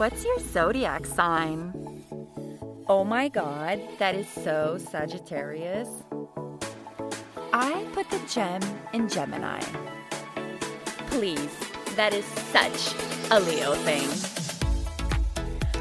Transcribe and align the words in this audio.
What's 0.00 0.24
your 0.24 0.38
zodiac 0.38 1.04
sign? 1.04 1.74
Oh 2.88 3.04
my 3.04 3.28
god, 3.28 3.82
that 3.98 4.14
is 4.14 4.26
so 4.26 4.78
Sagittarius. 4.78 5.90
I 7.52 7.86
put 7.92 8.08
the 8.08 8.18
gem 8.26 8.62
in 8.94 9.10
Gemini. 9.10 9.60
Please, 11.08 11.54
that 11.96 12.14
is 12.14 12.24
such 12.24 12.94
a 13.30 13.40
Leo 13.40 13.74
thing. 13.74 14.08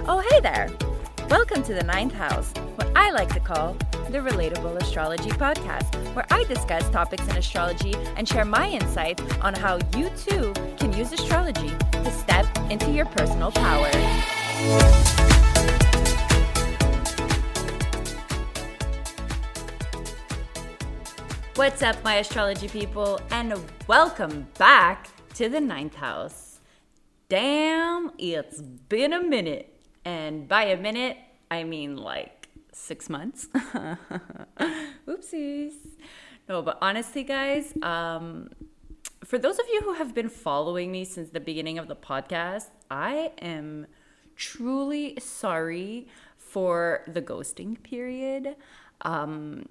Oh, 0.06 0.22
hey 0.32 0.42
there! 0.42 0.70
Welcome 1.30 1.64
to 1.64 1.74
the 1.74 1.84
ninth 1.84 2.12
house, 2.12 2.52
what 2.76 2.92
I 2.98 3.12
like 3.12 3.34
to 3.36 3.40
call 3.40 3.78
the 4.12 4.18
Relatable 4.18 4.76
Astrology 4.82 5.30
Podcast, 5.30 5.94
where 6.16 6.26
I 6.32 6.44
discuss 6.46 6.90
topics 6.90 7.28
in 7.28 7.38
astrology 7.38 7.94
and 8.16 8.28
share 8.28 8.44
my 8.44 8.68
insights 8.68 9.22
on 9.42 9.54
how 9.54 9.78
you 9.96 10.10
too 10.18 10.52
can 10.78 10.92
use 10.94 11.14
astrology 11.14 11.70
to 11.92 12.12
step 12.12 12.48
into 12.72 12.90
your 12.92 13.06
personal 13.06 13.52
power. 13.52 13.92
What's 21.54 21.84
up, 21.84 22.04
my 22.04 22.16
astrology 22.16 22.68
people, 22.68 23.22
and 23.30 23.54
welcome 23.86 24.48
back 24.58 25.10
to 25.36 25.50
the 25.50 25.62
ninth 25.62 25.94
house. 25.94 26.62
Damn, 27.28 28.12
it's 28.18 28.60
been 28.60 29.14
a 29.14 29.22
minute. 29.22 29.72
And 30.04 30.48
by 30.48 30.64
a 30.64 30.78
minute, 30.78 31.18
I 31.52 31.64
mean 31.64 31.96
like 31.96 32.39
six 32.80 33.10
months. 33.10 33.48
Oopsies. 35.08 35.74
No, 36.48 36.62
but 36.62 36.78
honestly, 36.82 37.24
guys, 37.24 37.74
um, 37.82 38.50
for 39.24 39.38
those 39.38 39.60
of 39.60 39.66
you 39.72 39.82
who 39.82 39.94
have 39.94 40.16
been 40.16 40.30
following 40.30 40.92
me 40.92 41.06
since 41.06 41.30
the 41.30 41.40
beginning 41.40 41.78
of 41.78 41.88
the 41.88 41.96
podcast, 41.96 42.70
I 42.90 43.32
am 43.42 43.86
truly 44.36 45.18
sorry 45.20 46.08
for 46.38 47.04
the 47.08 47.22
ghosting 47.22 47.82
period. 47.84 48.56
Um, 49.02 49.68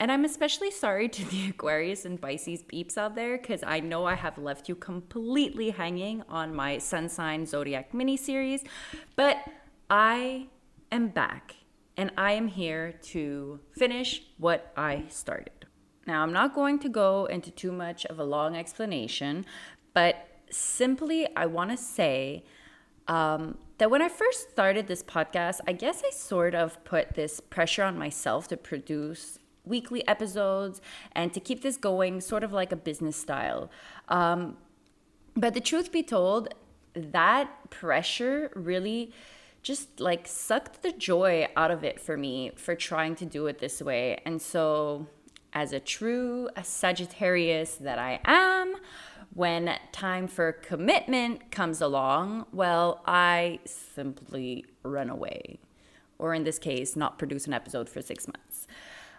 and 0.00 0.10
I'm 0.10 0.24
especially 0.24 0.70
sorry 0.70 1.08
to 1.08 1.24
the 1.24 1.48
Aquarius 1.50 2.04
and 2.04 2.20
Pisces 2.20 2.62
peeps 2.62 2.98
out 2.98 3.14
there 3.14 3.38
because 3.38 3.62
I 3.64 3.80
know 3.80 4.04
I 4.04 4.14
have 4.14 4.38
left 4.38 4.68
you 4.68 4.74
completely 4.74 5.70
hanging 5.70 6.22
on 6.28 6.54
my 6.54 6.78
Sun 6.78 7.08
Sign 7.10 7.46
Zodiac 7.46 7.94
mini 7.94 8.16
series, 8.16 8.64
but 9.14 9.38
I 9.88 10.48
am 10.90 11.08
back 11.08 11.56
and 11.96 12.12
I 12.16 12.32
am 12.32 12.48
here 12.48 12.92
to 13.04 13.60
finish 13.72 14.22
what 14.38 14.72
I 14.76 15.04
started. 15.08 15.66
Now, 16.06 16.22
I'm 16.22 16.32
not 16.32 16.54
going 16.54 16.78
to 16.80 16.88
go 16.88 17.26
into 17.26 17.50
too 17.50 17.72
much 17.72 18.06
of 18.06 18.18
a 18.18 18.24
long 18.24 18.56
explanation, 18.56 19.44
but 19.92 20.28
simply 20.50 21.26
I 21.34 21.46
want 21.46 21.70
to 21.70 21.76
say 21.76 22.44
um, 23.08 23.58
that 23.78 23.90
when 23.90 24.02
I 24.02 24.08
first 24.08 24.50
started 24.50 24.86
this 24.86 25.02
podcast, 25.02 25.60
I 25.66 25.72
guess 25.72 26.02
I 26.06 26.10
sort 26.10 26.54
of 26.54 26.82
put 26.84 27.14
this 27.14 27.40
pressure 27.40 27.82
on 27.82 27.98
myself 27.98 28.46
to 28.48 28.56
produce 28.56 29.38
weekly 29.64 30.06
episodes 30.06 30.80
and 31.12 31.32
to 31.34 31.40
keep 31.40 31.62
this 31.62 31.76
going 31.76 32.20
sort 32.20 32.44
of 32.44 32.52
like 32.52 32.72
a 32.72 32.76
business 32.76 33.16
style. 33.16 33.70
Um, 34.08 34.56
but 35.34 35.54
the 35.54 35.60
truth 35.60 35.90
be 35.90 36.02
told, 36.02 36.54
that 36.94 37.68
pressure 37.68 38.50
really 38.54 39.12
just 39.66 39.98
like 39.98 40.28
sucked 40.28 40.82
the 40.82 40.92
joy 40.92 41.44
out 41.56 41.72
of 41.72 41.82
it 41.82 41.98
for 41.98 42.16
me 42.16 42.52
for 42.54 42.76
trying 42.76 43.16
to 43.16 43.24
do 43.24 43.48
it 43.48 43.58
this 43.58 43.82
way. 43.82 44.22
And 44.24 44.40
so, 44.40 45.08
as 45.52 45.72
a 45.72 45.80
true 45.80 46.48
Sagittarius 46.62 47.74
that 47.74 47.98
I 47.98 48.20
am, 48.24 48.76
when 49.34 49.76
time 49.90 50.28
for 50.28 50.52
commitment 50.52 51.50
comes 51.50 51.80
along, 51.80 52.46
well, 52.52 53.02
I 53.06 53.58
simply 53.64 54.66
run 54.84 55.10
away. 55.10 55.58
Or 56.16 56.32
in 56.32 56.44
this 56.44 56.60
case, 56.60 56.94
not 56.94 57.18
produce 57.18 57.48
an 57.48 57.52
episode 57.52 57.88
for 57.88 58.00
six 58.00 58.28
months. 58.28 58.68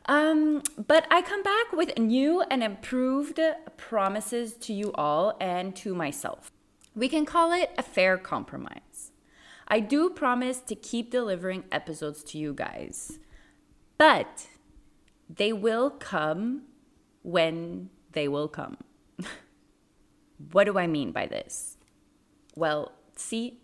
Um, 0.06 0.64
but 0.88 1.06
I 1.12 1.24
come 1.24 1.44
back 1.44 1.74
with 1.74 1.97
new 1.97 2.41
and 2.44 2.64
improved 2.64 3.38
promises 3.75 4.53
to 4.62 4.72
you 4.72 4.94
all 4.94 5.35
and 5.41 5.75
to 5.75 5.94
myself. 5.94 6.53
We 6.96 7.09
can 7.09 7.25
call 7.25 7.52
it 7.52 7.72
a 7.78 7.84
fair 7.84 8.18
compromise. 8.18 9.12
I 9.67 9.81
do 9.81 10.09
promise 10.09 10.59
to 10.61 10.75
keep 10.75 11.11
delivering 11.11 11.66
episodes 11.72 12.23
to 12.25 12.38
you 12.38 12.53
guys, 12.53 13.19
but 13.97 14.47
they 15.29 15.51
will 15.51 15.89
come 15.89 16.63
when 17.23 17.89
they 18.13 18.28
will 18.29 18.47
come. 18.47 18.78
what 20.51 20.63
do 20.63 20.78
I 20.78 20.88
mean 20.88 21.11
by 21.11 21.25
this? 21.25 21.78
Well, 22.55 22.94
see, 23.17 23.59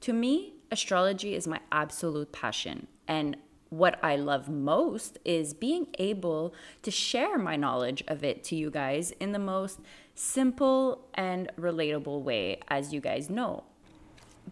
to 0.00 0.14
me, 0.14 0.54
astrology 0.70 1.34
is 1.34 1.46
my 1.46 1.60
absolute 1.70 2.32
passion, 2.32 2.86
and 3.06 3.36
what 3.68 3.98
I 4.02 4.16
love 4.16 4.48
most 4.48 5.18
is 5.24 5.54
being 5.54 5.86
able 5.98 6.54
to 6.82 6.90
share 6.90 7.38
my 7.38 7.56
knowledge 7.56 8.02
of 8.08 8.24
it 8.24 8.42
to 8.44 8.56
you 8.56 8.70
guys 8.70 9.12
in 9.12 9.32
the 9.32 9.38
most 9.38 9.80
simple 10.14 11.08
and 11.14 11.50
relatable 11.58 12.22
way, 12.22 12.60
as 12.68 12.92
you 12.92 13.00
guys 13.00 13.28
know. 13.30 13.64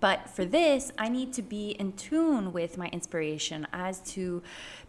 But 0.01 0.31
for 0.31 0.47
this, 0.47 0.91
I 0.97 1.09
need 1.09 1.33
to 1.35 1.43
be 1.43 1.71
in 1.71 1.93
tune 1.93 2.53
with 2.53 2.79
my 2.79 2.89
inspiration 2.89 3.67
as 3.73 4.01
to 4.15 4.43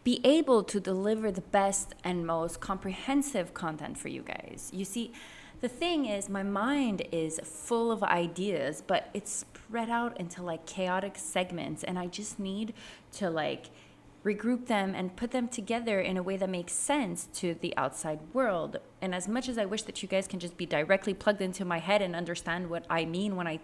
be 0.03 0.21
able 0.23 0.63
to 0.63 0.79
deliver 0.79 1.31
the 1.31 1.41
best 1.41 1.93
and 2.03 2.25
most 2.25 2.61
comprehensive 2.61 3.53
content 3.53 3.97
for 3.97 4.07
you 4.07 4.21
guys. 4.21 4.69
You 4.73 4.85
see, 4.85 5.11
the 5.59 5.67
thing 5.67 6.05
is, 6.05 6.27
my 6.27 6.43
mind 6.43 7.03
is 7.11 7.39
full 7.43 7.91
of 7.91 8.01
ideas, 8.03 8.81
but 8.85 9.09
it's 9.13 9.31
spread 9.31 9.89
out 9.89 10.19
into 10.19 10.41
like 10.41 10.65
chaotic 10.65 11.17
segments, 11.17 11.83
and 11.83 11.99
I 11.99 12.07
just 12.07 12.39
need 12.39 12.73
to 13.13 13.29
like 13.29 13.69
regroup 14.23 14.67
them 14.67 14.93
and 14.95 15.15
put 15.15 15.31
them 15.31 15.47
together 15.47 15.99
in 15.99 16.15
a 16.15 16.23
way 16.23 16.37
that 16.37 16.49
makes 16.49 16.73
sense 16.73 17.27
to 17.33 17.55
the 17.55 17.75
outside 17.75 18.19
world. 18.33 18.77
And 19.01 19.15
as 19.15 19.27
much 19.27 19.49
as 19.49 19.57
I 19.57 19.65
wish 19.65 19.83
that 19.83 20.01
you 20.01 20.07
guys 20.07 20.27
can 20.27 20.39
just 20.39 20.57
be 20.57 20.65
directly 20.65 21.13
plugged 21.13 21.41
into 21.41 21.65
my 21.65 21.79
head 21.79 22.01
and 22.01 22.15
understand 22.15 22.69
what 22.69 22.85
I 22.89 23.05
mean 23.05 23.35
when 23.35 23.47
I 23.47 23.59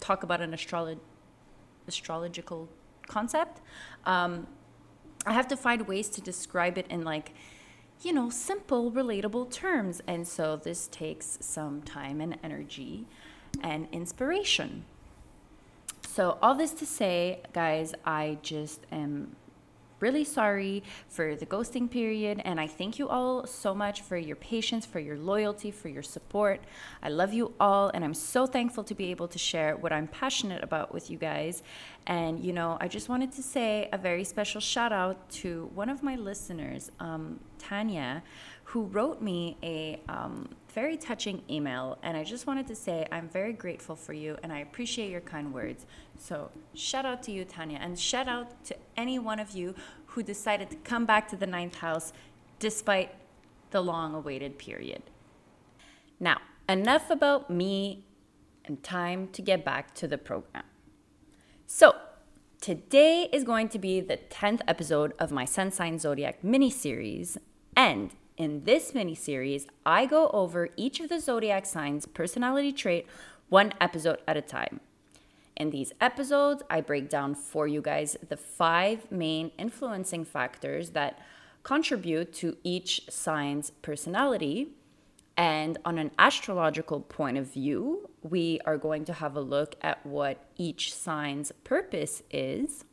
talk 0.00 0.22
about 0.22 0.40
an 0.40 0.52
astrolo- 0.52 0.98
astrological 1.86 2.68
concept, 3.06 3.60
um, 4.04 4.46
I 5.26 5.32
have 5.32 5.48
to 5.48 5.56
find 5.56 5.86
ways 5.86 6.08
to 6.10 6.20
describe 6.20 6.78
it 6.78 6.86
in 6.88 7.04
like, 7.04 7.32
you 8.02 8.12
know, 8.12 8.30
simple, 8.30 8.92
relatable 8.92 9.50
terms. 9.50 10.00
And 10.06 10.26
so 10.26 10.56
this 10.56 10.88
takes 10.88 11.38
some 11.40 11.82
time 11.82 12.20
and 12.20 12.38
energy 12.42 13.06
and 13.62 13.88
inspiration. 13.92 14.84
So, 16.06 16.38
all 16.42 16.54
this 16.54 16.72
to 16.72 16.86
say, 16.86 17.42
guys, 17.52 17.94
I 18.04 18.38
just 18.42 18.86
am 18.90 19.36
really 20.00 20.24
sorry 20.24 20.82
for 21.08 21.34
the 21.34 21.46
ghosting 21.46 21.90
period. 21.90 22.40
And 22.44 22.60
I 22.60 22.66
thank 22.66 22.98
you 22.98 23.08
all 23.08 23.46
so 23.46 23.74
much 23.74 24.02
for 24.02 24.16
your 24.16 24.36
patience, 24.36 24.86
for 24.86 25.00
your 25.00 25.16
loyalty, 25.16 25.70
for 25.70 25.88
your 25.88 26.02
support. 26.02 26.60
I 27.02 27.08
love 27.08 27.32
you 27.32 27.54
all. 27.58 27.90
And 27.92 28.04
I'm 28.04 28.14
so 28.14 28.46
thankful 28.46 28.84
to 28.84 28.94
be 28.94 29.10
able 29.10 29.28
to 29.28 29.38
share 29.38 29.76
what 29.76 29.92
I'm 29.92 30.06
passionate 30.08 30.62
about 30.62 30.92
with 30.92 31.10
you 31.10 31.18
guys. 31.18 31.62
And, 32.06 32.40
you 32.40 32.52
know, 32.52 32.78
I 32.80 32.88
just 32.88 33.08
wanted 33.08 33.32
to 33.32 33.42
say 33.42 33.88
a 33.92 33.98
very 33.98 34.24
special 34.24 34.60
shout 34.60 34.92
out 34.92 35.28
to 35.30 35.70
one 35.74 35.88
of 35.88 36.02
my 36.02 36.16
listeners, 36.16 36.90
um, 37.00 37.40
Tanya, 37.58 38.22
who 38.64 38.84
wrote 38.84 39.20
me 39.22 39.56
a 39.62 40.00
um, 40.08 40.48
very 40.72 40.96
touching 40.96 41.42
email. 41.50 41.98
And 42.02 42.16
I 42.16 42.24
just 42.24 42.46
wanted 42.46 42.66
to 42.68 42.74
say 42.74 43.06
I'm 43.10 43.28
very 43.28 43.52
grateful 43.52 43.96
for 43.96 44.12
you 44.12 44.36
and 44.42 44.52
I 44.52 44.60
appreciate 44.60 45.10
your 45.10 45.20
kind 45.20 45.52
words. 45.52 45.86
So, 46.16 46.50
shout 46.74 47.04
out 47.04 47.22
to 47.24 47.32
you, 47.32 47.44
Tanya, 47.44 47.78
and 47.80 47.98
shout 47.98 48.28
out 48.28 48.64
to 48.64 48.76
any 48.96 49.18
one 49.18 49.38
of 49.38 49.52
you 49.52 49.74
who 50.06 50.22
decided 50.22 50.70
to 50.70 50.76
come 50.76 51.06
back 51.06 51.28
to 51.28 51.36
the 51.36 51.46
ninth 51.46 51.76
house 51.76 52.12
despite 52.58 53.14
the 53.70 53.80
long 53.80 54.14
awaited 54.14 54.58
period. 54.58 55.02
Now, 56.20 56.38
enough 56.68 57.10
about 57.10 57.50
me 57.50 58.04
and 58.64 58.82
time 58.82 59.28
to 59.28 59.42
get 59.42 59.64
back 59.64 59.94
to 59.94 60.08
the 60.08 60.18
program. 60.18 60.64
So, 61.66 61.94
today 62.60 63.28
is 63.32 63.44
going 63.44 63.68
to 63.70 63.78
be 63.78 64.00
the 64.00 64.16
10th 64.16 64.60
episode 64.66 65.12
of 65.18 65.30
my 65.30 65.44
Sun 65.44 65.70
Sign 65.72 65.98
Zodiac 65.98 66.42
mini 66.42 66.70
series, 66.70 67.38
and 67.76 68.10
in 68.38 68.62
this 68.64 68.94
mini 68.94 69.16
series, 69.16 69.66
I 69.84 70.06
go 70.06 70.28
over 70.28 70.68
each 70.76 71.00
of 71.00 71.08
the 71.08 71.20
zodiac 71.20 71.66
signs' 71.66 72.06
personality 72.06 72.72
trait 72.72 73.06
one 73.48 73.72
episode 73.80 74.20
at 74.28 74.36
a 74.36 74.42
time. 74.42 74.80
In 75.56 75.70
these 75.70 75.92
episodes, 76.00 76.62
I 76.70 76.80
break 76.80 77.10
down 77.10 77.34
for 77.34 77.66
you 77.66 77.82
guys 77.82 78.16
the 78.28 78.36
five 78.36 79.10
main 79.10 79.50
influencing 79.58 80.24
factors 80.24 80.90
that 80.90 81.20
contribute 81.64 82.32
to 82.34 82.56
each 82.62 83.02
sign's 83.10 83.70
personality. 83.82 84.68
And 85.36 85.78
on 85.84 85.98
an 85.98 86.12
astrological 86.16 87.00
point 87.00 87.38
of 87.38 87.52
view, 87.52 88.08
we 88.22 88.60
are 88.64 88.78
going 88.78 89.04
to 89.06 89.12
have 89.14 89.36
a 89.36 89.40
look 89.40 89.74
at 89.82 90.04
what 90.06 90.46
each 90.56 90.94
sign's 90.94 91.50
purpose 91.64 92.22
is. 92.30 92.84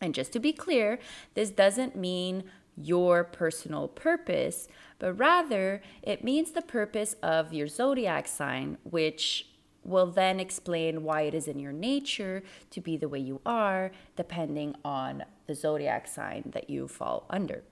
And 0.00 0.14
just 0.14 0.32
to 0.32 0.38
be 0.38 0.52
clear, 0.52 1.00
this 1.34 1.50
doesn't 1.50 1.96
mean 1.96 2.44
your 2.82 3.24
personal 3.24 3.88
purpose, 3.88 4.68
but 4.98 5.14
rather 5.14 5.82
it 6.02 6.24
means 6.24 6.52
the 6.52 6.62
purpose 6.62 7.14
of 7.22 7.52
your 7.52 7.66
zodiac 7.66 8.28
sign, 8.28 8.78
which 8.84 9.46
will 9.84 10.06
then 10.06 10.38
explain 10.38 11.02
why 11.02 11.22
it 11.22 11.34
is 11.34 11.48
in 11.48 11.58
your 11.58 11.72
nature 11.72 12.42
to 12.70 12.80
be 12.80 12.96
the 12.96 13.08
way 13.08 13.18
you 13.18 13.40
are, 13.46 13.90
depending 14.16 14.74
on 14.84 15.24
the 15.46 15.54
zodiac 15.54 16.06
sign 16.06 16.42
that 16.52 16.68
you 16.68 16.86
fall 16.86 17.26
under. 17.30 17.62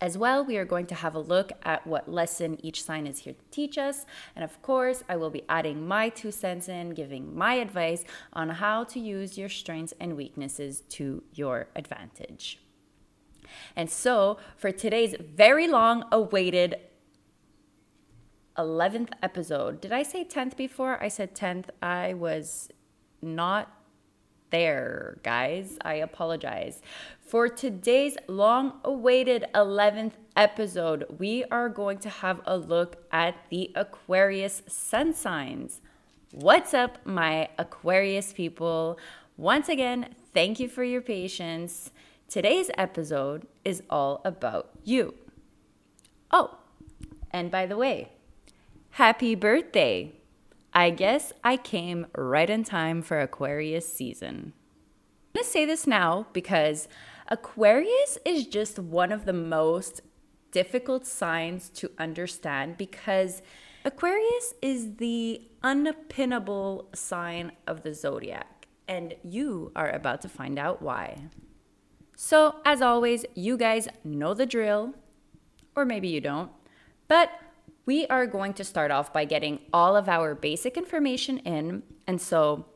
As 0.00 0.18
well, 0.18 0.44
we 0.44 0.56
are 0.56 0.64
going 0.64 0.86
to 0.86 0.94
have 0.94 1.14
a 1.14 1.20
look 1.20 1.52
at 1.62 1.86
what 1.86 2.10
lesson 2.10 2.58
each 2.64 2.82
sign 2.82 3.06
is 3.06 3.20
here 3.20 3.34
to 3.34 3.44
teach 3.50 3.78
us. 3.78 4.06
And 4.34 4.44
of 4.44 4.60
course, 4.60 5.02
I 5.08 5.16
will 5.16 5.30
be 5.30 5.44
adding 5.48 5.86
my 5.86 6.08
two 6.08 6.30
cents 6.30 6.68
in, 6.68 6.90
giving 6.90 7.36
my 7.36 7.54
advice 7.54 8.04
on 8.32 8.48
how 8.48 8.84
to 8.84 9.00
use 9.00 9.38
your 9.38 9.48
strengths 9.48 9.94
and 10.00 10.16
weaknesses 10.16 10.82
to 10.90 11.22
your 11.32 11.68
advantage. 11.76 12.63
And 13.76 13.90
so, 13.90 14.38
for 14.56 14.72
today's 14.72 15.14
very 15.18 15.68
long 15.68 16.04
awaited 16.10 16.76
11th 18.56 19.10
episode, 19.22 19.80
did 19.80 19.92
I 19.92 20.02
say 20.02 20.24
10th 20.24 20.56
before? 20.56 21.02
I 21.02 21.08
said 21.08 21.34
10th. 21.34 21.66
I 21.82 22.14
was 22.14 22.68
not 23.20 23.70
there, 24.50 25.18
guys. 25.24 25.78
I 25.82 25.94
apologize. 25.94 26.80
For 27.20 27.48
today's 27.48 28.16
long 28.28 28.74
awaited 28.84 29.46
11th 29.54 30.12
episode, 30.36 31.06
we 31.18 31.42
are 31.50 31.68
going 31.68 31.98
to 31.98 32.08
have 32.08 32.40
a 32.46 32.56
look 32.56 33.04
at 33.10 33.34
the 33.50 33.72
Aquarius 33.74 34.62
sun 34.68 35.12
signs. 35.12 35.80
What's 36.30 36.72
up, 36.72 37.04
my 37.04 37.48
Aquarius 37.58 38.32
people? 38.32 38.98
Once 39.36 39.68
again, 39.68 40.14
thank 40.32 40.60
you 40.60 40.68
for 40.68 40.84
your 40.84 41.00
patience. 41.00 41.90
Today's 42.34 42.68
episode 42.76 43.46
is 43.64 43.84
all 43.88 44.20
about 44.24 44.70
you. 44.82 45.14
Oh, 46.32 46.58
and 47.30 47.48
by 47.48 47.64
the 47.64 47.76
way, 47.76 48.10
happy 48.90 49.36
birthday! 49.36 50.16
I 50.72 50.90
guess 50.90 51.32
I 51.44 51.56
came 51.56 52.08
right 52.16 52.50
in 52.50 52.64
time 52.64 53.02
for 53.02 53.20
Aquarius 53.20 53.86
season. 53.86 54.52
I'm 54.52 55.42
gonna 55.42 55.46
say 55.46 55.64
this 55.64 55.86
now 55.86 56.26
because 56.32 56.88
Aquarius 57.28 58.18
is 58.24 58.48
just 58.48 58.80
one 58.80 59.12
of 59.12 59.26
the 59.26 59.32
most 59.32 60.00
difficult 60.50 61.06
signs 61.06 61.68
to 61.68 61.92
understand 62.00 62.76
because 62.76 63.42
Aquarius 63.84 64.54
is 64.60 64.96
the 64.96 65.40
unpinnable 65.62 66.96
sign 66.96 67.52
of 67.68 67.84
the 67.84 67.94
zodiac, 67.94 68.66
and 68.88 69.14
you 69.22 69.70
are 69.76 69.90
about 69.90 70.20
to 70.22 70.28
find 70.28 70.58
out 70.58 70.82
why. 70.82 71.28
So, 72.16 72.56
as 72.64 72.80
always, 72.80 73.24
you 73.34 73.56
guys 73.56 73.88
know 74.04 74.34
the 74.34 74.46
drill, 74.46 74.94
or 75.74 75.84
maybe 75.84 76.08
you 76.08 76.20
don't, 76.20 76.50
but 77.08 77.30
we 77.86 78.06
are 78.06 78.26
going 78.26 78.54
to 78.54 78.64
start 78.64 78.90
off 78.90 79.12
by 79.12 79.24
getting 79.24 79.60
all 79.72 79.96
of 79.96 80.08
our 80.08 80.34
basic 80.34 80.76
information 80.76 81.38
in. 81.38 81.82
And 82.06 82.20
so, 82.20 82.66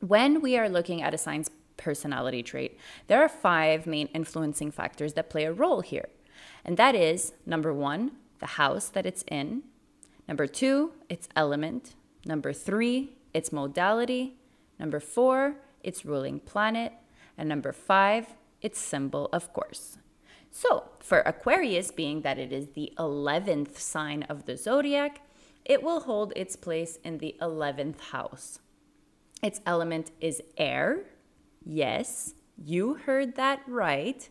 when 0.00 0.40
we 0.40 0.56
are 0.56 0.68
looking 0.68 1.02
at 1.02 1.12
a 1.12 1.18
sign's 1.18 1.50
personality 1.76 2.42
trait, 2.42 2.78
there 3.08 3.20
are 3.20 3.28
five 3.28 3.86
main 3.86 4.06
influencing 4.08 4.70
factors 4.70 5.14
that 5.14 5.30
play 5.30 5.44
a 5.44 5.52
role 5.52 5.80
here. 5.80 6.08
And 6.64 6.76
that 6.76 6.94
is 6.94 7.32
number 7.44 7.74
one, 7.74 8.12
the 8.38 8.46
house 8.46 8.88
that 8.90 9.06
it's 9.06 9.24
in, 9.28 9.62
number 10.28 10.46
two, 10.46 10.92
its 11.08 11.28
element, 11.34 11.94
number 12.24 12.52
three, 12.52 13.16
its 13.34 13.52
modality, 13.52 14.36
number 14.78 15.00
four, 15.00 15.56
its 15.82 16.04
ruling 16.04 16.40
planet, 16.40 16.92
and 17.36 17.48
number 17.48 17.72
five, 17.72 18.34
its 18.60 18.78
symbol, 18.78 19.28
of 19.32 19.52
course. 19.52 19.98
So, 20.50 20.84
for 20.98 21.20
Aquarius, 21.20 21.90
being 21.90 22.22
that 22.22 22.38
it 22.38 22.52
is 22.52 22.68
the 22.68 22.92
11th 22.98 23.78
sign 23.78 24.22
of 24.24 24.46
the 24.46 24.56
zodiac, 24.56 25.20
it 25.64 25.82
will 25.82 26.00
hold 26.00 26.32
its 26.34 26.56
place 26.56 26.98
in 27.04 27.18
the 27.18 27.36
11th 27.40 28.00
house. 28.00 28.60
Its 29.42 29.60
element 29.66 30.10
is 30.20 30.42
air. 30.56 31.04
Yes, 31.64 32.34
you 32.56 32.94
heard 32.94 33.36
that 33.36 33.60
right. 33.66 34.28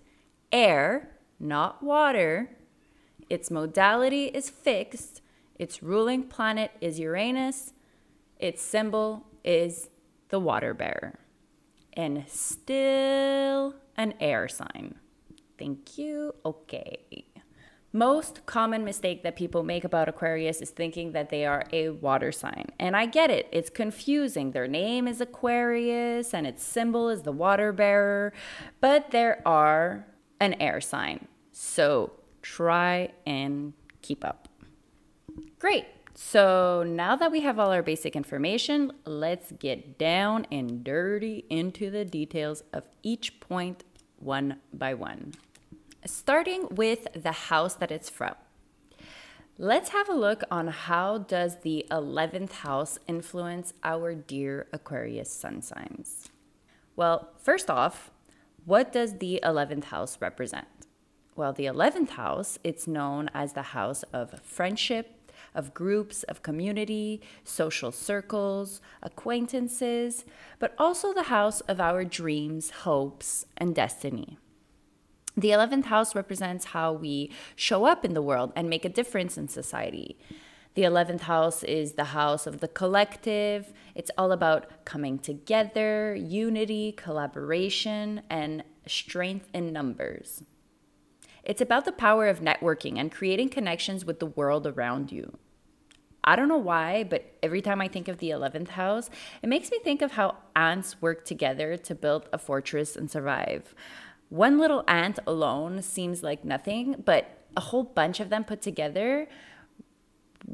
Air, 0.51 1.11
not 1.39 1.83
water. 1.83 2.57
Its 3.29 3.51
modality 3.51 4.25
is 4.25 4.49
fixed. 4.49 5.21
Its 5.57 5.81
ruling 5.83 6.23
planet 6.23 6.71
is 6.81 6.99
Uranus. 6.99 7.73
Its 8.39 8.61
symbol 8.61 9.27
is 9.43 9.89
the 10.29 10.39
water 10.39 10.73
bearer. 10.73 11.19
And 11.97 12.23
still 12.27 13.73
an 13.97 14.13
air 14.19 14.47
sign. 14.47 14.95
Thank 15.57 15.97
you. 15.97 16.35
Okay. 16.45 17.25
Most 17.91 18.45
common 18.45 18.83
mistake 18.83 19.23
that 19.23 19.35
people 19.35 19.63
make 19.63 19.83
about 19.83 20.07
Aquarius 20.07 20.61
is 20.61 20.69
thinking 20.69 21.13
that 21.13 21.31
they 21.31 21.45
are 21.45 21.63
a 21.73 21.89
water 21.89 22.31
sign. 22.31 22.65
And 22.77 22.95
I 22.95 23.07
get 23.07 23.31
it. 23.31 23.47
It's 23.51 23.71
confusing. 23.71 24.51
Their 24.51 24.67
name 24.67 25.07
is 25.07 25.19
Aquarius 25.19 26.35
and 26.35 26.45
its 26.45 26.63
symbol 26.63 27.09
is 27.09 27.23
the 27.23 27.31
water 27.31 27.73
bearer, 27.73 28.31
but 28.79 29.09
there 29.09 29.41
are 29.47 30.05
an 30.39 30.53
air 30.61 30.79
sign. 30.79 31.27
So 31.51 32.11
try 32.43 33.13
and 33.25 33.73
keep 34.03 34.23
up. 34.23 34.47
Great. 35.57 35.85
So 36.19 36.83
now 36.83 37.15
that 37.15 37.31
we 37.31 37.41
have 37.41 37.59
all 37.59 37.69
our 37.71 37.83
basic 37.83 38.15
information, 38.15 38.91
let's 39.05 39.51
get 39.51 39.99
down 39.99 40.47
and 40.51 40.83
dirty 40.83 41.45
into 41.47 41.91
the 41.91 42.05
details 42.05 42.63
of 42.73 42.89
each 43.03 43.39
point 43.39 43.83
one 44.17 44.59
by 44.73 44.95
one 44.95 45.33
starting 46.05 46.67
with 46.71 47.07
the 47.13 47.31
house 47.31 47.75
that 47.75 47.91
it's 47.91 48.09
from. 48.09 48.33
Let's 49.57 49.89
have 49.89 50.09
a 50.09 50.13
look 50.13 50.43
on 50.49 50.67
how 50.67 51.19
does 51.19 51.57
the 51.61 51.85
11th 51.91 52.51
house 52.51 52.97
influence 53.07 53.73
our 53.83 54.15
dear 54.15 54.67
Aquarius 54.71 55.31
sun 55.31 55.61
signs. 55.61 56.29
Well, 56.95 57.29
first 57.37 57.69
off, 57.69 58.11
what 58.65 58.91
does 58.91 59.17
the 59.17 59.39
11th 59.43 59.85
house 59.85 60.17
represent? 60.21 60.67
Well, 61.35 61.53
the 61.53 61.65
11th 61.65 62.11
house, 62.11 62.57
it's 62.63 62.87
known 62.87 63.29
as 63.33 63.53
the 63.53 63.61
house 63.77 64.03
of 64.13 64.39
friendship, 64.41 65.16
of 65.57 65.73
groups, 65.73 66.23
of 66.23 66.43
community, 66.43 67.21
social 67.43 67.91
circles, 67.91 68.79
acquaintances, 69.03 70.23
but 70.59 70.73
also 70.77 71.13
the 71.13 71.23
house 71.23 71.59
of 71.61 71.81
our 71.81 72.05
dreams, 72.05 72.69
hopes, 72.69 73.45
and 73.57 73.75
destiny. 73.75 74.37
The 75.35 75.49
11th 75.49 75.85
house 75.85 76.15
represents 76.15 76.65
how 76.65 76.93
we 76.93 77.31
show 77.55 77.85
up 77.85 78.05
in 78.05 78.13
the 78.13 78.21
world 78.21 78.53
and 78.55 78.69
make 78.69 78.85
a 78.85 78.89
difference 78.89 79.37
in 79.37 79.47
society. 79.47 80.17
The 80.73 80.83
11th 80.83 81.21
house 81.21 81.63
is 81.63 81.93
the 81.93 82.05
house 82.05 82.45
of 82.47 82.59
the 82.59 82.67
collective. 82.67 83.73
It's 83.95 84.11
all 84.17 84.31
about 84.31 84.85
coming 84.85 85.17
together, 85.19 86.15
unity, 86.15 86.91
collaboration, 86.91 88.21
and 88.29 88.63
strength 88.85 89.49
in 89.53 89.73
numbers. 89.73 90.43
It's 91.43 91.61
about 91.61 91.85
the 91.85 91.91
power 91.91 92.27
of 92.27 92.41
networking 92.41 92.99
and 92.99 93.11
creating 93.11 93.49
connections 93.49 94.05
with 94.05 94.19
the 94.19 94.25
world 94.25 94.67
around 94.67 95.11
you. 95.11 95.37
I 96.27 96.35
don't 96.35 96.49
know 96.49 96.57
why, 96.57 97.05
but 97.05 97.23
every 97.41 97.61
time 97.61 97.79
I 97.79 97.87
think 97.87 98.09
of 98.09 98.17
the 98.17 98.31
11th 98.31 98.67
house, 98.67 99.09
it 99.41 99.47
makes 99.47 99.71
me 99.71 99.79
think 99.81 100.01
of 100.01 100.11
how 100.11 100.35
ants 100.57 101.01
work 101.01 101.23
together 101.23 101.77
to 101.77 101.95
build 101.95 102.27
a 102.33 102.37
fortress 102.37 102.97
and 102.97 103.09
survive. 103.09 103.73
One 104.27 104.59
little 104.59 104.83
ant 104.89 105.19
alone 105.25 105.81
seems 105.81 106.23
like 106.23 106.43
nothing, 106.43 107.01
but 107.05 107.45
a 107.55 107.61
whole 107.61 107.83
bunch 107.83 108.19
of 108.19 108.29
them 108.29 108.43
put 108.43 108.61
together, 108.61 109.29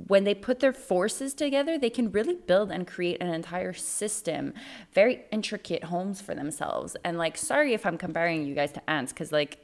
when 0.08 0.24
they 0.24 0.36
put 0.36 0.60
their 0.60 0.74
forces 0.74 1.34
together, 1.34 1.78
they 1.78 1.90
can 1.90 2.12
really 2.12 2.36
build 2.36 2.72
and 2.72 2.88
create 2.88 3.22
an 3.22 3.34
entire 3.34 3.74
system, 3.74 4.54
very 4.94 5.24
intricate 5.32 5.86
homes 5.86 6.22
for 6.22 6.36
themselves. 6.36 6.96
And 7.04 7.18
like, 7.18 7.38
sorry 7.38 7.74
if 7.74 7.86
I'm 7.86 7.98
comparing 7.98 8.46
you 8.46 8.54
guys 8.56 8.72
to 8.74 8.90
ants, 8.90 9.12
because 9.12 9.32
like, 9.32 9.63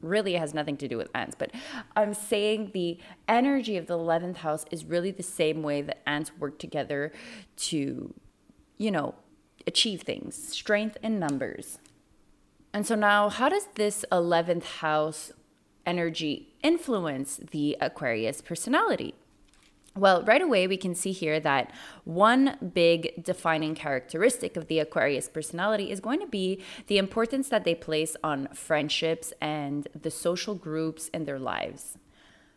really 0.00 0.34
has 0.34 0.54
nothing 0.54 0.76
to 0.76 0.88
do 0.88 0.96
with 0.96 1.10
ants, 1.14 1.34
but 1.38 1.50
I'm 1.96 2.14
saying 2.14 2.70
the 2.72 2.98
energy 3.26 3.76
of 3.76 3.86
the 3.86 3.98
11th 3.98 4.36
house 4.38 4.64
is 4.70 4.84
really 4.84 5.10
the 5.10 5.22
same 5.22 5.62
way 5.62 5.82
that 5.82 6.02
ants 6.06 6.30
work 6.38 6.58
together 6.58 7.12
to, 7.56 8.14
you 8.76 8.90
know, 8.90 9.14
achieve 9.66 10.02
things 10.02 10.36
strength 10.36 10.96
in 11.02 11.18
numbers. 11.18 11.78
And 12.72 12.86
so 12.86 12.94
now, 12.94 13.28
how 13.28 13.48
does 13.48 13.68
this 13.74 14.04
11th 14.12 14.64
house 14.64 15.32
energy 15.84 16.54
influence 16.62 17.40
the 17.50 17.76
Aquarius 17.80 18.40
personality? 18.40 19.14
Well, 19.96 20.22
right 20.22 20.42
away, 20.42 20.66
we 20.66 20.76
can 20.76 20.94
see 20.94 21.12
here 21.12 21.40
that 21.40 21.72
one 22.04 22.56
big 22.72 23.24
defining 23.24 23.74
characteristic 23.74 24.56
of 24.56 24.68
the 24.68 24.78
Aquarius 24.78 25.28
personality 25.28 25.90
is 25.90 25.98
going 25.98 26.20
to 26.20 26.26
be 26.26 26.62
the 26.86 26.98
importance 26.98 27.48
that 27.48 27.64
they 27.64 27.74
place 27.74 28.16
on 28.22 28.48
friendships 28.54 29.32
and 29.40 29.88
the 30.00 30.10
social 30.10 30.54
groups 30.54 31.08
in 31.08 31.24
their 31.24 31.38
lives. 31.38 31.98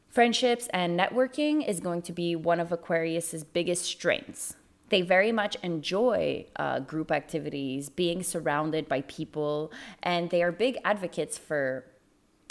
Friendships 0.08 0.68
and 0.72 1.00
networking 1.00 1.68
is 1.68 1.80
going 1.80 2.04
to 2.04 2.12
be 2.12 2.36
one 2.36 2.60
of 2.60 2.72
Aquarius's 2.72 3.44
biggest 3.44 3.86
strengths 3.86 4.56
they 4.92 5.02
very 5.02 5.32
much 5.32 5.58
enjoy 5.64 6.46
uh, 6.58 6.80
group 6.80 7.12
activities, 7.12 7.90
being 7.90 8.22
surrounded 8.22 8.88
by 8.88 9.02
people, 9.02 9.72
and 10.04 10.30
they 10.30 10.44
are 10.44 10.52
big 10.52 10.78
advocates 10.84 11.38
for 11.38 11.86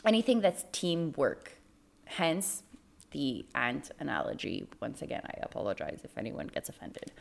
anything 0.05 0.41
that's 0.41 0.65
teamwork. 0.73 1.53
Hence, 2.07 2.65
the 3.11 3.47
ant 3.55 3.91
analogy. 3.99 4.69
Once 4.81 5.03
again, 5.03 5.23
I 5.27 5.41
apologize 5.43 6.01
if 6.05 6.17
anyone 6.17 6.47
gets 6.47 6.69
offended. 6.69 7.13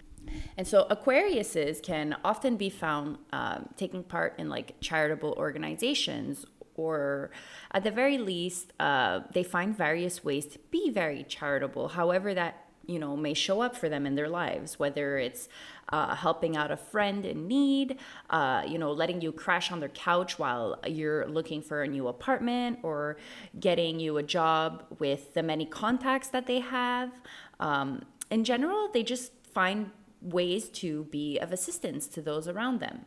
And 0.58 0.67
so 0.67 0.86
Aquariuses 0.89 1.81
can 1.81 2.15
often 2.24 2.58
be 2.58 2.69
found 2.69 3.17
um, 3.34 3.69
taking 3.77 4.03
part 4.03 4.36
in 4.38 4.50
like 4.50 4.75
charitable 4.81 5.34
organizations, 5.38 6.46
or 6.75 7.31
at 7.72 7.84
the 7.84 7.91
very 7.91 8.17
least, 8.17 8.72
uh, 8.79 9.22
they 9.34 9.43
find 9.43 9.75
various 9.75 10.24
ways 10.24 10.46
to 10.48 10.60
be 10.72 10.89
very 10.89 11.24
charitable. 11.24 11.89
However, 11.89 12.34
that 12.34 12.69
you 12.89 12.98
know 12.98 13.15
may 13.15 13.34
show 13.34 13.62
up 13.62 13.75
for 13.75 13.88
them 13.88 14.05
in 14.05 14.15
their 14.15 14.27
lives 14.27 14.79
whether 14.79 15.17
it's 15.17 15.48
uh, 15.89 16.15
helping 16.15 16.58
out 16.58 16.72
a 16.72 16.77
friend 16.77 17.25
in 17.25 17.48
need 17.48 17.98
uh, 18.31 18.63
you 18.67 18.77
know 18.77 18.91
letting 18.91 19.22
you 19.22 19.31
crash 19.31 19.72
on 19.72 19.79
their 19.79 19.89
couch 19.89 20.39
while 20.39 20.79
you're 20.88 21.27
looking 21.27 21.62
for 21.62 21.84
a 21.84 21.88
new 21.88 22.08
apartment 22.08 22.79
or 22.81 23.17
getting 23.60 24.00
you 24.00 24.17
a 24.17 24.24
job 24.24 24.84
with 24.98 25.34
the 25.36 25.43
many 25.43 25.65
contacts 25.65 26.29
that 26.29 26.48
they 26.48 26.60
have. 26.60 27.12
Um, 27.60 28.03
in 28.31 28.43
general 28.43 28.89
they 28.91 29.03
just 29.03 29.31
find 29.53 29.91
ways 30.22 30.69
to 30.69 31.05
be 31.05 31.38
of 31.39 31.51
assistance 31.51 32.08
to 32.08 32.22
those 32.22 32.48
around 32.48 32.79
them. 32.79 33.05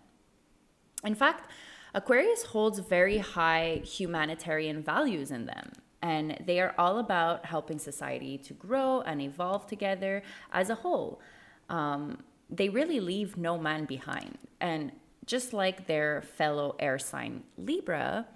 In 1.05 1.15
fact 1.15 1.51
aquarius 1.95 2.45
holds 2.45 2.79
very 2.79 3.19
high 3.19 3.83
humanitarian 3.85 4.83
values 4.83 5.31
in 5.31 5.47
them 5.47 5.73
and 6.03 6.37
they 6.45 6.61
are 6.61 6.75
all 6.77 6.99
about 6.99 7.47
helping 7.47 7.79
society 7.79 8.37
to 8.37 8.53
grow 8.55 9.01
and 9.03 9.23
evolve 9.23 9.67
together 9.67 10.23
as 10.53 10.69
a 10.69 10.75
whole. 10.75 11.21
Um, 11.69 12.19
they 12.51 12.69
really 12.69 13.01
leave 13.01 13.37
no 13.37 13.57
man 13.57 13.85
behind. 13.85 14.37
And 14.61 14.93
just 15.25 15.53
like 15.53 15.87
their 15.87 16.23
fellow 16.23 16.75
air 16.79 16.99
sign 16.99 17.45
Libra, 17.57 18.27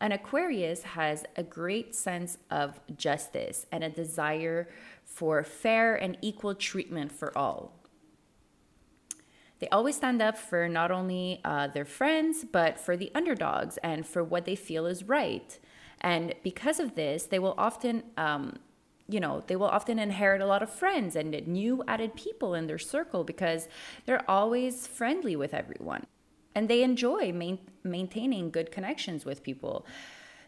an 0.00 0.12
Aquarius 0.12 0.82
has 0.82 1.24
a 1.36 1.42
great 1.42 1.94
sense 1.94 2.36
of 2.50 2.80
justice 2.96 3.64
and 3.70 3.84
a 3.84 3.88
desire 3.88 4.68
for 5.04 5.42
fair 5.44 5.94
and 5.94 6.18
equal 6.20 6.54
treatment 6.54 7.12
for 7.12 7.36
all. 7.38 7.72
They 9.60 9.68
always 9.68 9.96
stand 9.96 10.20
up 10.20 10.36
for 10.36 10.68
not 10.68 10.90
only 10.90 11.40
uh, 11.44 11.68
their 11.68 11.84
friends, 11.84 12.44
but 12.44 12.78
for 12.78 12.96
the 12.96 13.10
underdogs 13.14 13.78
and 13.78 14.04
for 14.06 14.22
what 14.22 14.44
they 14.44 14.56
feel 14.56 14.84
is 14.84 15.04
right. 15.04 15.58
And 16.04 16.34
because 16.42 16.78
of 16.80 16.96
this, 16.96 17.24
they 17.24 17.38
will 17.38 17.54
often, 17.56 18.02
um, 18.18 18.58
you 19.08 19.20
know, 19.20 19.42
they 19.46 19.56
will 19.56 19.68
often 19.78 19.98
inherit 19.98 20.42
a 20.42 20.46
lot 20.46 20.62
of 20.62 20.68
friends 20.68 21.16
and 21.16 21.30
new 21.48 21.82
added 21.88 22.14
people 22.14 22.54
in 22.54 22.66
their 22.66 22.78
circle 22.78 23.24
because 23.24 23.68
they're 24.04 24.30
always 24.30 24.86
friendly 24.86 25.34
with 25.34 25.54
everyone. 25.54 26.04
And 26.54 26.68
they 26.68 26.82
enjoy 26.82 27.32
main- 27.32 27.70
maintaining 27.82 28.50
good 28.50 28.70
connections 28.70 29.24
with 29.24 29.42
people. 29.42 29.86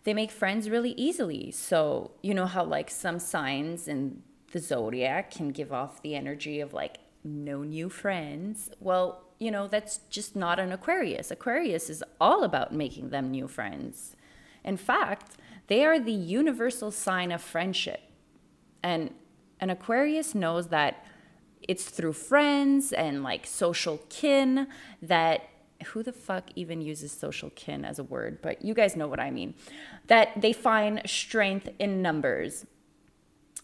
They 0.05 0.13
make 0.13 0.31
friends 0.31 0.69
really 0.69 0.93
easily. 0.93 1.51
So, 1.53 2.13
you 2.23 2.35
know 2.35 2.47
how, 2.47 2.63
like, 2.63 2.91
some 2.91 3.19
signs 3.19 3.89
in 3.89 4.23
the 4.53 4.61
zodiac 4.61 5.31
can 5.31 5.49
give 5.49 5.73
off 5.73 6.03
the 6.03 6.15
energy 6.15 6.61
of, 6.61 6.75
like, 6.75 6.99
no 7.25 7.63
new 7.63 7.89
friends. 7.89 8.71
Well, 8.79 9.25
you 9.39 9.51
know, 9.51 9.69
that's 9.69 10.01
just 10.11 10.37
not 10.37 10.59
an 10.59 10.71
Aquarius. 10.71 11.31
Aquarius 11.31 11.89
is 11.89 12.05
all 12.21 12.45
about 12.45 12.73
making 12.73 13.09
them 13.09 13.31
new 13.31 13.49
friends. 13.49 14.17
In 14.65 14.77
fact, 14.77 15.37
they 15.69 15.85
are 15.85 15.99
the 15.99 16.13
universal 16.13 16.91
sign 16.91 17.33
of 17.33 17.41
friendship. 17.43 18.01
And 18.83 19.13
an 19.61 19.71
Aquarius 19.71 20.35
knows 20.35 20.69
that 20.69 21.05
it's 21.61 21.85
through 21.87 22.13
friends 22.13 22.93
and 22.93 23.23
like 23.23 23.47
social 23.47 24.01
kin 24.09 24.69
that 25.03 25.49
who 25.87 26.03
the 26.03 26.13
fuck 26.13 26.45
even 26.55 26.81
uses 26.81 27.13
social 27.13 27.51
kin 27.51 27.85
as 27.85 27.99
a 27.99 28.05
word, 28.05 28.41
but 28.41 28.65
you 28.65 28.75
guys 28.75 28.97
know 28.97 29.09
what 29.09 29.21
I 29.21 29.31
mean. 29.31 29.55
That 30.07 30.41
they 30.41 30.53
find 30.53 31.03
strength 31.07 31.69
in 31.79 32.01
numbers 32.01 32.65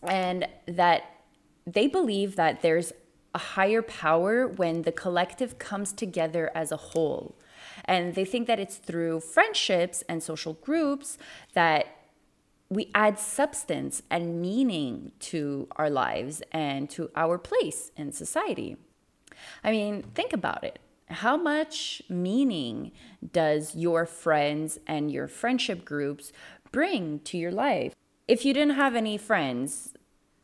and 0.03 0.47
that 0.67 1.05
they 1.67 1.87
believe 1.87 2.37
that 2.37 2.61
there's 2.63 2.93
a 3.35 3.39
higher 3.39 3.83
power 3.83 4.47
when 4.47 4.83
the 4.83 4.93
collective 4.93 5.59
comes 5.59 5.93
together 5.93 6.51
as 6.55 6.71
a 6.73 6.77
whole. 6.77 7.37
And 7.85 8.15
they 8.15 8.25
think 8.25 8.47
that 8.47 8.61
it's 8.61 8.77
through 8.77 9.21
friendships 9.21 10.03
and 10.09 10.23
social 10.23 10.55
groups 10.55 11.19
that 11.55 11.87
we 12.69 12.91
add 12.95 13.19
substance 13.19 14.03
and 14.11 14.41
meaning 14.41 15.13
to 15.21 15.69
our 15.77 15.91
lives 15.91 16.43
and 16.53 16.89
to 16.91 17.11
our 17.15 17.37
place 17.37 17.91
in 17.97 18.13
society. 18.13 18.77
I 19.63 19.71
mean, 19.71 20.03
think 20.15 20.33
about 20.33 20.65
it. 20.65 20.79
How 21.09 21.37
much 21.37 22.03
meaning 22.09 22.93
does 23.33 23.75
your 23.75 24.07
friends 24.07 24.79
and 24.87 25.11
your 25.13 25.29
friendship 25.29 25.85
groups 25.85 26.33
bring 26.71 27.21
to 27.21 27.37
your 27.37 27.53
life? 27.53 27.95
If 28.27 28.47
you 28.47 28.55
didn't 28.55 28.77
have 28.77 28.95
any 28.95 29.19
friends, 29.19 29.95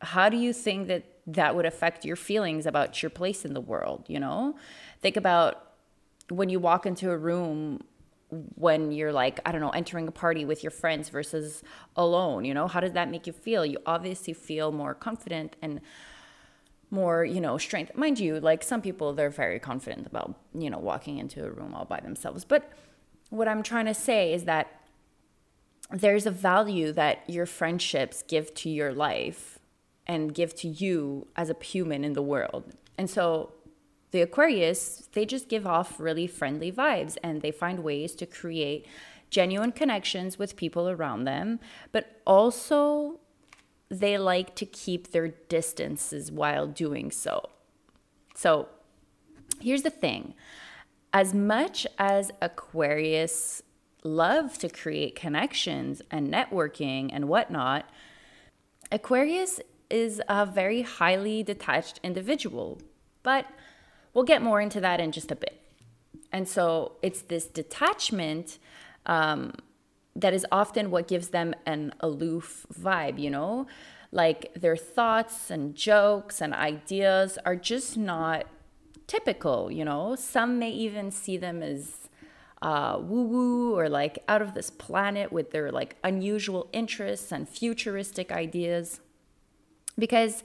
how 0.00 0.28
do 0.28 0.36
you 0.36 0.52
think 0.52 0.88
that 0.88 1.04
that 1.26 1.54
would 1.54 1.64
affect 1.64 2.04
your 2.04 2.16
feelings 2.16 2.66
about 2.66 3.02
your 3.02 3.10
place 3.10 3.44
in 3.44 3.54
the 3.54 3.60
world? 3.60 4.04
You 4.08 4.20
know, 4.20 4.56
think 5.00 5.16
about 5.16 5.67
when 6.30 6.48
you 6.48 6.60
walk 6.60 6.86
into 6.86 7.10
a 7.10 7.16
room 7.16 7.82
when 8.56 8.92
you're 8.92 9.12
like 9.12 9.40
i 9.46 9.52
don't 9.52 9.62
know 9.62 9.70
entering 9.70 10.06
a 10.06 10.10
party 10.10 10.44
with 10.44 10.62
your 10.62 10.70
friends 10.70 11.08
versus 11.08 11.62
alone 11.96 12.44
you 12.44 12.52
know 12.52 12.68
how 12.68 12.80
does 12.80 12.92
that 12.92 13.10
make 13.10 13.26
you 13.26 13.32
feel? 13.32 13.64
You 13.64 13.78
obviously 13.86 14.34
feel 14.34 14.70
more 14.70 14.94
confident 14.94 15.56
and 15.62 15.80
more 16.90 17.24
you 17.24 17.40
know 17.40 17.58
strength. 17.58 17.94
Mind 17.94 18.18
you 18.18 18.40
like 18.40 18.62
some 18.62 18.82
people 18.82 19.12
they're 19.12 19.30
very 19.30 19.58
confident 19.58 20.06
about 20.06 20.34
you 20.54 20.70
know 20.70 20.78
walking 20.78 21.18
into 21.18 21.44
a 21.44 21.50
room 21.50 21.74
all 21.74 21.84
by 21.84 22.00
themselves. 22.00 22.44
But 22.44 22.70
what 23.30 23.46
i'm 23.46 23.62
trying 23.62 23.84
to 23.84 23.92
say 23.92 24.32
is 24.32 24.44
that 24.44 24.80
there's 25.90 26.26
a 26.26 26.30
value 26.30 26.92
that 26.92 27.28
your 27.28 27.46
friendships 27.46 28.22
give 28.26 28.54
to 28.54 28.70
your 28.70 28.92
life 28.92 29.58
and 30.06 30.34
give 30.34 30.54
to 30.56 30.68
you 30.68 31.26
as 31.36 31.50
a 31.50 31.56
human 31.62 32.04
in 32.04 32.14
the 32.14 32.22
world. 32.22 32.64
And 32.96 33.08
so 33.08 33.52
the 34.10 34.22
Aquarius, 34.22 35.08
they 35.12 35.26
just 35.26 35.48
give 35.48 35.66
off 35.66 36.00
really 36.00 36.26
friendly 36.26 36.72
vibes 36.72 37.16
and 37.22 37.42
they 37.42 37.50
find 37.50 37.80
ways 37.80 38.14
to 38.16 38.26
create 38.26 38.86
genuine 39.30 39.72
connections 39.72 40.38
with 40.38 40.56
people 40.56 40.88
around 40.88 41.24
them, 41.24 41.60
but 41.92 42.20
also 42.26 43.20
they 43.90 44.18
like 44.18 44.54
to 44.54 44.66
keep 44.66 45.12
their 45.12 45.28
distances 45.28 46.30
while 46.32 46.66
doing 46.66 47.10
so. 47.10 47.50
So 48.34 48.68
here's 49.60 49.82
the 49.82 49.90
thing 49.90 50.34
as 51.12 51.32
much 51.32 51.86
as 51.98 52.30
Aquarius 52.40 53.62
love 54.04 54.58
to 54.58 54.68
create 54.68 55.16
connections 55.16 56.02
and 56.10 56.32
networking 56.32 57.10
and 57.12 57.28
whatnot, 57.28 57.88
Aquarius 58.92 59.60
is 59.90 60.20
a 60.28 60.46
very 60.46 60.82
highly 60.82 61.42
detached 61.42 61.98
individual. 62.02 62.80
But 63.22 63.46
We'll 64.18 64.24
get 64.24 64.42
more 64.42 64.60
into 64.60 64.80
that 64.80 64.98
in 64.98 65.12
just 65.12 65.30
a 65.30 65.36
bit. 65.36 65.62
And 66.32 66.48
so 66.48 66.96
it's 67.02 67.22
this 67.22 67.46
detachment 67.46 68.58
um, 69.06 69.52
that 70.16 70.34
is 70.34 70.44
often 70.50 70.90
what 70.90 71.06
gives 71.06 71.28
them 71.28 71.54
an 71.66 71.94
aloof 72.00 72.66
vibe, 72.74 73.20
you 73.20 73.30
know? 73.30 73.68
Like 74.10 74.52
their 74.54 74.76
thoughts 74.76 75.52
and 75.52 75.72
jokes 75.72 76.40
and 76.40 76.52
ideas 76.52 77.38
are 77.44 77.54
just 77.54 77.96
not 77.96 78.46
typical, 79.06 79.70
you 79.70 79.84
know? 79.84 80.16
Some 80.16 80.58
may 80.58 80.72
even 80.72 81.12
see 81.12 81.36
them 81.36 81.62
as 81.62 82.08
uh, 82.60 82.98
woo 83.00 83.22
woo 83.22 83.78
or 83.78 83.88
like 83.88 84.24
out 84.26 84.42
of 84.42 84.52
this 84.54 84.68
planet 84.68 85.30
with 85.30 85.52
their 85.52 85.70
like 85.70 85.94
unusual 86.02 86.68
interests 86.72 87.30
and 87.30 87.48
futuristic 87.48 88.32
ideas. 88.32 88.98
Because, 89.96 90.42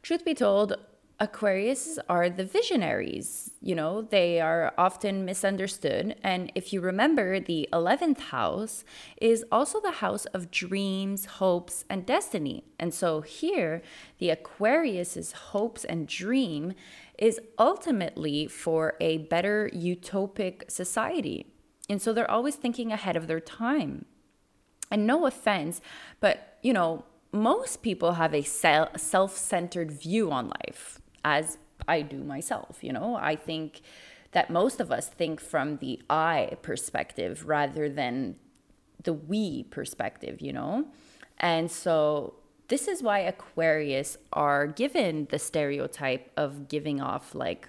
truth 0.00 0.24
be 0.24 0.32
told, 0.32 0.76
Aquarius 1.22 1.98
are 2.08 2.30
the 2.30 2.46
visionaries. 2.46 3.50
You 3.60 3.74
know, 3.74 4.00
they 4.00 4.40
are 4.40 4.72
often 4.78 5.26
misunderstood. 5.26 6.16
And 6.22 6.50
if 6.54 6.72
you 6.72 6.80
remember, 6.80 7.38
the 7.38 7.68
11th 7.74 8.20
house 8.20 8.84
is 9.20 9.44
also 9.52 9.80
the 9.80 9.90
house 9.90 10.24
of 10.26 10.50
dreams, 10.50 11.26
hopes, 11.26 11.84
and 11.90 12.06
destiny. 12.06 12.64
And 12.78 12.94
so 12.94 13.20
here, 13.20 13.82
the 14.16 14.30
Aquarius's 14.30 15.32
hopes 15.32 15.84
and 15.84 16.08
dream 16.08 16.72
is 17.18 17.38
ultimately 17.58 18.46
for 18.46 18.94
a 18.98 19.18
better 19.18 19.68
utopic 19.74 20.70
society. 20.70 21.52
And 21.90 22.00
so 22.00 22.14
they're 22.14 22.30
always 22.30 22.56
thinking 22.56 22.92
ahead 22.92 23.16
of 23.16 23.26
their 23.26 23.40
time. 23.40 24.06
And 24.90 25.06
no 25.06 25.26
offense, 25.26 25.82
but 26.18 26.56
you 26.62 26.72
know, 26.72 27.04
most 27.30 27.82
people 27.82 28.12
have 28.12 28.34
a 28.34 28.42
self 28.42 29.36
centered 29.36 29.92
view 29.92 30.32
on 30.32 30.48
life 30.48 30.99
as 31.24 31.58
I 31.88 32.02
do 32.02 32.18
myself. 32.18 32.78
You 32.82 32.92
know, 32.92 33.16
I 33.16 33.36
think 33.36 33.80
that 34.32 34.50
most 34.50 34.80
of 34.80 34.92
us 34.92 35.08
think 35.08 35.40
from 35.40 35.78
the 35.78 36.00
I 36.08 36.56
perspective 36.62 37.46
rather 37.46 37.88
than 37.88 38.36
the 39.02 39.12
we 39.12 39.64
perspective, 39.64 40.40
you 40.40 40.52
know? 40.52 40.86
And 41.38 41.70
so 41.70 42.34
this 42.68 42.86
is 42.86 43.02
why 43.02 43.20
Aquarius 43.20 44.16
are 44.32 44.66
given 44.66 45.26
the 45.30 45.38
stereotype 45.38 46.30
of 46.36 46.68
giving 46.68 47.00
off 47.00 47.34
like 47.34 47.68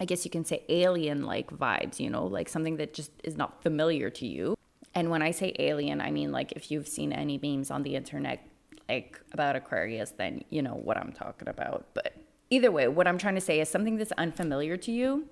I 0.00 0.04
guess 0.04 0.24
you 0.24 0.30
can 0.30 0.44
say 0.44 0.62
alien 0.68 1.24
like 1.24 1.50
vibes, 1.50 1.98
you 1.98 2.08
know, 2.08 2.24
like 2.24 2.48
something 2.48 2.76
that 2.76 2.94
just 2.94 3.10
is 3.24 3.36
not 3.36 3.60
familiar 3.64 4.10
to 4.10 4.26
you. 4.28 4.54
And 4.94 5.10
when 5.10 5.22
I 5.22 5.32
say 5.32 5.54
alien, 5.58 6.00
I 6.00 6.12
mean 6.12 6.30
like 6.30 6.52
if 6.52 6.70
you've 6.70 6.86
seen 6.86 7.12
any 7.12 7.38
memes 7.42 7.70
on 7.72 7.82
the 7.82 7.96
internet 7.96 8.46
like 8.88 9.20
about 9.32 9.56
Aquarius, 9.56 10.12
then 10.12 10.44
you 10.50 10.62
know 10.62 10.74
what 10.74 10.96
I'm 10.96 11.12
talking 11.12 11.48
about. 11.48 11.86
But 11.94 12.14
either 12.50 12.70
way, 12.70 12.88
what 12.88 13.06
I'm 13.06 13.18
trying 13.18 13.34
to 13.34 13.40
say 13.40 13.60
is 13.60 13.68
something 13.68 13.96
that's 13.96 14.12
unfamiliar 14.12 14.76
to 14.78 14.92
you. 14.92 15.26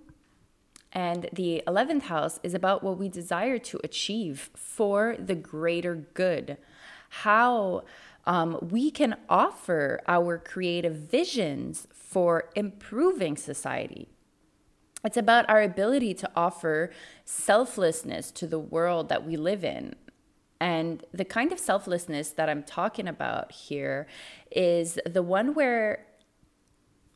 And 0.92 1.28
the 1.32 1.62
11th 1.66 2.02
house 2.02 2.40
is 2.42 2.54
about 2.54 2.82
what 2.82 2.98
we 2.98 3.08
desire 3.08 3.58
to 3.58 3.80
achieve 3.84 4.50
for 4.54 5.16
the 5.18 5.34
greater 5.34 5.94
good. 6.14 6.56
How 7.08 7.84
um, 8.26 8.58
we 8.70 8.90
can 8.90 9.16
offer 9.28 10.00
our 10.08 10.38
creative 10.38 10.94
visions 10.94 11.86
for 11.92 12.50
improving 12.54 13.36
society. 13.36 14.08
It's 15.04 15.16
about 15.16 15.48
our 15.48 15.62
ability 15.62 16.14
to 16.14 16.30
offer 16.34 16.90
selflessness 17.24 18.30
to 18.32 18.46
the 18.46 18.58
world 18.58 19.08
that 19.08 19.24
we 19.24 19.36
live 19.36 19.64
in. 19.64 19.94
And 20.60 21.04
the 21.12 21.24
kind 21.24 21.52
of 21.52 21.58
selflessness 21.58 22.30
that 22.30 22.48
I'm 22.48 22.62
talking 22.62 23.06
about 23.06 23.52
here 23.52 24.06
is 24.50 24.98
the 25.04 25.22
one 25.22 25.54
where 25.54 26.05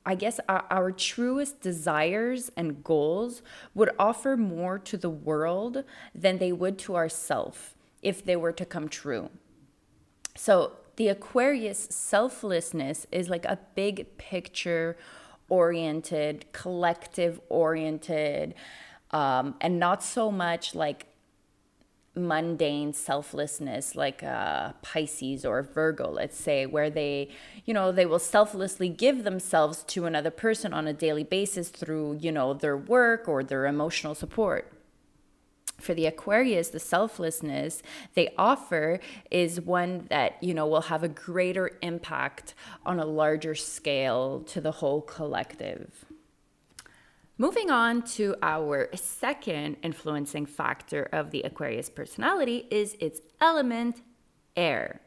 I 0.04 0.14
guess 0.14 0.40
our, 0.49 0.64
our, 0.71 0.92
truest 0.92 1.61
desires 1.61 2.50
and 2.57 2.83
goals 2.83 3.42
would 3.75 3.90
offer 3.99 4.37
more 4.37 4.78
to 4.78 4.97
the 4.97 5.11
world 5.11 5.85
than 6.14 6.38
they 6.38 6.52
would 6.52 6.78
to 6.80 6.97
ourselves 6.97 7.75
if 8.02 8.25
they 8.25 8.37
were 8.37 8.52
to 8.52 8.64
come 8.64 8.88
true. 8.88 9.28
So 10.37 10.73
the 10.97 11.09
Aquarius 11.09 11.87
selflessness 11.90 13.07
is 13.12 13.28
like 13.28 13.45
a 13.45 13.59
big 13.75 14.16
picture 14.16 14.97
oriented, 15.49 16.47
collective 16.52 17.40
oriented, 17.49 18.54
um, 19.11 19.54
and 19.61 19.78
not 19.78 20.02
so 20.02 20.30
much 20.30 20.75
like 20.75 21.07
mundane 22.26 22.92
selflessness 22.92 23.94
like 23.94 24.22
uh, 24.22 24.72
pisces 24.82 25.44
or 25.44 25.62
virgo 25.62 26.10
let's 26.10 26.36
say 26.36 26.66
where 26.66 26.90
they 26.90 27.28
you 27.64 27.74
know 27.74 27.90
they 27.92 28.06
will 28.06 28.18
selflessly 28.18 28.88
give 28.88 29.24
themselves 29.24 29.82
to 29.84 30.06
another 30.06 30.30
person 30.30 30.72
on 30.72 30.86
a 30.86 30.92
daily 30.92 31.24
basis 31.24 31.68
through 31.68 32.18
you 32.20 32.32
know 32.32 32.54
their 32.54 32.76
work 32.76 33.28
or 33.28 33.42
their 33.42 33.66
emotional 33.66 34.14
support. 34.14 34.72
For 35.80 35.94
the 35.94 36.06
aquarius 36.06 36.68
the 36.68 36.78
selflessness 36.78 37.82
they 38.14 38.34
offer 38.36 39.00
is 39.30 39.60
one 39.62 40.06
that 40.10 40.42
you 40.42 40.52
know 40.52 40.66
will 40.66 40.82
have 40.82 41.02
a 41.02 41.08
greater 41.08 41.78
impact 41.80 42.54
on 42.84 42.98
a 42.98 43.06
larger 43.06 43.54
scale 43.54 44.40
to 44.48 44.60
the 44.60 44.72
whole 44.72 45.00
collective 45.00 46.04
Moving 47.40 47.70
on 47.70 48.02
to 48.16 48.37
our 48.42 48.90
second 48.94 49.78
influencing 49.82 50.44
factor 50.44 51.09
of 51.11 51.30
the 51.30 51.40
Aquarius 51.40 51.88
personality 51.88 52.66
is 52.70 52.99
its 53.00 53.23
element 53.40 54.02
air. 54.59 55.00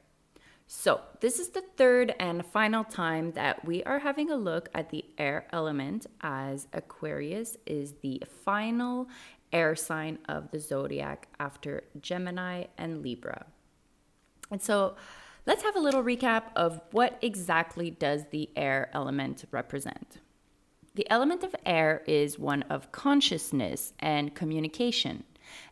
So, 0.66 1.02
this 1.20 1.38
is 1.38 1.50
the 1.50 1.62
third 1.78 2.16
and 2.20 2.44
final 2.44 2.86
time 2.86 3.34
that 3.34 3.64
we 3.66 3.84
are 3.84 4.00
having 4.00 4.32
a 4.32 4.36
look 4.36 4.70
at 4.74 4.90
the 4.90 5.06
air 5.20 5.46
element 5.54 6.08
as 6.22 6.68
Aquarius 6.74 7.56
is 7.68 7.94
the 8.02 8.24
final 8.44 9.08
air 9.52 9.76
sign 9.76 10.18
of 10.28 10.50
the 10.50 10.60
zodiac 10.60 11.28
after 11.40 11.84
Gemini 12.02 12.64
and 12.80 13.04
Libra. 13.04 13.46
And 14.50 14.60
so, 14.60 14.96
let's 15.46 15.62
have 15.62 15.76
a 15.76 15.80
little 15.80 16.02
recap 16.02 16.46
of 16.56 16.82
what 16.90 17.16
exactly 17.22 17.92
does 17.92 18.24
the 18.32 18.50
air 18.56 18.90
element 18.92 19.46
represent. 19.52 20.18
The 20.96 21.10
element 21.10 21.44
of 21.44 21.56
air 21.66 22.04
is 22.06 22.38
one 22.38 22.62
of 22.64 22.92
consciousness 22.92 23.94
and 23.98 24.36
communication. 24.36 25.24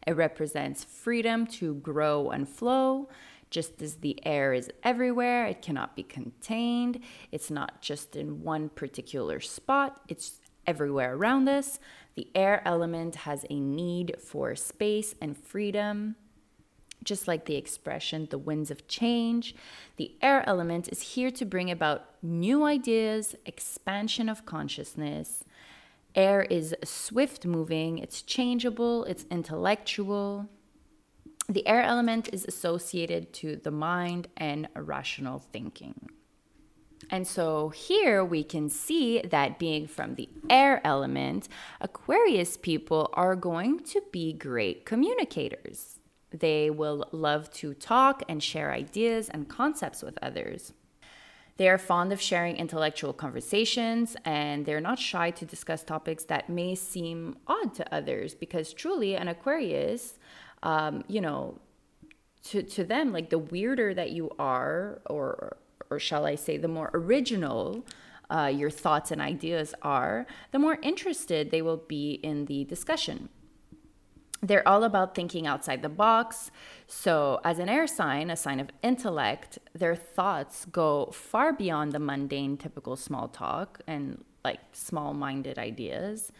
It 0.07 0.15
represents 0.15 0.83
freedom 0.83 1.45
to 1.47 1.75
grow 1.75 2.31
and 2.31 2.49
flow. 2.49 3.07
Just 3.51 3.83
as 3.83 3.95
the 3.95 4.19
air 4.25 4.51
is 4.51 4.71
everywhere, 4.81 5.45
it 5.45 5.61
cannot 5.61 5.95
be 5.95 6.01
contained. 6.01 7.01
It's 7.31 7.51
not 7.51 7.83
just 7.83 8.15
in 8.15 8.43
one 8.43 8.69
particular 8.69 9.39
spot, 9.39 10.01
it's 10.07 10.39
everywhere 10.65 11.15
around 11.15 11.47
us. 11.47 11.79
The 12.15 12.27
air 12.33 12.63
element 12.65 13.15
has 13.15 13.45
a 13.49 13.59
need 13.59 14.15
for 14.19 14.55
space 14.55 15.13
and 15.21 15.37
freedom. 15.37 16.15
Just 17.03 17.27
like 17.27 17.45
the 17.45 17.57
expression, 17.57 18.27
the 18.31 18.37
winds 18.39 18.71
of 18.71 18.87
change, 18.87 19.55
the 19.97 20.15
air 20.21 20.43
element 20.47 20.87
is 20.87 21.01
here 21.01 21.31
to 21.31 21.45
bring 21.45 21.69
about 21.69 22.10
new 22.21 22.63
ideas, 22.63 23.35
expansion 23.45 24.29
of 24.29 24.45
consciousness. 24.45 25.43
Air 26.13 26.43
is 26.43 26.75
swift 26.83 27.45
moving, 27.45 27.97
it's 27.97 28.21
changeable, 28.21 29.05
it's 29.05 29.25
intellectual. 29.31 30.47
The 31.47 31.67
air 31.67 31.81
element 31.81 32.29
is 32.33 32.45
associated 32.45 33.33
to 33.33 33.55
the 33.55 33.71
mind 33.71 34.27
and 34.37 34.67
rational 34.75 35.39
thinking. 35.39 36.09
And 37.09 37.27
so 37.27 37.69
here 37.69 38.23
we 38.23 38.43
can 38.43 38.69
see 38.69 39.21
that 39.21 39.59
being 39.59 39.87
from 39.87 40.15
the 40.15 40.29
air 40.49 40.79
element, 40.85 41.49
Aquarius 41.81 42.55
people 42.57 43.09
are 43.13 43.35
going 43.35 43.79
to 43.79 44.01
be 44.11 44.31
great 44.31 44.85
communicators. 44.85 45.99
They 46.31 46.69
will 46.69 47.05
love 47.11 47.51
to 47.55 47.73
talk 47.73 48.23
and 48.29 48.41
share 48.41 48.71
ideas 48.71 49.27
and 49.27 49.49
concepts 49.49 50.01
with 50.01 50.17
others. 50.21 50.73
They 51.61 51.69
are 51.69 51.77
fond 51.77 52.11
of 52.11 52.19
sharing 52.19 52.57
intellectual 52.57 53.13
conversations 53.13 54.15
and 54.25 54.65
they're 54.65 54.81
not 54.81 54.97
shy 54.97 55.29
to 55.29 55.45
discuss 55.45 55.83
topics 55.83 56.23
that 56.23 56.49
may 56.49 56.73
seem 56.73 57.37
odd 57.45 57.75
to 57.75 57.93
others 57.93 58.33
because 58.33 58.73
truly, 58.73 59.15
an 59.15 59.27
Aquarius, 59.27 60.17
um, 60.63 61.03
you 61.07 61.21
know, 61.21 61.59
to, 62.45 62.63
to 62.63 62.83
them, 62.83 63.13
like 63.13 63.29
the 63.29 63.37
weirder 63.37 63.93
that 63.93 64.09
you 64.09 64.31
are, 64.39 65.03
or, 65.05 65.57
or 65.91 65.99
shall 65.99 66.25
I 66.25 66.33
say, 66.33 66.57
the 66.57 66.67
more 66.67 66.89
original 66.95 67.85
uh, 68.31 68.51
your 68.51 68.71
thoughts 68.71 69.11
and 69.11 69.21
ideas 69.21 69.75
are, 69.83 70.25
the 70.49 70.57
more 70.57 70.79
interested 70.81 71.51
they 71.51 71.61
will 71.61 71.77
be 71.77 72.13
in 72.23 72.45
the 72.45 72.63
discussion 72.63 73.29
they're 74.41 74.67
all 74.67 74.83
about 74.83 75.13
thinking 75.13 75.45
outside 75.45 75.81
the 75.81 75.89
box. 75.89 76.51
So, 76.87 77.39
as 77.43 77.59
an 77.59 77.69
air 77.69 77.87
sign, 77.87 78.29
a 78.29 78.35
sign 78.35 78.59
of 78.59 78.69
intellect, 78.81 79.59
their 79.73 79.95
thoughts 79.95 80.65
go 80.65 81.11
far 81.13 81.53
beyond 81.53 81.91
the 81.91 81.99
mundane, 81.99 82.57
typical 82.57 82.95
small 82.95 83.27
talk 83.27 83.81
and 83.87 84.23
like 84.43 84.59
small 84.73 85.13
minded 85.13 85.59
ideas. 85.59 86.31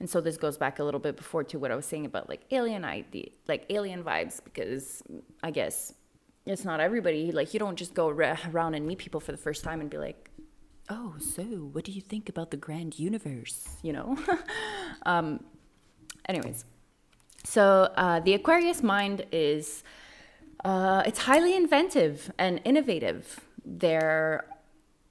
And 0.00 0.08
so, 0.08 0.20
this 0.20 0.36
goes 0.38 0.56
back 0.56 0.78
a 0.78 0.84
little 0.84 1.00
bit 1.00 1.16
before 1.16 1.44
to 1.44 1.58
what 1.58 1.70
I 1.70 1.76
was 1.76 1.84
saying 1.84 2.06
about 2.06 2.28
like 2.28 2.40
alien 2.50 2.84
ID, 2.84 3.32
like 3.46 3.66
alien 3.68 4.02
vibes, 4.02 4.42
because 4.42 5.02
I 5.42 5.50
guess 5.50 5.92
it's 6.46 6.64
not 6.64 6.80
everybody. 6.80 7.32
Like, 7.32 7.52
you 7.52 7.60
don't 7.60 7.76
just 7.76 7.92
go 7.92 8.08
around 8.08 8.74
and 8.74 8.86
meet 8.86 8.98
people 8.98 9.20
for 9.20 9.32
the 9.32 9.38
first 9.38 9.62
time 9.62 9.82
and 9.82 9.90
be 9.90 9.98
like, 9.98 10.30
oh, 10.88 11.16
so 11.18 11.42
what 11.42 11.84
do 11.84 11.92
you 11.92 12.00
think 12.00 12.30
about 12.30 12.50
the 12.50 12.56
grand 12.56 12.98
universe? 12.98 13.68
You 13.82 13.92
know? 13.92 14.18
um, 15.04 15.44
anyways 16.28 16.64
so 17.46 17.92
uh, 17.96 18.18
the 18.18 18.34
Aquarius 18.34 18.82
mind 18.82 19.24
is 19.30 19.84
uh, 20.64 21.04
it's 21.06 21.20
highly 21.20 21.54
inventive 21.54 22.32
and 22.38 22.60
innovative. 22.64 23.40
They're 23.64 24.44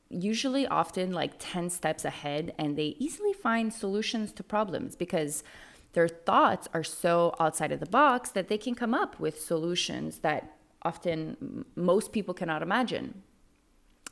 usually 0.09 0.67
often 0.67 1.13
like 1.13 1.35
10 1.39 1.69
steps 1.69 2.03
ahead 2.03 2.53
and 2.57 2.77
they 2.77 2.97
easily 2.99 3.31
find 3.31 3.73
solutions 3.73 4.33
to 4.33 4.43
problems 4.43 4.97
because 4.97 5.45
their 5.93 6.09
thoughts 6.09 6.67
are 6.73 6.83
so 6.83 7.33
outside 7.39 7.71
of 7.71 7.79
the 7.79 7.85
box 7.85 8.31
that 8.31 8.49
they 8.49 8.57
can 8.57 8.75
come 8.75 8.93
up 8.93 9.17
with 9.17 9.39
solutions 9.39 10.19
that 10.19 10.57
often 10.81 11.63
most 11.77 12.11
people 12.11 12.33
cannot 12.33 12.61
imagine. 12.61 13.23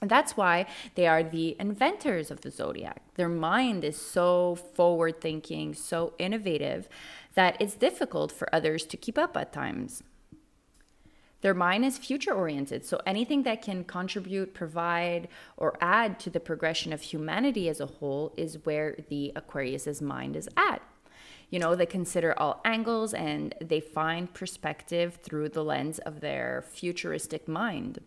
And 0.04 0.10
that's 0.10 0.36
why 0.36 0.66
they 0.96 1.08
are 1.08 1.24
the 1.24 1.56
inventors 1.60 2.30
of 2.30 2.42
the 2.42 2.52
zodiac. 2.52 3.02
Their 3.16 3.30
mind 3.30 3.86
is 3.86 3.96
so 3.96 4.56
forward 4.56 5.22
thinking, 5.22 5.74
so 5.74 6.14
innovative 6.20 6.90
that 7.36 7.58
it's 7.60 7.76
difficult 7.76 8.32
for 8.32 8.54
others 8.54 8.86
to 8.86 8.98
keep 8.98 9.18
up 9.18 9.36
at 9.36 9.54
times. 9.54 10.04
Their 11.42 11.54
mind 11.54 11.84
is 11.84 11.98
future 11.98 12.34
oriented, 12.34 12.86
so 12.86 13.02
anything 13.06 13.44
that 13.44 13.62
can 13.62 13.84
contribute, 13.84 14.54
provide, 14.54 15.28
or 15.58 15.78
add 15.82 16.18
to 16.22 16.30
the 16.30 16.40
progression 16.40 16.94
of 16.94 17.02
humanity 17.02 17.68
as 17.68 17.82
a 17.82 17.86
whole 17.86 18.34
is 18.38 18.64
where 18.64 18.96
the 19.10 19.34
Aquarius's 19.36 20.02
mind 20.02 20.38
is 20.38 20.48
at. 20.56 20.82
You 21.50 21.60
know, 21.60 21.76
they 21.76 21.86
consider 21.86 22.34
all 22.40 22.62
angles 22.64 23.14
and 23.14 23.54
they 23.60 23.82
find 23.82 24.34
perspective 24.34 25.20
through 25.22 25.50
the 25.50 25.66
lens 25.66 26.00
of 26.00 26.22
their 26.22 26.64
futuristic 26.68 27.48
mind. 27.48 28.00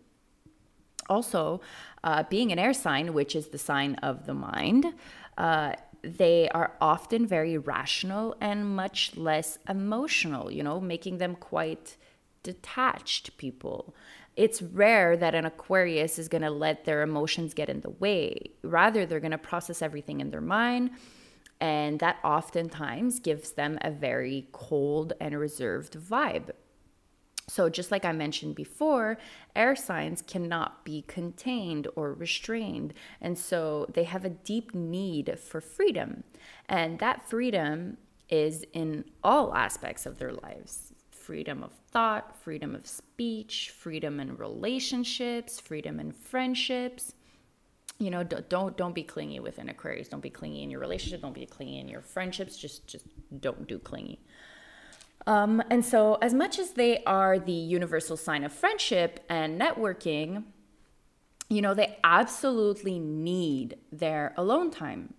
Also, 1.07 1.61
uh, 2.03 2.23
being 2.23 2.51
an 2.51 2.59
air 2.59 2.73
sign, 2.73 3.13
which 3.13 3.35
is 3.35 3.49
the 3.49 3.57
sign 3.57 3.95
of 3.95 4.25
the 4.25 4.33
mind, 4.33 4.93
uh, 5.37 5.73
they 6.07 6.49
are 6.49 6.73
often 6.79 7.27
very 7.27 7.57
rational 7.57 8.35
and 8.39 8.75
much 8.75 9.15
less 9.17 9.59
emotional, 9.67 10.51
you 10.51 10.63
know, 10.63 10.79
making 10.79 11.17
them 11.17 11.35
quite 11.35 11.97
detached 12.43 13.37
people. 13.37 13.93
It's 14.35 14.61
rare 14.61 15.17
that 15.17 15.35
an 15.35 15.45
Aquarius 15.45 16.19
is 16.19 16.27
going 16.27 16.43
to 16.43 16.49
let 16.49 16.85
their 16.85 17.01
emotions 17.01 17.53
get 17.53 17.69
in 17.69 17.81
the 17.81 17.89
way. 17.89 18.51
Rather, 18.61 19.05
they're 19.05 19.19
going 19.19 19.31
to 19.31 19.37
process 19.37 19.81
everything 19.81 20.21
in 20.21 20.29
their 20.29 20.41
mind. 20.41 20.91
And 21.59 21.99
that 21.99 22.17
oftentimes 22.23 23.19
gives 23.19 23.53
them 23.53 23.79
a 23.81 23.89
very 23.89 24.47
cold 24.51 25.13
and 25.19 25.37
reserved 25.39 25.97
vibe. 25.99 26.51
So, 27.49 27.69
just 27.69 27.91
like 27.91 28.03
I 28.03 28.11
mentioned 28.11 28.55
before, 28.55 29.17
air 29.55 29.75
signs 29.75 30.21
cannot 30.21 30.83
be 30.83 31.03
contained 31.07 31.87
or 31.95 32.13
restrained. 32.13 32.93
And 33.21 33.37
so 33.37 33.85
they 33.93 34.03
have 34.03 34.25
a 34.25 34.29
deep 34.29 34.75
need 34.75 35.39
for 35.39 35.61
freedom. 35.61 36.25
And 36.67 36.99
that 36.99 37.29
freedom 37.29 37.97
is 38.29 38.65
in 38.73 39.05
all 39.23 39.55
aspects 39.55 40.05
of 40.05 40.17
their 40.17 40.33
lives 40.33 40.93
freedom 41.11 41.61
of 41.61 41.73
thought, 41.91 42.37
freedom 42.41 42.73
of 42.73 42.87
speech, 42.87 43.73
freedom 43.77 44.17
in 44.21 44.37
relationships, 44.37 45.59
freedom 45.59 45.99
in 45.99 46.09
friendships. 46.09 47.15
You 47.99 48.11
know, 48.11 48.23
don't 48.23 48.77
don't 48.77 48.95
be 48.95 49.03
clingy 49.03 49.41
with 49.41 49.57
an 49.57 49.67
Aquarius. 49.67 50.07
Don't 50.07 50.21
be 50.21 50.29
clingy 50.29 50.63
in 50.63 50.69
your 50.69 50.79
relationship. 50.79 51.21
Don't 51.21 51.33
be 51.33 51.45
clingy 51.45 51.79
in 51.79 51.89
your 51.89 52.01
friendships. 52.01 52.57
Just 52.57 52.87
just 52.87 53.05
don't 53.41 53.67
do 53.67 53.77
clingy. 53.77 54.19
Um, 55.27 55.61
and 55.69 55.83
so, 55.83 56.15
as 56.15 56.33
much 56.33 56.57
as 56.57 56.71
they 56.71 57.03
are 57.03 57.37
the 57.37 57.51
universal 57.51 58.15
sign 58.15 58.45
of 58.45 58.53
friendship 58.53 59.19
and 59.27 59.59
networking, 59.59 60.45
you 61.49 61.61
know, 61.61 61.73
they 61.73 61.97
absolutely 62.03 62.97
need 62.97 63.77
their 63.91 64.33
alone 64.37 64.71
time. 64.71 65.13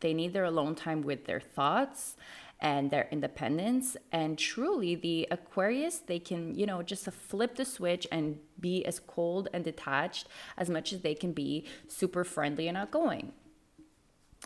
They 0.00 0.14
need 0.14 0.32
their 0.32 0.44
alone 0.44 0.74
time 0.74 1.02
with 1.02 1.26
their 1.26 1.40
thoughts 1.40 2.16
and 2.58 2.90
their 2.90 3.06
independence. 3.12 3.96
And 4.10 4.36
truly, 4.36 4.96
the 4.96 5.28
Aquarius, 5.30 5.98
they 5.98 6.18
can, 6.18 6.56
you 6.56 6.66
know, 6.66 6.82
just 6.82 7.04
flip 7.10 7.54
the 7.54 7.64
switch 7.64 8.04
and 8.10 8.40
be 8.58 8.84
as 8.84 8.98
cold 8.98 9.48
and 9.52 9.62
detached 9.62 10.26
as 10.58 10.68
much 10.68 10.92
as 10.92 11.02
they 11.02 11.14
can 11.14 11.32
be 11.32 11.66
super 11.86 12.24
friendly 12.24 12.66
and 12.66 12.76
outgoing. 12.76 13.32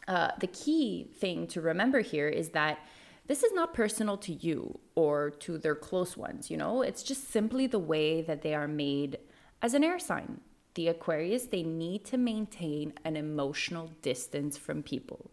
Uh, 0.06 0.32
the 0.40 0.46
key 0.46 1.08
thing 1.18 1.46
to 1.48 1.62
remember 1.62 2.00
here 2.00 2.28
is 2.28 2.50
that 2.50 2.80
this 3.26 3.42
is 3.42 3.52
not 3.52 3.74
personal 3.74 4.16
to 4.18 4.32
you 4.32 4.78
or 4.94 5.30
to 5.30 5.58
their 5.58 5.74
close 5.74 6.16
ones, 6.16 6.50
you 6.50 6.56
know? 6.56 6.82
It's 6.82 7.02
just 7.02 7.30
simply 7.30 7.66
the 7.66 7.78
way 7.78 8.22
that 8.22 8.42
they 8.42 8.54
are 8.54 8.68
made 8.68 9.18
as 9.62 9.74
an 9.74 9.84
air 9.84 9.98
sign. 9.98 10.40
The 10.74 10.88
Aquarius, 10.88 11.46
they 11.46 11.62
need 11.62 12.04
to 12.06 12.18
maintain 12.18 12.92
an 13.04 13.16
emotional 13.16 13.90
distance 14.02 14.56
from 14.56 14.82
people. 14.82 15.30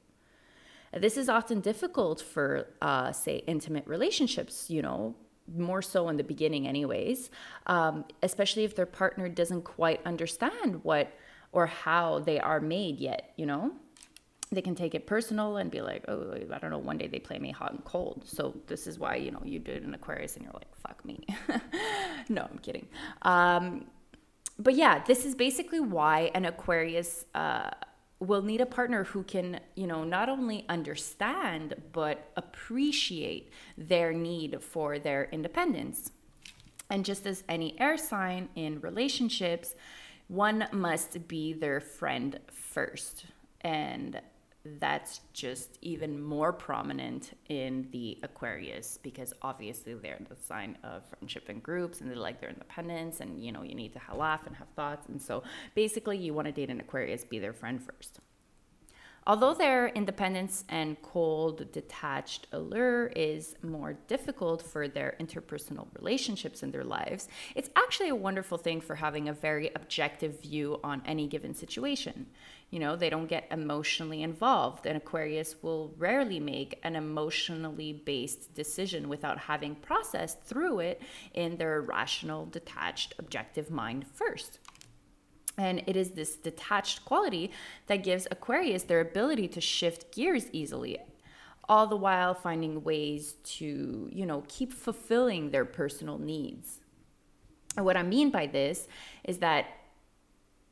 This 0.93 1.17
is 1.17 1.27
often 1.27 1.59
difficult 1.59 2.21
for, 2.21 2.67
uh, 2.81 3.11
say, 3.11 3.43
intimate 3.47 3.87
relationships, 3.87 4.69
you 4.69 4.81
know, 4.81 5.15
more 5.53 5.81
so 5.81 6.07
in 6.09 6.17
the 6.17 6.23
beginning, 6.23 6.67
anyways, 6.67 7.29
um, 7.67 8.05
especially 8.21 8.63
if 8.63 8.75
their 8.75 8.85
partner 8.85 9.27
doesn't 9.27 9.63
quite 9.63 10.01
understand 10.05 10.83
what 10.83 11.11
or 11.51 11.65
how 11.65 12.19
they 12.19 12.39
are 12.39 12.59
made 12.59 12.99
yet, 12.99 13.33
you 13.35 13.45
know? 13.45 13.73
They 14.55 14.61
can 14.61 14.75
take 14.75 14.95
it 14.95 15.07
personal 15.07 15.57
and 15.57 15.71
be 15.71 15.81
like, 15.81 16.05
oh, 16.07 16.35
I 16.51 16.59
don't 16.59 16.71
know, 16.71 16.77
one 16.77 16.97
day 16.97 17.07
they 17.07 17.19
play 17.19 17.39
me 17.39 17.51
hot 17.51 17.71
and 17.71 17.83
cold. 17.83 18.23
So 18.25 18.55
this 18.67 18.87
is 18.87 18.99
why, 18.99 19.15
you 19.15 19.31
know, 19.31 19.41
you 19.43 19.59
did 19.59 19.83
an 19.83 19.93
Aquarius 19.93 20.35
and 20.35 20.45
you're 20.45 20.53
like, 20.53 20.75
fuck 20.75 21.03
me. 21.05 21.25
no, 22.29 22.47
I'm 22.49 22.59
kidding. 22.59 22.87
Um, 23.23 23.85
but 24.59 24.75
yeah, 24.75 25.03
this 25.03 25.25
is 25.25 25.35
basically 25.35 25.79
why 25.79 26.31
an 26.35 26.45
Aquarius 26.45 27.25
uh, 27.33 27.71
will 28.19 28.41
need 28.41 28.61
a 28.61 28.65
partner 28.65 29.03
who 29.03 29.23
can, 29.23 29.59
you 29.75 29.87
know, 29.87 30.03
not 30.03 30.29
only 30.29 30.65
understand, 30.69 31.75
but 31.91 32.31
appreciate 32.37 33.51
their 33.77 34.13
need 34.13 34.61
for 34.61 34.99
their 34.99 35.25
independence. 35.31 36.11
And 36.89 37.03
just 37.03 37.25
as 37.25 37.43
any 37.49 37.79
air 37.79 37.97
sign 37.97 38.49
in 38.55 38.79
relationships, 38.81 39.75
one 40.27 40.67
must 40.71 41.27
be 41.27 41.53
their 41.53 41.79
friend 41.79 42.39
first. 42.51 43.25
And 43.61 44.21
that's 44.79 45.19
just 45.33 45.77
even 45.81 46.21
more 46.21 46.53
prominent 46.53 47.37
in 47.49 47.87
the 47.91 48.17
Aquarius 48.23 48.97
because 49.01 49.33
obviously 49.41 49.93
they're 49.93 50.19
the 50.29 50.35
sign 50.35 50.77
of 50.83 51.03
friendship 51.05 51.49
and 51.49 51.61
groups 51.61 51.99
and 51.99 52.09
they 52.09 52.15
like 52.15 52.39
their 52.39 52.49
independence 52.49 53.19
and 53.19 53.43
you 53.43 53.51
know 53.51 53.63
you 53.63 53.75
need 53.75 53.93
to 53.93 54.15
laugh 54.15 54.47
and 54.47 54.55
have 54.55 54.69
thoughts 54.69 55.09
and 55.09 55.21
so 55.21 55.43
basically 55.75 56.17
you 56.17 56.33
want 56.33 56.45
to 56.45 56.51
date 56.51 56.69
an 56.69 56.79
Aquarius 56.79 57.25
be 57.25 57.39
their 57.39 57.53
friend 57.53 57.81
first. 57.83 58.19
Although 59.25 59.53
their 59.53 59.87
independence 59.87 60.65
and 60.67 61.01
cold, 61.01 61.71
detached 61.71 62.47
allure 62.51 63.07
is 63.07 63.55
more 63.61 63.93
difficult 64.07 64.61
for 64.61 64.89
their 64.89 65.15
interpersonal 65.17 65.87
relationships 65.97 66.61
in 66.61 66.71
their 66.71 66.83
lives, 66.83 67.29
it's 67.55 67.69
actually 67.77 68.09
a 68.09 68.15
wonderful 68.15 68.57
thing 68.57 68.81
for 68.81 68.95
having 68.95 69.29
a 69.29 69.33
very 69.33 69.71
objective 69.75 70.41
view 70.41 70.77
on 70.83 71.01
any 71.05 71.27
given 71.27 71.53
situation. 71.53 72.25
You 72.73 72.79
know, 72.79 72.95
they 72.95 73.11
don't 73.11 73.27
get 73.27 73.45
emotionally 73.51 74.23
involved. 74.23 74.87
An 74.87 74.95
Aquarius 74.95 75.57
will 75.61 75.93
rarely 75.95 76.39
make 76.39 76.79
an 76.81 76.95
emotionally 76.95 77.93
based 77.93 78.55
decision 78.55 79.09
without 79.09 79.37
having 79.37 79.75
processed 79.75 80.41
through 80.41 80.79
it 80.79 80.99
in 81.35 81.57
their 81.57 81.81
rational, 81.81 82.47
detached, 82.47 83.13
objective 83.19 83.69
mind 83.69 84.07
first. 84.07 84.57
And 85.55 85.83
it 85.85 85.95
is 85.95 86.09
this 86.13 86.35
detached 86.35 87.05
quality 87.05 87.51
that 87.85 87.97
gives 87.97 88.27
Aquarius 88.31 88.81
their 88.81 89.01
ability 89.01 89.49
to 89.49 89.61
shift 89.61 90.11
gears 90.11 90.47
easily, 90.51 90.97
all 91.69 91.85
the 91.85 91.95
while 91.95 92.33
finding 92.33 92.83
ways 92.83 93.33
to, 93.43 94.09
you 94.11 94.25
know, 94.25 94.43
keep 94.47 94.73
fulfilling 94.73 95.51
their 95.51 95.63
personal 95.63 96.17
needs. 96.17 96.79
And 97.77 97.85
what 97.85 97.97
I 97.97 98.01
mean 98.01 98.31
by 98.31 98.47
this 98.47 98.87
is 99.23 99.37
that 99.37 99.67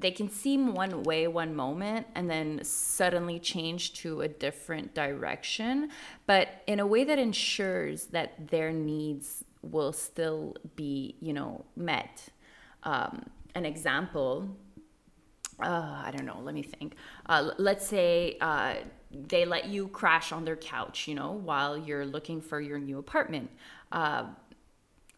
they 0.01 0.11
can 0.11 0.29
seem 0.29 0.73
one 0.73 1.03
way 1.03 1.27
one 1.27 1.55
moment 1.55 2.07
and 2.15 2.29
then 2.29 2.63
suddenly 2.63 3.39
change 3.39 3.93
to 4.01 4.21
a 4.21 4.27
different 4.27 4.93
direction, 4.93 5.89
but 6.25 6.63
in 6.67 6.79
a 6.79 6.87
way 6.87 7.03
that 7.03 7.19
ensures 7.19 8.05
that 8.07 8.49
their 8.49 8.71
needs 8.71 9.43
will 9.61 9.93
still 9.93 10.55
be, 10.75 11.15
you 11.19 11.33
know, 11.33 11.63
met. 11.75 12.29
Um, 12.83 13.29
an 13.53 13.65
example 13.65 14.49
uh, 15.61 16.01
I 16.05 16.11
don't 16.11 16.25
know, 16.25 16.39
let 16.41 16.55
me 16.55 16.63
think. 16.63 16.95
Uh, 17.27 17.51
let's 17.57 17.85
say 17.85 18.37
uh, 18.41 18.75
they 19.11 19.45
let 19.45 19.65
you 19.65 19.87
crash 19.89 20.31
on 20.31 20.45
their 20.45 20.55
couch, 20.55 21.07
you 21.07 21.15
know, 21.15 21.31
while 21.31 21.77
you're 21.77 22.05
looking 22.05 22.41
for 22.41 22.59
your 22.59 22.79
new 22.79 22.97
apartment. 22.97 23.51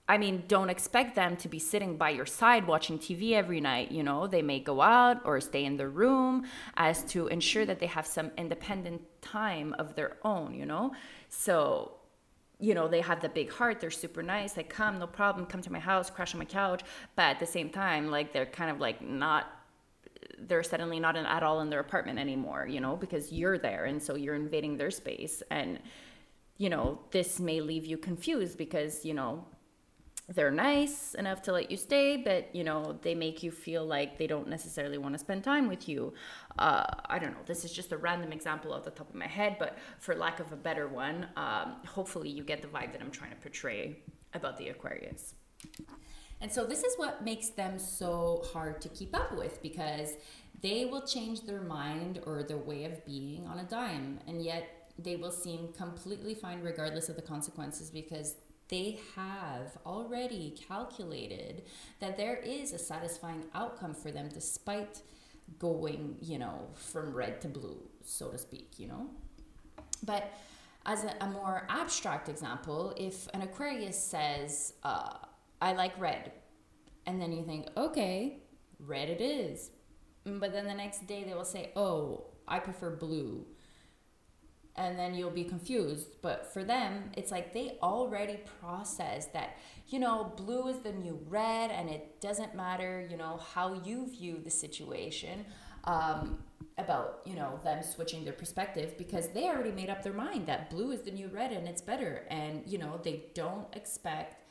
I 0.07 0.17
mean, 0.17 0.43
don't 0.49 0.69
expect 0.69 1.15
them 1.15 1.37
to 1.37 1.47
be 1.47 1.59
sitting 1.59 1.95
by 1.95 2.09
your 2.09 2.25
side 2.25 2.67
watching 2.67 2.99
TV 2.99 3.31
every 3.33 3.61
night. 3.61 3.89
You 3.91 4.03
know, 4.03 4.27
they 4.27 4.41
may 4.41 4.59
go 4.59 4.81
out 4.81 5.21
or 5.23 5.39
stay 5.39 5.63
in 5.63 5.77
the 5.77 5.87
room 5.87 6.45
as 6.75 7.03
to 7.05 7.27
ensure 7.27 7.65
that 7.65 7.79
they 7.79 7.85
have 7.85 8.05
some 8.05 8.31
independent 8.37 9.01
time 9.21 9.73
of 9.79 9.95
their 9.95 10.17
own, 10.23 10.53
you 10.53 10.65
know? 10.65 10.91
So, 11.29 11.93
you 12.59 12.73
know, 12.73 12.89
they 12.89 12.99
have 12.99 13.21
the 13.21 13.29
big 13.29 13.51
heart, 13.51 13.79
they're 13.79 13.91
super 13.91 14.21
nice, 14.21 14.57
like, 14.57 14.69
come, 14.69 14.99
no 14.99 15.07
problem, 15.07 15.45
come 15.45 15.61
to 15.61 15.71
my 15.71 15.79
house, 15.79 16.09
crash 16.09 16.33
on 16.33 16.39
my 16.39 16.45
couch. 16.45 16.81
But 17.15 17.23
at 17.23 17.39
the 17.39 17.45
same 17.45 17.69
time, 17.69 18.11
like, 18.11 18.33
they're 18.33 18.45
kind 18.45 18.71
of 18.71 18.79
like 18.79 19.01
not 19.01 19.47
they're 20.47 20.63
suddenly 20.63 20.99
not 20.99 21.15
at 21.15 21.43
all 21.43 21.61
in 21.61 21.69
their 21.69 21.79
apartment 21.79 22.19
anymore, 22.19 22.67
you 22.67 22.79
know, 22.79 22.95
because 22.95 23.31
you're 23.31 23.57
there 23.57 23.85
and 23.85 24.01
so 24.01 24.15
you're 24.15 24.35
invading 24.35 24.77
their 24.77 24.91
space. 24.91 25.41
And, 25.49 25.79
you 26.57 26.69
know, 26.69 26.99
this 27.11 27.39
may 27.39 27.61
leave 27.61 27.85
you 27.85 27.97
confused 27.97 28.57
because, 28.57 29.05
you 29.05 29.13
know, 29.13 29.45
they're 30.29 30.51
nice 30.51 31.15
enough 31.15 31.41
to 31.43 31.51
let 31.51 31.69
you 31.69 31.75
stay, 31.75 32.15
but, 32.15 32.55
you 32.55 32.63
know, 32.63 32.97
they 33.01 33.13
make 33.13 33.43
you 33.43 33.51
feel 33.51 33.85
like 33.85 34.17
they 34.17 34.27
don't 34.27 34.47
necessarily 34.47 34.97
want 34.97 35.13
to 35.13 35.19
spend 35.19 35.43
time 35.43 35.67
with 35.67 35.89
you. 35.89 36.13
Uh, 36.57 36.85
I 37.07 37.19
don't 37.19 37.31
know. 37.31 37.43
This 37.45 37.65
is 37.65 37.73
just 37.73 37.91
a 37.91 37.97
random 37.97 38.31
example 38.31 38.73
off 38.73 38.85
the 38.85 38.91
top 38.91 39.09
of 39.09 39.15
my 39.15 39.27
head, 39.27 39.57
but 39.59 39.77
for 39.99 40.15
lack 40.15 40.39
of 40.39 40.51
a 40.53 40.55
better 40.55 40.87
one, 40.87 41.27
um, 41.35 41.75
hopefully 41.85 42.29
you 42.29 42.43
get 42.43 42.61
the 42.61 42.69
vibe 42.69 42.93
that 42.93 43.01
I'm 43.01 43.11
trying 43.11 43.31
to 43.31 43.37
portray 43.37 43.97
about 44.33 44.57
the 44.57 44.69
Aquarius. 44.69 45.35
And 46.39 46.51
so 46.51 46.65
this 46.65 46.83
is 46.83 46.95
what 46.97 47.23
makes 47.23 47.49
them 47.49 47.77
so 47.77 48.43
hard 48.53 48.81
to 48.81 48.89
keep 48.89 49.15
up 49.15 49.35
with 49.37 49.61
because 49.61 50.13
they 50.61 50.85
will 50.85 51.01
change 51.01 51.41
their 51.41 51.61
mind 51.61 52.21
or 52.25 52.43
their 52.43 52.57
way 52.57 52.85
of 52.85 53.05
being 53.05 53.45
on 53.47 53.59
a 53.59 53.63
dime. 53.63 54.19
And 54.27 54.41
yet 54.41 54.91
they 54.97 55.15
will 55.15 55.31
seem 55.31 55.73
completely 55.73 56.33
fine 56.33 56.61
regardless 56.61 57.09
of 57.09 57.15
the 57.15 57.21
consequences 57.21 57.89
because 57.89 58.35
they 58.69 58.99
have 59.15 59.77
already 59.85 60.55
calculated 60.67 61.63
that 61.99 62.17
there 62.17 62.37
is 62.37 62.73
a 62.73 62.77
satisfying 62.79 63.43
outcome 63.53 63.93
for 63.93 64.11
them 64.11 64.29
despite 64.33 65.01
going, 65.59 66.15
you 66.21 66.39
know, 66.39 66.67
from 66.73 67.13
red 67.13 67.41
to 67.41 67.47
blue, 67.47 67.81
so 68.03 68.29
to 68.29 68.37
speak, 68.37 68.73
you 68.77 68.87
know? 68.87 69.09
But 70.03 70.33
as 70.85 71.03
a, 71.03 71.13
a 71.21 71.27
more 71.27 71.65
abstract 71.69 72.29
example, 72.29 72.93
if 72.97 73.27
an 73.33 73.41
Aquarius 73.41 74.01
says, 74.01 74.73
uh, 74.83 75.13
I 75.61 75.73
like 75.73 75.99
red. 75.99 76.31
And 77.05 77.21
then 77.21 77.31
you 77.31 77.43
think, 77.43 77.67
okay, 77.77 78.39
red 78.79 79.09
it 79.09 79.21
is. 79.21 79.71
But 80.25 80.53
then 80.53 80.65
the 80.65 80.73
next 80.73 81.05
day 81.07 81.23
they 81.23 81.33
will 81.33 81.45
say, 81.45 81.71
oh, 81.75 82.25
I 82.47 82.59
prefer 82.59 82.95
blue. 82.95 83.45
And 84.75 84.97
then 84.97 85.13
you'll 85.13 85.29
be 85.29 85.43
confused. 85.43 86.21
But 86.21 86.51
for 86.51 86.63
them, 86.63 87.11
it's 87.15 87.31
like 87.31 87.53
they 87.53 87.77
already 87.81 88.39
process 88.59 89.27
that, 89.27 89.57
you 89.87 89.99
know, 89.99 90.33
blue 90.35 90.67
is 90.67 90.79
the 90.79 90.91
new 90.91 91.19
red 91.27 91.69
and 91.69 91.89
it 91.89 92.19
doesn't 92.21 92.55
matter, 92.55 93.07
you 93.09 93.17
know, 93.17 93.39
how 93.53 93.73
you 93.85 94.07
view 94.07 94.39
the 94.43 94.51
situation. 94.51 95.45
Um, 95.83 96.39
about 96.79 97.21
you 97.23 97.35
know 97.35 97.59
them 97.63 97.83
switching 97.83 98.23
their 98.23 98.33
perspective 98.33 98.97
because 98.97 99.27
they 99.29 99.47
already 99.47 99.71
made 99.71 99.91
up 99.91 100.01
their 100.01 100.13
mind 100.13 100.47
that 100.47 100.71
blue 100.71 100.89
is 100.91 101.01
the 101.01 101.11
new 101.11 101.27
red 101.27 101.51
and 101.51 101.67
it's 101.67 101.81
better 101.81 102.25
and 102.31 102.63
you 102.65 102.79
know 102.79 102.99
they 103.03 103.25
don't 103.35 103.67
expect 103.75 104.43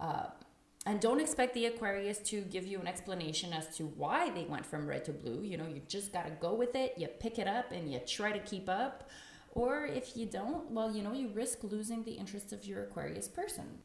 uh, 0.00 0.24
and 0.86 0.98
don't 1.00 1.20
expect 1.20 1.52
the 1.54 1.66
Aquarius 1.66 2.18
to 2.18 2.40
give 2.42 2.66
you 2.66 2.80
an 2.80 2.86
explanation 2.86 3.52
as 3.52 3.76
to 3.76 3.84
why 3.84 4.30
they 4.30 4.44
went 4.44 4.64
from 4.64 4.86
red 4.86 5.04
to 5.04 5.12
blue. 5.12 5.42
You 5.42 5.58
know, 5.58 5.66
you 5.66 5.82
just 5.86 6.10
got 6.12 6.24
to 6.24 6.30
go 6.32 6.54
with 6.54 6.74
it. 6.74 6.94
You 6.96 7.06
pick 7.06 7.38
it 7.38 7.46
up 7.46 7.70
and 7.70 7.92
you 7.92 8.00
try 8.06 8.32
to 8.32 8.38
keep 8.38 8.68
up. 8.68 9.10
Or 9.50 9.86
if 9.86 10.16
you 10.16 10.26
don't, 10.26 10.70
well, 10.70 10.94
you 10.94 11.02
know, 11.02 11.12
you 11.12 11.28
risk 11.28 11.64
losing 11.64 12.04
the 12.04 12.12
interest 12.12 12.52
of 12.52 12.64
your 12.64 12.84
Aquarius 12.84 13.28
person. 13.28 13.78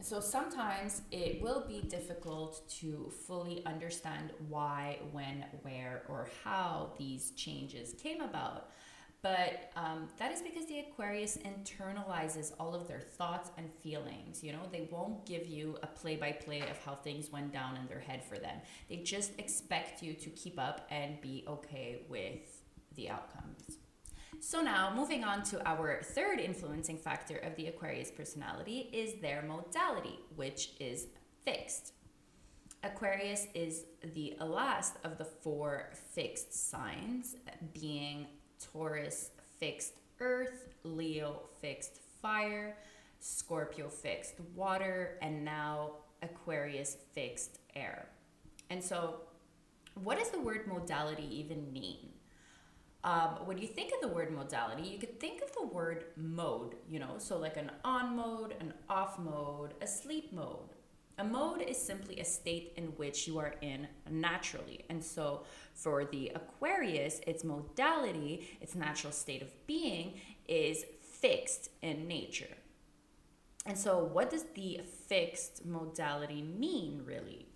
So 0.00 0.20
sometimes 0.20 1.02
it 1.10 1.42
will 1.42 1.64
be 1.66 1.80
difficult 1.80 2.68
to 2.80 3.10
fully 3.26 3.66
understand 3.66 4.30
why, 4.48 4.98
when, 5.10 5.44
where, 5.62 6.02
or 6.08 6.28
how 6.44 6.92
these 6.98 7.32
changes 7.32 7.94
came 8.00 8.20
about. 8.20 8.70
But 9.20 9.72
um, 9.74 10.08
that 10.18 10.30
is 10.30 10.40
because 10.40 10.66
the 10.66 10.78
Aquarius 10.78 11.38
internalizes 11.38 12.52
all 12.60 12.72
of 12.72 12.86
their 12.86 13.00
thoughts 13.00 13.50
and 13.58 13.68
feelings. 13.82 14.44
You 14.44 14.52
know, 14.52 14.62
they 14.70 14.88
won't 14.92 15.26
give 15.26 15.48
you 15.48 15.76
a 15.82 15.88
play 15.88 16.14
by 16.14 16.30
play 16.30 16.60
of 16.60 16.78
how 16.84 16.94
things 16.94 17.32
went 17.32 17.52
down 17.52 17.76
in 17.76 17.88
their 17.88 17.98
head 17.98 18.22
for 18.22 18.38
them. 18.38 18.58
They 18.88 18.98
just 18.98 19.32
expect 19.38 20.02
you 20.02 20.14
to 20.14 20.30
keep 20.30 20.60
up 20.60 20.86
and 20.92 21.20
be 21.20 21.44
okay 21.48 22.02
with 22.08 22.62
the 22.94 23.10
outcomes. 23.10 23.57
So, 24.40 24.60
now 24.60 24.92
moving 24.94 25.24
on 25.24 25.42
to 25.44 25.68
our 25.68 26.00
third 26.02 26.38
influencing 26.38 26.98
factor 26.98 27.38
of 27.38 27.56
the 27.56 27.66
Aquarius 27.66 28.10
personality 28.10 28.88
is 28.92 29.20
their 29.20 29.42
modality, 29.42 30.20
which 30.36 30.70
is 30.78 31.08
fixed. 31.44 31.92
Aquarius 32.84 33.48
is 33.54 33.84
the 34.14 34.36
last 34.40 34.94
of 35.02 35.18
the 35.18 35.24
four 35.24 35.90
fixed 36.14 36.70
signs, 36.70 37.34
being 37.74 38.26
Taurus 38.60 39.30
fixed 39.58 39.94
earth, 40.20 40.68
Leo 40.84 41.42
fixed 41.60 41.98
fire, 42.22 42.76
Scorpio 43.18 43.88
fixed 43.88 44.36
water, 44.54 45.18
and 45.20 45.44
now 45.44 45.92
Aquarius 46.22 46.96
fixed 47.12 47.58
air. 47.74 48.08
And 48.70 48.82
so, 48.82 49.16
what 49.94 50.18
does 50.18 50.30
the 50.30 50.40
word 50.40 50.68
modality 50.68 51.26
even 51.28 51.72
mean? 51.72 52.10
Um, 53.04 53.38
when 53.44 53.58
you 53.58 53.68
think 53.68 53.92
of 53.94 54.00
the 54.00 54.14
word 54.14 54.32
modality, 54.32 54.82
you 54.82 54.98
could 54.98 55.20
think 55.20 55.40
of 55.42 55.52
the 55.54 55.66
word 55.66 56.06
mode, 56.16 56.74
you 56.88 56.98
know, 56.98 57.14
so 57.18 57.38
like 57.38 57.56
an 57.56 57.70
on 57.84 58.16
mode, 58.16 58.54
an 58.60 58.74
off 58.88 59.18
mode, 59.18 59.74
a 59.80 59.86
sleep 59.86 60.32
mode. 60.32 60.74
A 61.18 61.24
mode 61.24 61.62
is 61.62 61.76
simply 61.76 62.20
a 62.20 62.24
state 62.24 62.72
in 62.76 62.86
which 62.96 63.26
you 63.26 63.38
are 63.38 63.54
in 63.60 63.88
naturally. 64.08 64.84
And 64.88 65.02
so 65.02 65.44
for 65.74 66.04
the 66.04 66.30
Aquarius, 66.34 67.20
its 67.26 67.42
modality, 67.42 68.48
its 68.60 68.76
natural 68.76 69.12
state 69.12 69.42
of 69.42 69.66
being 69.66 70.20
is 70.46 70.84
fixed 71.00 71.70
in 71.82 72.06
nature. 72.06 72.56
And 73.66 73.76
so, 73.76 74.04
what 74.04 74.30
does 74.30 74.44
the 74.54 74.80
fixed 75.08 75.66
modality 75.66 76.40
mean, 76.42 77.02
really? 77.04 77.46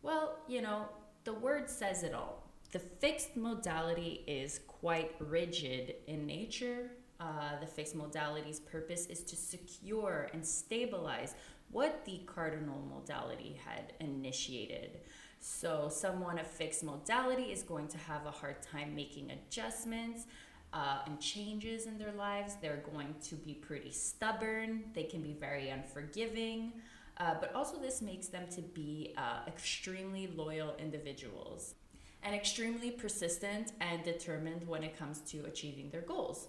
Well, 0.00 0.38
you 0.48 0.62
know, 0.62 0.86
the 1.24 1.34
word 1.34 1.68
says 1.68 2.02
it 2.02 2.14
all. 2.14 2.41
The 2.72 2.78
fixed 2.78 3.36
modality 3.36 4.24
is 4.26 4.60
quite 4.66 5.14
rigid 5.18 5.96
in 6.06 6.24
nature. 6.26 6.92
Uh, 7.20 7.60
the 7.60 7.66
fixed 7.66 7.94
modality's 7.94 8.60
purpose 8.60 9.06
is 9.06 9.22
to 9.24 9.36
secure 9.36 10.30
and 10.32 10.44
stabilize 10.44 11.34
what 11.70 12.02
the 12.06 12.22
cardinal 12.24 12.82
modality 12.88 13.60
had 13.62 13.92
initiated. 14.00 15.00
So, 15.38 15.88
someone 15.90 16.38
of 16.38 16.46
fixed 16.46 16.82
modality 16.82 17.52
is 17.52 17.62
going 17.62 17.88
to 17.88 17.98
have 17.98 18.24
a 18.24 18.30
hard 18.30 18.62
time 18.62 18.94
making 18.94 19.32
adjustments 19.32 20.24
uh, 20.72 21.00
and 21.06 21.20
changes 21.20 21.84
in 21.84 21.98
their 21.98 22.12
lives. 22.12 22.56
They're 22.62 22.82
going 22.90 23.14
to 23.24 23.34
be 23.34 23.52
pretty 23.52 23.90
stubborn, 23.90 24.84
they 24.94 25.04
can 25.04 25.20
be 25.20 25.34
very 25.34 25.68
unforgiving. 25.68 26.72
Uh, 27.18 27.34
but 27.38 27.54
also, 27.54 27.78
this 27.78 28.00
makes 28.00 28.28
them 28.28 28.44
to 28.52 28.62
be 28.62 29.12
uh, 29.18 29.40
extremely 29.46 30.28
loyal 30.28 30.74
individuals 30.78 31.74
and 32.22 32.34
extremely 32.34 32.90
persistent 32.90 33.72
and 33.80 34.02
determined 34.04 34.66
when 34.66 34.84
it 34.84 34.98
comes 34.98 35.20
to 35.20 35.44
achieving 35.44 35.90
their 35.90 36.02
goals. 36.02 36.48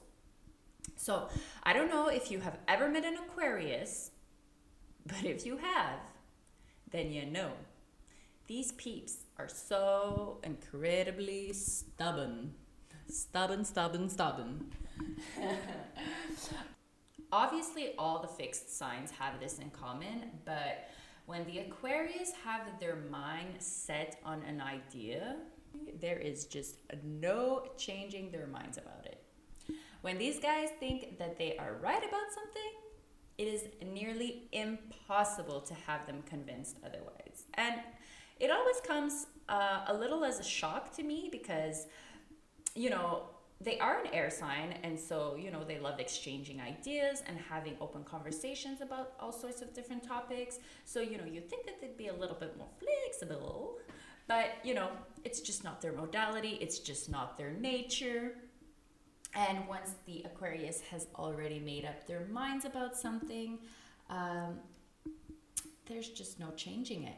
So, 0.95 1.29
I 1.63 1.73
don't 1.73 1.89
know 1.89 2.09
if 2.09 2.29
you 2.29 2.39
have 2.39 2.59
ever 2.67 2.89
met 2.89 3.05
an 3.05 3.17
Aquarius 3.17 4.11
but 5.05 5.25
if 5.25 5.45
you 5.45 5.57
have, 5.57 5.99
then 6.91 7.11
you 7.11 7.25
know. 7.25 7.51
These 8.47 8.73
peeps 8.73 9.17
are 9.37 9.49
so 9.49 10.39
incredibly 10.43 11.53
stubborn. 11.53 12.53
Stubborn, 13.07 13.65
stubborn, 13.65 14.09
stubborn. 14.09 14.71
Obviously, 17.31 17.95
all 17.97 18.21
the 18.21 18.27
fixed 18.27 18.77
signs 18.77 19.11
have 19.11 19.39
this 19.39 19.59
in 19.59 19.71
common, 19.71 20.29
but 20.45 20.89
when 21.25 21.45
the 21.45 21.59
Aquarius 21.59 22.31
have 22.45 22.79
their 22.79 22.97
mind 23.09 23.55
set 23.59 24.19
on 24.23 24.41
an 24.43 24.61
idea, 24.61 25.37
there 25.99 26.19
is 26.19 26.45
just 26.45 26.77
no 27.03 27.67
changing 27.77 28.31
their 28.31 28.47
minds 28.47 28.77
about 28.77 29.05
it. 29.05 29.23
When 30.01 30.17
these 30.17 30.39
guys 30.39 30.69
think 30.79 31.17
that 31.17 31.37
they 31.37 31.55
are 31.57 31.77
right 31.81 32.03
about 32.03 32.29
something, 32.33 32.71
it 33.37 33.47
is 33.47 33.63
nearly 33.81 34.49
impossible 34.51 35.61
to 35.61 35.73
have 35.73 36.05
them 36.05 36.21
convinced 36.25 36.77
otherwise. 36.85 37.45
And 37.55 37.75
it 38.39 38.51
always 38.51 38.79
comes 38.81 39.27
uh, 39.49 39.85
a 39.87 39.93
little 39.93 40.23
as 40.25 40.39
a 40.39 40.43
shock 40.43 40.93
to 40.97 41.03
me 41.03 41.29
because, 41.31 41.87
you 42.75 42.89
know, 42.89 43.23
they 43.61 43.79
are 43.79 44.01
an 44.01 44.07
air 44.11 44.29
sign, 44.29 44.77
and 44.83 44.99
so, 44.99 45.37
you 45.39 45.49
know, 45.49 45.63
they 45.63 45.79
love 45.79 45.99
exchanging 45.99 46.59
ideas 46.59 47.23
and 47.25 47.37
having 47.49 47.75
open 47.79 48.03
conversations 48.03 48.81
about 48.81 49.13
all 49.21 49.31
sorts 49.31 49.61
of 49.61 49.73
different 49.73 50.05
topics. 50.05 50.59
So, 50.83 50.99
you 50.99 51.17
know, 51.17 51.23
you 51.23 51.39
think 51.39 51.65
that 51.67 51.79
they'd 51.79 51.95
be 51.95 52.07
a 52.07 52.13
little 52.13 52.35
bit 52.35 52.57
more 52.57 52.67
flexible, 52.77 53.77
but, 54.27 54.55
you 54.63 54.73
know, 54.73 54.89
it's 55.23 55.41
just 55.41 55.63
not 55.63 55.81
their 55.81 55.93
modality, 55.93 56.57
it's 56.61 56.79
just 56.79 57.09
not 57.09 57.37
their 57.37 57.51
nature. 57.51 58.35
And 59.35 59.67
once 59.67 59.95
the 60.05 60.23
Aquarius 60.25 60.81
has 60.91 61.07
already 61.15 61.59
made 61.59 61.85
up 61.85 62.05
their 62.07 62.27
minds 62.31 62.65
about 62.65 62.95
something, 62.95 63.59
um, 64.09 64.59
there's 65.87 66.09
just 66.09 66.39
no 66.39 66.51
changing 66.55 67.03
it. 67.03 67.17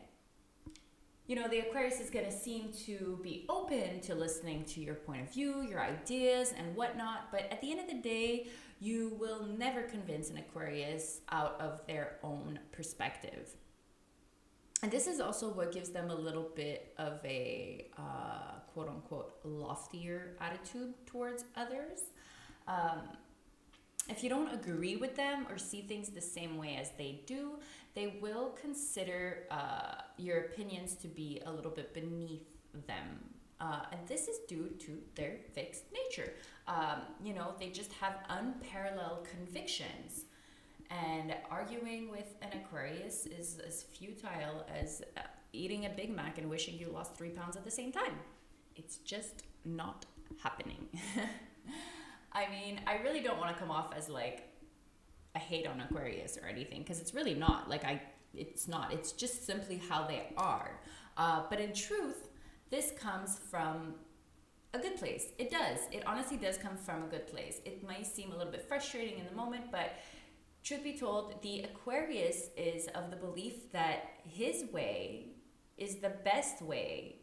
You 1.27 1.35
know, 1.35 1.47
the 1.47 1.59
Aquarius 1.59 1.99
is 1.99 2.11
going 2.11 2.25
to 2.25 2.31
seem 2.31 2.71
to 2.85 3.19
be 3.23 3.45
open 3.49 3.99
to 4.01 4.13
listening 4.13 4.63
to 4.65 4.79
your 4.79 4.93
point 4.93 5.21
of 5.23 5.33
view, 5.33 5.63
your 5.63 5.81
ideas, 5.81 6.53
and 6.55 6.75
whatnot, 6.75 7.31
but 7.31 7.47
at 7.51 7.61
the 7.61 7.71
end 7.71 7.79
of 7.79 7.87
the 7.87 8.01
day, 8.01 8.47
you 8.79 9.17
will 9.19 9.45
never 9.57 9.81
convince 9.81 10.29
an 10.29 10.37
Aquarius 10.37 11.21
out 11.31 11.59
of 11.59 11.85
their 11.87 12.17
own 12.23 12.59
perspective. 12.71 13.49
And 14.83 14.91
this 14.91 15.07
is 15.07 15.19
also 15.19 15.49
what 15.49 15.71
gives 15.71 15.89
them 15.89 16.09
a 16.09 16.15
little 16.15 16.51
bit 16.55 16.93
of 16.97 17.19
a 17.25 17.87
uh, 17.97 18.59
quote 18.73 18.89
unquote 18.89 19.33
loftier 19.43 20.35
attitude 20.39 20.93
towards 21.05 21.45
others. 21.55 21.99
Um, 22.67 23.01
if 24.07 24.23
you 24.23 24.29
don't 24.29 24.53
agree 24.53 24.97
with 24.97 25.15
them 25.15 25.47
or 25.49 25.57
see 25.57 25.81
things 25.81 26.09
the 26.09 26.21
same 26.21 26.57
way 26.57 26.77
as 26.79 26.91
they 26.97 27.21
do, 27.25 27.53
they 27.95 28.17
will 28.21 28.49
consider 28.61 29.47
uh, 29.49 30.01
your 30.17 30.41
opinions 30.41 30.93
to 30.95 31.07
be 31.07 31.41
a 31.45 31.51
little 31.51 31.71
bit 31.71 31.93
beneath 31.93 32.45
them. 32.85 33.23
Uh, 33.59 33.79
and 33.91 34.07
this 34.07 34.27
is 34.27 34.39
due 34.47 34.69
to 34.79 34.99
their 35.15 35.37
fixed 35.53 35.85
nature. 35.91 36.33
Um, 36.67 37.01
you 37.23 37.33
know, 37.33 37.53
they 37.59 37.69
just 37.69 37.93
have 37.93 38.17
unparalleled 38.29 39.27
convictions. 39.29 40.25
And 40.89 41.35
arguing 41.49 42.11
with 42.11 42.35
an 42.41 42.59
Aquarius 42.59 43.25
is 43.25 43.59
as 43.65 43.83
futile 43.83 44.65
as 44.81 45.01
uh, 45.17 45.21
eating 45.51 45.85
a 45.85 45.89
Big 45.89 46.15
Mac 46.15 46.37
and 46.37 46.49
wishing 46.49 46.77
you 46.77 46.89
lost 46.89 47.15
three 47.15 47.29
pounds 47.29 47.55
at 47.55 47.63
the 47.63 47.71
same 47.71 47.91
time. 47.91 48.19
It's 48.75 48.97
just 48.97 49.43
not 49.63 50.05
happening. 50.41 50.87
I 52.31 52.47
mean, 52.49 52.81
I 52.85 52.97
really 52.97 53.21
don't 53.21 53.39
want 53.39 53.55
to 53.55 53.59
come 53.59 53.71
off 53.71 53.93
as 53.95 54.09
like 54.09 54.49
a 55.35 55.39
hate 55.39 55.67
on 55.67 55.81
Aquarius 55.81 56.37
or 56.37 56.47
anything 56.47 56.81
because 56.81 56.99
it's 56.99 57.13
really 57.13 57.33
not. 57.33 57.69
Like 57.69 57.85
I, 57.85 58.01
it's 58.33 58.67
not. 58.67 58.93
It's 58.93 59.11
just 59.11 59.45
simply 59.45 59.81
how 59.89 60.05
they 60.05 60.23
are. 60.37 60.79
Uh, 61.17 61.43
but 61.49 61.59
in 61.59 61.73
truth, 61.73 62.29
this 62.69 62.91
comes 62.99 63.39
from 63.49 63.95
a 64.73 64.79
good 64.79 64.97
place. 64.97 65.27
It 65.37 65.49
does. 65.49 65.79
It 65.91 66.03
honestly 66.05 66.37
does 66.37 66.57
come 66.57 66.75
from 66.75 67.03
a 67.03 67.07
good 67.07 67.27
place. 67.27 67.61
It 67.65 67.85
might 67.87 68.05
seem 68.05 68.31
a 68.31 68.37
little 68.37 68.51
bit 68.51 68.67
frustrating 68.67 69.19
in 69.19 69.25
the 69.25 69.35
moment, 69.35 69.71
but 69.71 69.93
truth 70.65 70.83
be 70.83 70.97
told, 70.97 71.41
the 71.43 71.61
Aquarius 71.61 72.49
is 72.57 72.87
of 72.95 73.11
the 73.11 73.15
belief 73.15 73.71
that 73.71 74.13
his 74.23 74.65
way 74.73 75.27
is 75.77 75.97
the 75.97 76.09
best 76.09 76.61
way 76.61 77.17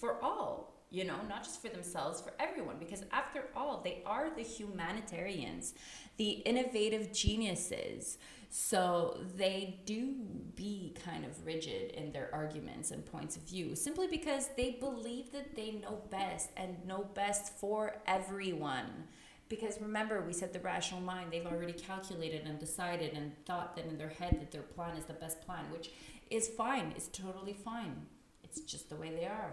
for 0.00 0.22
all, 0.24 0.86
you 0.90 1.04
know, 1.04 1.16
not 1.28 1.44
just 1.44 1.60
for 1.60 1.68
themselves, 1.68 2.22
for 2.22 2.32
everyone, 2.40 2.76
because 2.78 3.04
after 3.12 3.44
all, 3.54 3.82
they 3.84 4.02
are 4.06 4.30
the 4.34 4.42
humanitarians, 4.42 5.74
the 6.16 6.30
innovative 6.30 7.12
geniuses. 7.12 8.16
So 8.48 9.18
they 9.36 9.80
do 9.84 10.14
be 10.54 10.94
kind 11.04 11.26
of 11.26 11.44
rigid 11.44 11.90
in 11.90 12.12
their 12.12 12.30
arguments 12.32 12.90
and 12.90 13.04
points 13.04 13.36
of 13.36 13.42
view 13.42 13.74
simply 13.74 14.06
because 14.06 14.48
they 14.56 14.72
believe 14.80 15.32
that 15.32 15.56
they 15.56 15.72
know 15.72 16.02
best 16.10 16.50
and 16.56 16.86
know 16.86 17.06
best 17.14 17.58
for 17.58 17.96
everyone 18.06 19.08
Because 19.52 19.82
remember, 19.82 20.22
we 20.22 20.32
said 20.32 20.54
the 20.54 20.60
rational 20.60 21.02
mind, 21.02 21.30
they've 21.30 21.44
already 21.44 21.74
calculated 21.74 22.46
and 22.46 22.58
decided 22.58 23.12
and 23.12 23.32
thought 23.44 23.76
that 23.76 23.84
in 23.84 23.98
their 23.98 24.08
head 24.08 24.38
that 24.40 24.50
their 24.50 24.62
plan 24.62 24.96
is 24.96 25.04
the 25.04 25.12
best 25.12 25.42
plan, 25.42 25.66
which 25.70 25.90
is 26.30 26.48
fine, 26.48 26.94
it's 26.96 27.08
totally 27.08 27.52
fine. 27.52 28.06
It's 28.42 28.60
just 28.60 28.88
the 28.88 28.96
way 28.96 29.10
they 29.10 29.26
are. 29.26 29.52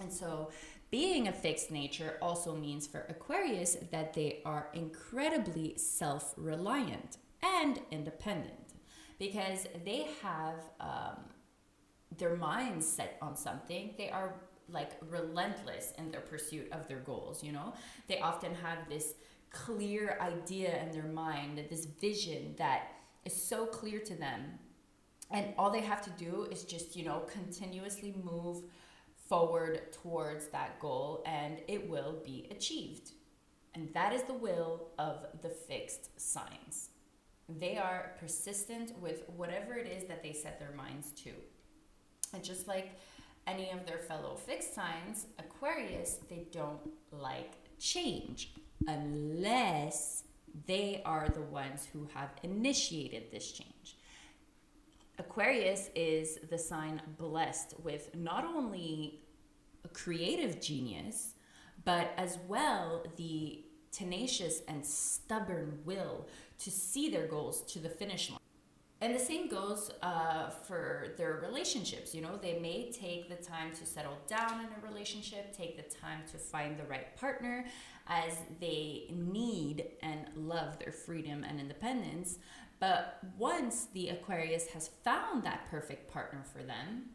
And 0.00 0.12
so, 0.12 0.52
being 0.92 1.26
a 1.26 1.32
fixed 1.32 1.72
nature 1.72 2.18
also 2.22 2.54
means 2.54 2.86
for 2.86 3.00
Aquarius 3.08 3.76
that 3.90 4.14
they 4.14 4.42
are 4.44 4.68
incredibly 4.74 5.76
self 5.76 6.32
reliant 6.36 7.16
and 7.42 7.80
independent 7.90 8.74
because 9.18 9.66
they 9.84 10.06
have 10.22 10.70
um, 10.78 11.16
their 12.16 12.36
minds 12.36 12.86
set 12.86 13.18
on 13.20 13.34
something. 13.34 13.92
They 13.98 14.08
are 14.08 14.34
like 14.68 14.92
relentless 15.08 15.92
in 15.98 16.10
their 16.10 16.20
pursuit 16.20 16.68
of 16.72 16.88
their 16.88 16.98
goals, 16.98 17.42
you 17.42 17.52
know? 17.52 17.74
They 18.08 18.20
often 18.20 18.54
have 18.54 18.88
this 18.88 19.14
clear 19.50 20.18
idea 20.20 20.82
in 20.82 20.92
their 20.92 21.10
mind, 21.10 21.64
this 21.70 21.86
vision 21.86 22.54
that 22.58 22.88
is 23.24 23.34
so 23.34 23.66
clear 23.66 24.00
to 24.00 24.14
them. 24.14 24.58
And 25.30 25.54
all 25.58 25.70
they 25.70 25.80
have 25.80 26.02
to 26.02 26.10
do 26.10 26.46
is 26.50 26.64
just, 26.64 26.94
you 26.96 27.04
know, 27.04 27.22
continuously 27.32 28.14
move 28.22 28.62
forward 29.28 29.92
towards 29.92 30.48
that 30.48 30.78
goal 30.78 31.22
and 31.26 31.58
it 31.66 31.88
will 31.88 32.20
be 32.24 32.46
achieved. 32.50 33.10
And 33.74 33.92
that 33.92 34.12
is 34.12 34.22
the 34.22 34.34
will 34.34 34.88
of 34.98 35.26
the 35.42 35.48
fixed 35.48 36.18
signs. 36.20 36.90
They 37.48 37.76
are 37.76 38.12
persistent 38.18 38.98
with 39.00 39.22
whatever 39.36 39.74
it 39.74 39.86
is 39.86 40.04
that 40.08 40.22
they 40.22 40.32
set 40.32 40.58
their 40.58 40.72
minds 40.72 41.10
to. 41.22 41.30
And 42.32 42.42
just 42.42 42.66
like 42.66 42.98
any 43.46 43.70
of 43.70 43.86
their 43.86 43.98
fellow 43.98 44.34
fixed 44.34 44.74
signs, 44.74 45.26
Aquarius, 45.38 46.18
they 46.28 46.46
don't 46.50 46.80
like 47.12 47.54
change 47.78 48.54
unless 48.88 50.24
they 50.66 51.02
are 51.04 51.28
the 51.28 51.42
ones 51.42 51.86
who 51.92 52.08
have 52.14 52.30
initiated 52.42 53.30
this 53.30 53.52
change. 53.52 53.96
Aquarius 55.18 55.90
is 55.94 56.38
the 56.50 56.58
sign 56.58 57.00
blessed 57.18 57.74
with 57.82 58.14
not 58.14 58.44
only 58.44 59.20
a 59.84 59.88
creative 59.88 60.60
genius, 60.60 61.34
but 61.84 62.12
as 62.16 62.38
well 62.48 63.04
the 63.16 63.64
tenacious 63.92 64.60
and 64.68 64.84
stubborn 64.84 65.78
will 65.84 66.26
to 66.58 66.70
see 66.70 67.08
their 67.08 67.26
goals 67.26 67.62
to 67.62 67.78
the 67.78 67.88
finish 67.88 68.30
line. 68.30 68.38
And 69.02 69.14
the 69.14 69.18
same 69.18 69.48
goes 69.48 69.90
uh, 70.02 70.48
for 70.48 71.08
their 71.18 71.42
relationships. 71.46 72.14
You 72.14 72.22
know, 72.22 72.38
they 72.40 72.58
may 72.58 72.90
take 72.90 73.28
the 73.28 73.42
time 73.42 73.72
to 73.74 73.84
settle 73.84 74.16
down 74.26 74.60
in 74.60 74.66
a 74.66 74.88
relationship, 74.88 75.54
take 75.54 75.76
the 75.76 75.94
time 75.94 76.20
to 76.32 76.38
find 76.38 76.78
the 76.78 76.84
right 76.84 77.14
partner 77.16 77.66
as 78.06 78.38
they 78.58 79.08
need 79.10 79.84
and 80.02 80.30
love 80.34 80.78
their 80.78 80.92
freedom 80.92 81.44
and 81.44 81.60
independence. 81.60 82.38
But 82.80 83.18
once 83.36 83.88
the 83.92 84.08
Aquarius 84.08 84.68
has 84.68 84.88
found 85.04 85.44
that 85.44 85.66
perfect 85.70 86.10
partner 86.10 86.42
for 86.50 86.62
them, 86.62 87.10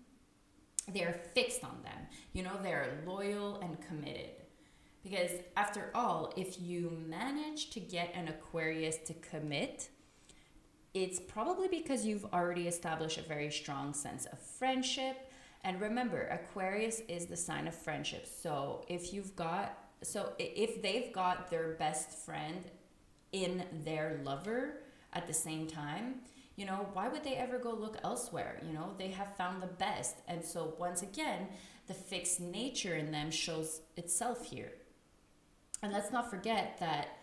they're 0.93 1.19
fixed 1.33 1.63
on 1.63 1.81
them. 1.83 2.07
You 2.33 2.43
know, 2.43 2.59
they're 2.61 3.01
loyal 3.07 3.59
and 3.61 3.81
committed. 3.81 4.31
Because 5.03 5.31
after 5.57 5.89
all, 5.95 6.31
if 6.37 6.59
you 6.61 6.95
manage 7.07 7.71
to 7.71 7.79
get 7.79 8.11
an 8.13 8.27
Aquarius 8.27 8.97
to 9.05 9.13
commit, 9.15 9.89
it's 10.93 11.19
probably 11.19 11.67
because 11.67 12.06
you've 12.06 12.25
already 12.34 12.67
established 12.67 13.17
a 13.17 13.21
very 13.21 13.49
strong 13.51 13.93
sense 13.93 14.25
of 14.25 14.39
friendship. 14.39 15.32
And 15.63 15.80
remember, 15.80 16.27
Aquarius 16.27 17.01
is 17.08 17.27
the 17.27 17.38
sign 17.38 17.67
of 17.67 17.75
friendship. 17.75 18.27
So 18.27 18.84
if 18.88 19.13
you've 19.13 19.36
got, 19.36 19.77
so 20.01 20.34
if 20.38 20.82
they've 20.82 21.13
got 21.13 21.49
their 21.49 21.75
best 21.75 22.12
friend 22.25 22.63
in 23.32 23.63
their 23.86 24.19
lover 24.23 24.82
at 25.13 25.27
the 25.27 25.34
same 25.34 25.67
time, 25.67 26.15
you 26.58 26.65
know, 26.65 26.88
why 26.93 27.08
would 27.08 27.23
they 27.23 27.36
ever 27.36 27.58
go 27.58 27.71
look 27.71 27.97
elsewhere? 28.04 28.60
You 28.65 28.73
know, 28.73 28.93
they 28.97 29.10
have 29.10 29.36
found 29.38 29.62
the 29.62 29.67
best. 29.67 30.17
And 30.27 30.43
so 30.43 30.73
once 30.77 31.01
again, 31.01 31.47
the 31.88 31.93
fixed 31.93 32.41
nature 32.41 32.95
in 32.95 33.12
them 33.12 33.32
shows 33.32 33.82
itself 33.95 34.45
here. 34.45 34.73
And 35.82 35.93
let's 35.93 36.12
not 36.12 36.30
forget 36.30 36.77
that 36.80 37.17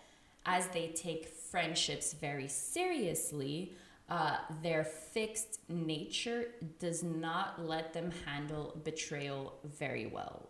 as 0.46 0.68
they 0.68 0.88
take 0.88 1.28
friendships 1.50 2.12
very 2.12 2.48
seriously, 2.48 3.72
uh, 4.08 4.38
their 4.62 4.84
fixed 4.84 5.60
nature 5.68 6.46
does 6.78 7.02
not 7.02 7.64
let 7.64 7.92
them 7.92 8.10
handle 8.24 8.80
betrayal 8.84 9.58
very 9.64 10.06
well. 10.06 10.48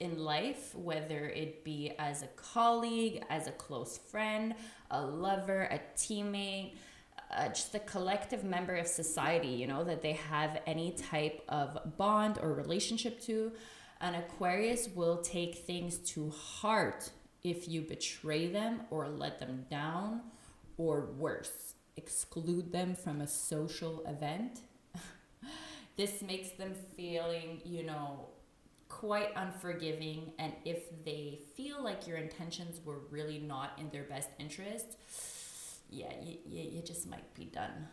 In 0.00 0.18
life, 0.18 0.74
whether 0.74 1.28
it 1.28 1.64
be 1.64 1.92
as 1.98 2.22
a 2.22 2.26
colleague, 2.36 3.24
as 3.30 3.46
a 3.46 3.52
close 3.52 3.96
friend, 3.96 4.54
a 4.90 5.00
lover, 5.00 5.62
a 5.70 5.80
teammate, 5.96 6.74
uh, 7.30 7.48
just 7.48 7.74
a 7.74 7.78
collective 7.80 8.44
member 8.44 8.74
of 8.74 8.86
society, 8.86 9.48
you 9.48 9.66
know, 9.66 9.84
that 9.84 10.02
they 10.02 10.12
have 10.12 10.60
any 10.66 10.92
type 10.92 11.42
of 11.48 11.96
bond 11.96 12.38
or 12.42 12.52
relationship 12.52 13.20
to, 13.22 13.52
an 14.00 14.14
Aquarius 14.14 14.88
will 14.94 15.18
take 15.18 15.54
things 15.54 15.98
to 15.98 16.30
heart 16.30 17.10
if 17.46 17.68
you 17.68 17.82
betray 17.82 18.48
them 18.48 18.82
or 18.90 19.08
let 19.08 19.38
them 19.38 19.66
down, 19.70 20.20
or 20.78 21.06
worse, 21.18 21.74
exclude 21.96 22.72
them 22.72 22.94
from 22.94 23.20
a 23.20 23.26
social 23.26 24.04
event. 24.06 24.60
this 25.96 26.22
makes 26.22 26.50
them 26.50 26.74
feeling, 26.96 27.60
you 27.64 27.82
know, 27.82 28.26
quite 28.88 29.28
unforgiving. 29.36 30.32
And 30.38 30.52
if 30.64 31.04
they 31.04 31.38
feel 31.54 31.82
like 31.82 32.06
your 32.06 32.18
intentions 32.18 32.80
were 32.84 33.00
really 33.10 33.38
not 33.38 33.78
in 33.78 33.90
their 33.90 34.04
best 34.04 34.28
interest, 34.38 34.96
yeah, 35.90 36.12
you, 36.22 36.38
you, 36.46 36.82
just 36.82 37.08
might 37.08 37.32
be 37.34 37.44
done. 37.44 37.86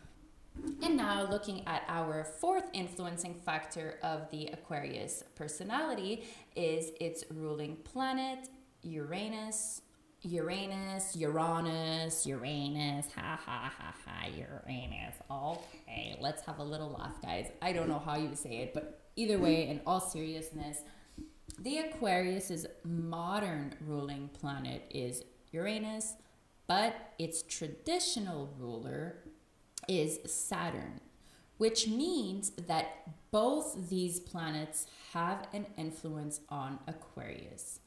And 0.84 0.98
now, 0.98 1.28
looking 1.30 1.66
at 1.68 1.84
our 1.88 2.24
fourth 2.24 2.66
influencing 2.74 3.34
factor 3.34 3.98
of 4.04 4.30
the 4.30 4.48
Aquarius 4.48 5.24
personality 5.36 6.26
is 6.56 6.92
its 7.00 7.24
ruling 7.32 7.76
planet, 7.78 8.50
Uranus, 8.84 9.82
Uranus, 10.24 11.16
Uranus, 11.16 12.26
Uranus, 12.26 13.08
ha 13.14 13.40
ha 13.46 13.72
ha 13.78 13.96
ha, 14.06 14.28
Uranus. 14.28 15.16
Okay, 15.30 16.18
let's 16.20 16.42
have 16.44 16.60
a 16.60 16.64
little 16.64 16.92
laugh, 16.92 17.22
guys. 17.22 17.48
I 17.62 17.74
don't 17.74 17.88
know 17.88 18.00
how 18.00 18.18
you 18.18 18.36
say 18.36 18.58
it, 18.58 18.74
but 18.74 19.02
either 19.16 19.40
way, 19.40 19.68
in 19.68 19.82
all 19.86 20.00
seriousness, 20.00 20.80
the 21.60 21.78
Aquarius's 21.80 22.66
modern 22.84 23.74
ruling 23.86 24.30
planet 24.30 24.84
is 24.90 25.24
Uranus, 25.52 26.16
but 26.68 27.14
its 27.20 27.44
traditional 27.44 28.54
ruler 28.58 29.18
is 29.88 30.20
Saturn, 30.26 31.00
which 31.58 31.88
means 31.88 32.52
that 32.68 33.32
both 33.32 33.90
these 33.90 34.20
planets 34.20 34.88
have 35.14 35.48
an 35.54 35.68
influence 35.78 36.40
on 36.50 36.80
Aquarius 36.88 37.80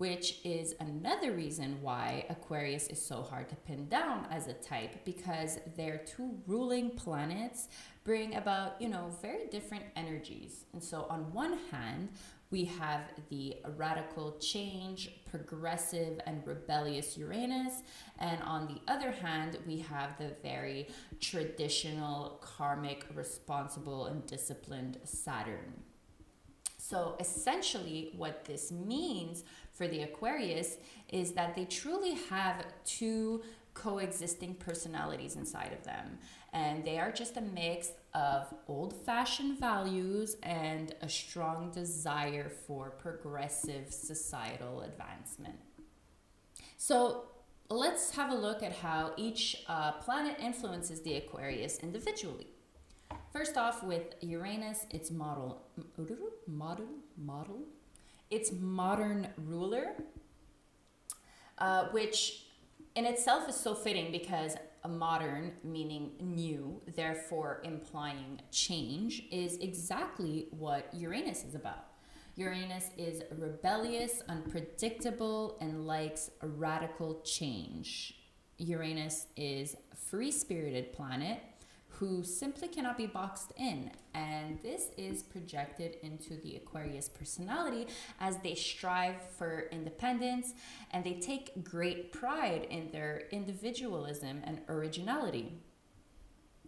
which 0.00 0.38
is 0.44 0.74
another 0.80 1.32
reason 1.32 1.76
why 1.82 2.24
Aquarius 2.30 2.86
is 2.86 3.04
so 3.04 3.20
hard 3.20 3.50
to 3.50 3.54
pin 3.54 3.86
down 3.90 4.26
as 4.30 4.46
a 4.46 4.54
type 4.54 5.04
because 5.04 5.58
their 5.76 5.98
two 5.98 6.38
ruling 6.46 6.88
planets 6.88 7.68
bring 8.02 8.36
about, 8.36 8.80
you 8.80 8.88
know, 8.88 9.14
very 9.20 9.46
different 9.48 9.84
energies. 9.96 10.64
And 10.72 10.82
so, 10.82 11.06
on 11.10 11.30
one 11.34 11.58
hand, 11.70 12.08
we 12.50 12.64
have 12.64 13.10
the 13.28 13.58
radical 13.76 14.38
change, 14.40 15.10
progressive, 15.30 16.18
and 16.24 16.46
rebellious 16.46 17.18
Uranus. 17.18 17.82
And 18.18 18.42
on 18.44 18.68
the 18.68 18.80
other 18.90 19.10
hand, 19.10 19.58
we 19.66 19.80
have 19.80 20.16
the 20.16 20.32
very 20.42 20.88
traditional, 21.20 22.40
karmic, 22.40 23.04
responsible, 23.14 24.06
and 24.06 24.24
disciplined 24.24 24.96
Saturn. 25.04 25.74
So 26.90 27.14
essentially, 27.20 28.10
what 28.16 28.44
this 28.44 28.72
means 28.72 29.44
for 29.80 29.88
the 29.88 30.02
Aquarius 30.02 30.76
is 31.08 31.32
that 31.32 31.56
they 31.56 31.64
truly 31.64 32.12
have 32.28 32.66
two 32.84 33.42
coexisting 33.72 34.54
personalities 34.56 35.36
inside 35.36 35.72
of 35.72 35.82
them. 35.84 36.18
And 36.52 36.84
they 36.84 36.98
are 36.98 37.10
just 37.10 37.38
a 37.38 37.40
mix 37.40 37.92
of 38.12 38.52
old 38.68 38.92
fashioned 39.06 39.58
values 39.58 40.36
and 40.42 40.94
a 41.00 41.08
strong 41.08 41.70
desire 41.70 42.50
for 42.66 42.90
progressive 42.90 43.90
societal 43.90 44.82
advancement. 44.82 45.58
So 46.76 47.28
let's 47.70 48.10
have 48.10 48.30
a 48.30 48.34
look 48.34 48.62
at 48.62 48.72
how 48.72 49.14
each 49.16 49.64
uh, 49.66 49.92
planet 49.92 50.36
influences 50.42 51.00
the 51.00 51.14
Aquarius 51.14 51.78
individually. 51.78 52.48
First 53.32 53.56
off, 53.56 53.82
with 53.82 54.14
Uranus, 54.20 54.84
its 54.90 55.10
model, 55.10 55.62
model, 56.46 56.90
model, 57.16 57.60
its 58.30 58.52
modern 58.52 59.28
ruler, 59.36 59.92
uh, 61.58 61.88
which 61.88 62.46
in 62.94 63.04
itself 63.04 63.48
is 63.48 63.56
so 63.56 63.74
fitting 63.74 64.10
because 64.12 64.56
a 64.84 64.88
modern 64.88 65.52
meaning 65.62 66.12
new, 66.20 66.80
therefore 66.96 67.60
implying 67.64 68.40
change, 68.50 69.24
is 69.30 69.58
exactly 69.58 70.48
what 70.50 70.88
Uranus 70.94 71.44
is 71.44 71.54
about. 71.54 71.86
Uranus 72.36 72.90
is 72.96 73.22
rebellious, 73.36 74.22
unpredictable, 74.28 75.58
and 75.60 75.86
likes 75.86 76.30
radical 76.42 77.20
change. 77.22 78.14
Uranus 78.56 79.26
is 79.36 79.76
a 79.92 79.96
free 79.96 80.30
spirited 80.30 80.92
planet 80.92 81.40
who 82.00 82.24
simply 82.24 82.66
cannot 82.66 82.96
be 82.96 83.06
boxed 83.06 83.52
in. 83.58 83.90
And 84.14 84.58
this 84.62 84.88
is 84.96 85.22
projected 85.22 85.98
into 86.02 86.34
the 86.38 86.56
Aquarius 86.56 87.10
personality 87.10 87.88
as 88.18 88.38
they 88.38 88.54
strive 88.54 89.16
for 89.36 89.66
independence 89.70 90.54
and 90.92 91.04
they 91.04 91.20
take 91.20 91.62
great 91.62 92.10
pride 92.10 92.66
in 92.70 92.90
their 92.90 93.24
individualism 93.32 94.40
and 94.44 94.60
originality. 94.70 95.52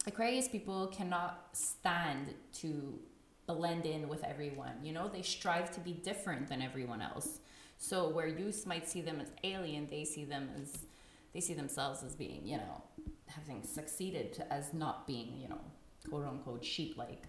Aquarius 0.06 0.48
people 0.48 0.88
cannot 0.88 1.48
stand 1.54 2.34
to 2.52 2.98
blend 3.46 3.86
in 3.86 4.10
with 4.10 4.22
everyone. 4.24 4.74
You 4.82 4.92
know, 4.92 5.08
they 5.08 5.22
strive 5.22 5.70
to 5.70 5.80
be 5.80 5.94
different 5.94 6.46
than 6.46 6.60
everyone 6.60 7.00
else. 7.00 7.38
So 7.78 8.10
where 8.10 8.28
you 8.28 8.52
might 8.66 8.86
see 8.86 9.00
them 9.00 9.18
as 9.18 9.30
alien, 9.44 9.88
they 9.88 10.04
see 10.04 10.26
them 10.26 10.50
as 10.60 10.76
they 11.32 11.40
see 11.40 11.54
themselves 11.54 12.02
as 12.02 12.14
being, 12.14 12.46
you 12.46 12.58
know, 12.58 12.82
having 13.34 13.62
succeeded 13.62 14.32
to, 14.34 14.52
as 14.52 14.72
not 14.72 15.06
being, 15.06 15.38
you 15.40 15.48
know, 15.48 15.60
quote 16.08 16.26
unquote 16.26 16.64
sheep 16.64 16.96
like. 16.96 17.24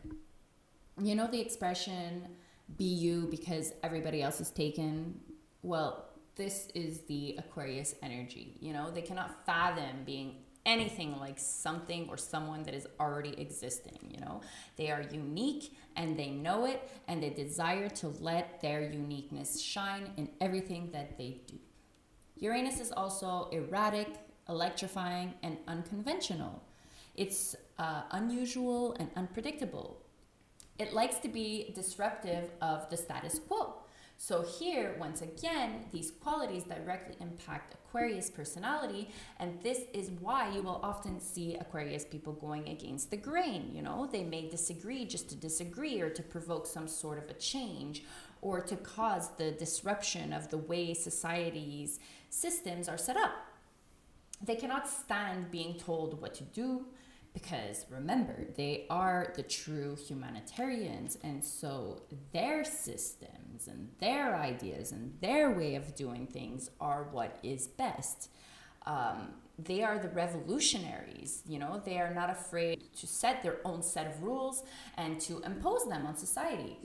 You 1.01 1.15
know 1.15 1.27
the 1.27 1.39
expression 1.39 2.27
be 2.77 2.85
you 2.85 3.27
because 3.29 3.73
everybody 3.83 4.21
else 4.21 4.39
is 4.39 4.51
taken? 4.51 5.19
Well, 5.61 6.09
this 6.35 6.67
is 6.73 7.01
the 7.01 7.35
Aquarius 7.37 7.95
energy. 8.01 8.57
You 8.59 8.73
know, 8.73 8.91
they 8.91 9.01
cannot 9.01 9.45
fathom 9.45 10.03
being 10.05 10.37
anything 10.65 11.19
like 11.19 11.37
something 11.37 12.07
or 12.09 12.17
someone 12.17 12.63
that 12.63 12.73
is 12.73 12.87
already 12.99 13.39
existing. 13.39 13.97
You 14.09 14.21
know, 14.21 14.41
they 14.77 14.89
are 14.91 15.01
unique 15.01 15.75
and 15.95 16.17
they 16.17 16.29
know 16.29 16.65
it 16.65 16.89
and 17.07 17.21
they 17.21 17.29
desire 17.29 17.89
to 17.89 18.07
let 18.19 18.61
their 18.61 18.81
uniqueness 18.81 19.61
shine 19.61 20.11
in 20.17 20.29
everything 20.39 20.89
that 20.91 21.17
they 21.17 21.41
do. 21.47 21.55
Uranus 22.37 22.79
is 22.79 22.91
also 22.91 23.49
erratic, 23.51 24.07
electrifying, 24.49 25.33
and 25.43 25.57
unconventional. 25.67 26.63
It's 27.15 27.55
uh, 27.77 28.03
unusual 28.11 28.95
and 28.99 29.09
unpredictable. 29.15 30.01
It 30.79 30.93
likes 30.93 31.17
to 31.19 31.27
be 31.27 31.71
disruptive 31.75 32.49
of 32.61 32.89
the 32.89 32.97
status 32.97 33.39
quo. 33.39 33.75
So, 34.17 34.41
here, 34.41 34.95
once 34.99 35.21
again, 35.21 35.85
these 35.91 36.11
qualities 36.11 36.63
directly 36.63 37.15
impact 37.19 37.73
Aquarius 37.73 38.29
personality, 38.29 39.09
and 39.39 39.61
this 39.61 39.81
is 39.93 40.11
why 40.21 40.49
you 40.49 40.61
will 40.61 40.79
often 40.81 41.19
see 41.19 41.55
Aquarius 41.55 42.05
people 42.05 42.33
going 42.33 42.69
against 42.69 43.11
the 43.11 43.17
grain. 43.17 43.71
You 43.73 43.81
know, 43.81 44.07
they 44.11 44.23
may 44.23 44.47
disagree 44.47 45.05
just 45.05 45.29
to 45.29 45.35
disagree 45.35 45.99
or 45.99 46.09
to 46.09 46.23
provoke 46.23 46.67
some 46.67 46.87
sort 46.87 47.17
of 47.17 47.29
a 47.29 47.33
change 47.33 48.03
or 48.41 48.61
to 48.61 48.75
cause 48.77 49.29
the 49.37 49.51
disruption 49.51 50.31
of 50.31 50.49
the 50.49 50.57
way 50.57 50.93
society's 50.93 51.99
systems 52.29 52.87
are 52.87 52.97
set 52.97 53.17
up. 53.17 53.52
They 54.43 54.55
cannot 54.55 54.89
stand 54.89 55.51
being 55.51 55.79
told 55.79 56.21
what 56.21 56.33
to 56.35 56.43
do 56.43 56.85
because 57.33 57.85
remember, 57.89 58.45
they 58.55 58.85
are 58.89 59.33
the 59.35 59.41
true 59.43 59.97
humanitarians, 60.07 61.17
and 61.23 61.43
so 61.43 62.03
their 62.31 62.63
systems 62.63 63.67
and 63.67 63.89
their 63.99 64.35
ideas 64.35 64.91
and 64.91 65.13
their 65.19 65.49
way 65.49 65.73
of 65.75 65.95
doing 65.95 66.27
things 66.27 66.69
are 66.79 67.07
what 67.11 67.39
is 67.41 67.67
best. 67.67 68.29
Um, 68.85 69.29
they 69.57 69.81
are 69.81 69.97
the 69.97 70.09
revolutionaries, 70.09 71.41
you 71.47 71.57
know, 71.57 71.81
they 71.83 71.97
are 71.99 72.13
not 72.13 72.29
afraid 72.29 72.83
to 72.97 73.07
set 73.07 73.41
their 73.41 73.57
own 73.65 73.81
set 73.81 74.07
of 74.07 74.21
rules 74.21 74.63
and 74.97 75.19
to 75.21 75.41
impose 75.41 75.85
them 75.85 76.05
on 76.05 76.15
society 76.15 76.77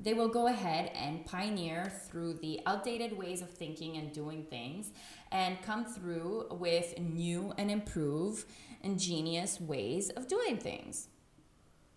they 0.00 0.14
will 0.14 0.28
go 0.28 0.46
ahead 0.46 0.90
and 0.94 1.24
pioneer 1.26 1.92
through 2.08 2.34
the 2.34 2.60
outdated 2.66 3.16
ways 3.16 3.42
of 3.42 3.50
thinking 3.50 3.96
and 3.96 4.12
doing 4.12 4.44
things 4.44 4.90
and 5.30 5.60
come 5.62 5.84
through 5.84 6.46
with 6.50 6.98
new 6.98 7.52
and 7.58 7.70
improved 7.70 8.46
ingenious 8.82 9.60
ways 9.60 10.10
of 10.10 10.28
doing 10.28 10.56
things. 10.56 11.08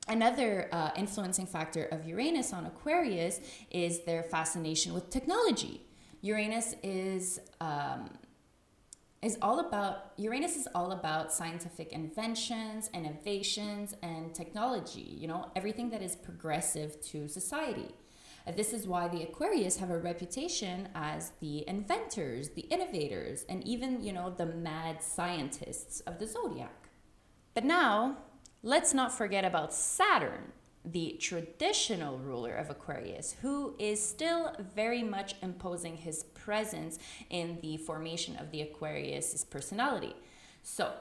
Another 0.07 0.69
uh, 0.71 0.91
influencing 0.95 1.45
factor 1.45 1.83
of 1.85 2.05
Uranus 2.07 2.53
on 2.53 2.65
Aquarius 2.65 3.41
is 3.71 4.05
their 4.05 4.23
fascination 4.23 4.93
with 4.93 5.09
technology. 5.09 5.85
Uranus 6.21 6.75
is 6.81 7.39
um, 7.59 8.09
is 9.21 9.37
all 9.41 9.59
about 9.59 10.11
Uranus 10.17 10.55
is 10.55 10.67
all 10.75 10.91
about 10.91 11.33
scientific 11.33 11.91
inventions, 11.91 12.89
innovations, 12.93 13.95
and 14.03 14.33
technology. 14.33 15.17
You 15.19 15.27
know, 15.27 15.51
everything 15.55 15.89
that 15.89 16.01
is 16.01 16.15
progressive 16.15 17.01
to 17.07 17.27
society. 17.27 17.95
Uh, 18.45 18.51
this 18.51 18.73
is 18.73 18.87
why 18.87 19.07
the 19.07 19.23
Aquarius 19.23 19.77
have 19.77 19.89
a 19.89 19.97
reputation 19.97 20.89
as 20.95 21.31
the 21.41 21.67
inventors, 21.67 22.49
the 22.49 22.61
innovators, 22.61 23.43
and 23.49 23.65
even, 23.67 24.03
you 24.03 24.13
know, 24.13 24.29
the 24.29 24.45
mad 24.45 25.01
scientists 25.01 25.99
of 26.01 26.19
the 26.19 26.27
zodiac. 26.27 26.89
But 27.55 27.65
now, 27.65 28.17
let's 28.61 28.93
not 28.93 29.11
forget 29.11 29.43
about 29.43 29.73
Saturn, 29.73 30.53
the 30.91 31.17
traditional 31.19 32.17
ruler 32.17 32.55
of 32.55 32.69
Aquarius, 32.69 33.35
who 33.41 33.75
is 33.77 34.03
still 34.03 34.53
very 34.75 35.03
much 35.03 35.35
imposing 35.41 35.97
his 35.97 36.23
presence 36.23 36.99
in 37.29 37.59
the 37.61 37.77
formation 37.77 38.37
of 38.37 38.51
the 38.51 38.61
Aquarius' 38.61 39.43
personality. 39.43 40.15
So, 40.63 40.93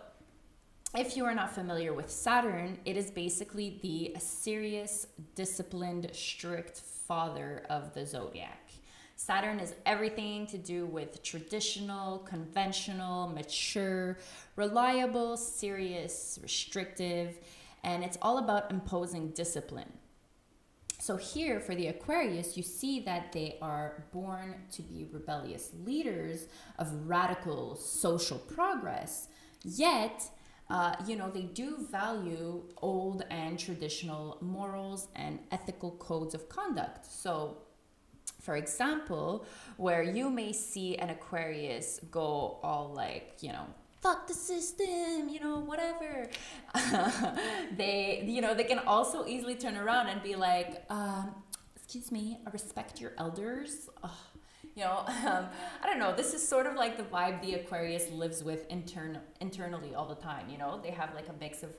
if 0.97 1.17
you 1.17 1.25
are 1.25 1.35
not 1.35 1.55
familiar 1.55 1.93
with 1.93 2.11
Saturn, 2.11 2.79
it 2.85 2.97
is 2.97 3.11
basically 3.11 3.79
the 3.83 4.19
serious, 4.19 5.07
disciplined, 5.35 6.09
strict 6.13 6.81
father 6.81 7.65
of 7.69 7.93
the 7.93 8.07
zodiac. 8.07 8.71
Saturn 9.17 9.61
is 9.61 9.75
everything 9.87 10.47
to 10.47 10.59
do 10.59 10.87
with 10.87 11.23
traditional, 11.23 12.19
conventional, 12.21 13.29
mature, 13.29 14.19
reliable, 14.57 15.37
serious, 15.37 16.39
restrictive, 16.43 17.39
and 17.87 18.03
it's 18.03 18.19
all 18.21 18.39
about 18.39 18.71
imposing 18.71 19.31
discipline. 19.31 19.93
So, 20.99 21.17
here 21.17 21.61
for 21.61 21.75
the 21.75 21.87
Aquarius, 21.87 22.57
you 22.57 22.63
see 22.63 23.01
that 23.01 23.33
they 23.33 23.59
are 23.63 24.07
born 24.13 24.57
to 24.73 24.83
be 24.83 25.07
rebellious 25.13 25.71
leaders 25.85 26.49
of 26.79 27.09
radical 27.09 27.77
social 27.77 28.39
progress, 28.39 29.29
yet, 29.63 30.29
uh, 30.69 30.97
you 31.07 31.15
know, 31.15 31.31
they 31.31 31.43
do 31.43 31.87
value 31.91 32.65
old 32.79 33.25
and 33.31 33.57
traditional 33.57 34.39
morals 34.41 35.07
and 35.15 35.39
ethical 35.53 35.93
codes 35.93 36.35
of 36.35 36.49
conduct. 36.49 37.07
So, 37.07 37.59
for 38.41 38.57
example, 38.57 39.47
where 39.77 40.03
you 40.03 40.29
may 40.29 40.53
see 40.53 40.97
an 40.97 41.11
Aquarius 41.11 42.01
go 42.11 42.59
all 42.63 42.93
like, 42.93 43.37
you 43.43 43.53
know, 43.53 43.67
fuck 44.07 44.29
the 44.29 44.35
system, 44.35 45.29
you 45.29 45.41
know, 45.41 45.59
whatever. 45.59 46.31
they, 47.77 48.23
you 48.25 48.41
know, 48.41 48.55
they 48.55 48.65
can 48.65 48.79
also 48.81 49.27
easily 49.27 49.57
turn 49.57 49.77
around 49.77 50.07
and 50.07 50.23
be 50.23 50.37
like, 50.37 50.85
um, 50.91 51.35
excuse 51.75 52.13
me, 52.13 52.39
I 52.47 52.51
respect 52.51 53.01
your 53.01 53.13
elders. 53.19 53.89
You 54.77 54.85
know, 54.85 54.99
um, 55.27 55.47
I 55.83 55.87
don't 55.87 55.99
know. 55.99 56.15
This 56.15 56.35
is 56.35 56.47
sort 56.47 56.67
of 56.67 56.75
like 56.75 56.97
the 56.97 57.03
vibe 57.03 57.43
the 57.43 57.55
Aquarius 57.55 58.09
lives 58.13 58.45
with 58.45 58.65
intern- 58.71 59.19
internally 59.41 59.97
all 59.97 60.07
the 60.07 60.21
time. 60.31 60.49
You 60.49 60.59
know, 60.59 60.79
they 60.81 60.93
have 60.93 61.13
like 61.15 61.29
a 61.29 61.35
mix 61.41 61.65
of 61.65 61.71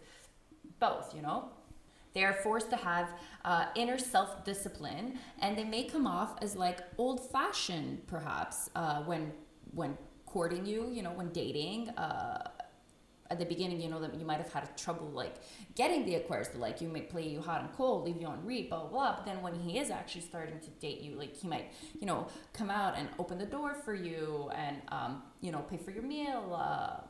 both. 0.80 1.16
You 1.16 1.22
know, 1.22 1.46
they 2.14 2.26
are 2.26 2.34
forced 2.34 2.70
to 2.72 2.76
have 2.76 3.08
uh, 3.46 3.68
inner 3.76 3.98
self 3.98 4.44
discipline, 4.44 5.18
and 5.40 5.58
they 5.58 5.64
may 5.64 5.86
come 5.86 6.06
off 6.06 6.38
as 6.42 6.58
like 6.58 6.80
old 6.98 7.22
fashioned, 7.32 8.06
perhaps, 8.06 8.70
uh, 8.76 9.04
when 9.04 9.32
when 9.74 9.98
courting 10.28 10.66
you, 10.66 10.90
you 10.92 11.02
know, 11.02 11.12
when 11.12 11.30
dating, 11.30 11.90
uh, 11.90 12.50
at 13.30 13.40
the 13.40 13.46
beginning, 13.46 13.82
you 13.82 13.90
know, 13.90 14.00
that 14.00 14.16
you 14.16 14.26
might 14.26 14.38
have 14.38 14.52
had 14.52 14.78
trouble 14.78 15.08
like 15.08 15.36
getting 15.76 16.06
the 16.06 16.16
Aquarius 16.16 16.50
like 16.56 16.80
you, 16.82 16.88
may 16.88 17.02
play 17.02 17.28
you 17.28 17.42
hot 17.42 17.62
and 17.62 17.74
cold, 17.74 18.06
leave 18.06 18.20
you 18.22 18.28
on 18.28 18.46
read, 18.46 18.70
blah, 18.70 18.82
blah, 18.82 18.90
blah. 18.90 19.16
But 19.16 19.26
then 19.26 19.42
when 19.42 19.54
he 19.56 19.80
is 19.80 19.90
actually 19.90 20.22
starting 20.22 20.60
to 20.60 20.70
date 20.80 21.02
you, 21.02 21.16
like 21.16 21.36
he 21.36 21.48
might, 21.48 21.74
you 22.00 22.08
know, 22.08 22.28
come 22.54 22.70
out 22.70 22.98
and 22.98 23.10
open 23.20 23.38
the 23.38 23.46
door 23.46 23.74
for 23.74 23.94
you 23.94 24.50
and, 24.56 24.82
um, 24.90 25.24
you 25.42 25.52
know, 25.52 25.60
pay 25.60 25.78
for 25.78 25.92
your 25.92 26.04
meal. 26.04 26.58
Uh, 26.58 27.02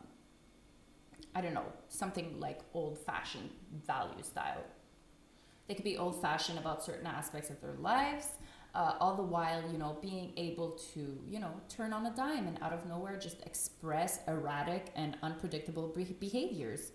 I 1.35 1.41
don't 1.41 1.53
know, 1.53 1.65
something 1.87 2.39
like 2.39 2.61
old 2.73 2.97
fashioned 2.97 3.49
value 3.85 4.23
style. 4.23 4.63
They 5.67 5.75
could 5.75 5.83
be 5.83 5.97
old 5.97 6.19
fashioned 6.21 6.57
about 6.57 6.83
certain 6.83 7.05
aspects 7.05 7.49
of 7.49 7.61
their 7.61 7.73
lives 7.73 8.27
uh, 8.77 8.93
all 8.99 9.15
the 9.15 9.23
while, 9.23 9.63
you 9.71 9.79
know, 9.79 9.97
being 10.01 10.31
able 10.37 10.79
to, 10.93 11.19
you 11.27 11.39
know, 11.39 11.51
turn 11.67 11.91
on 11.91 12.05
a 12.05 12.15
dime 12.15 12.47
and 12.47 12.59
out 12.61 12.71
of 12.71 12.85
nowhere 12.85 13.17
just 13.17 13.41
express 13.41 14.19
erratic 14.27 14.91
and 14.95 15.17
unpredictable 15.23 15.93
behaviors. 16.19 16.91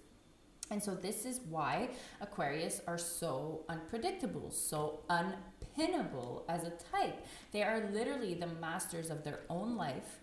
And 0.70 0.80
so 0.80 0.94
this 0.94 1.26
is 1.26 1.40
why 1.50 1.90
Aquarius 2.20 2.80
are 2.86 2.96
so 2.96 3.64
unpredictable, 3.68 4.52
so 4.52 5.00
unpinnable 5.10 6.44
as 6.48 6.62
a 6.62 6.70
type. 6.70 7.26
They 7.50 7.64
are 7.64 7.90
literally 7.92 8.34
the 8.34 8.46
masters 8.46 9.10
of 9.10 9.24
their 9.24 9.40
own 9.50 9.76
life. 9.76 10.20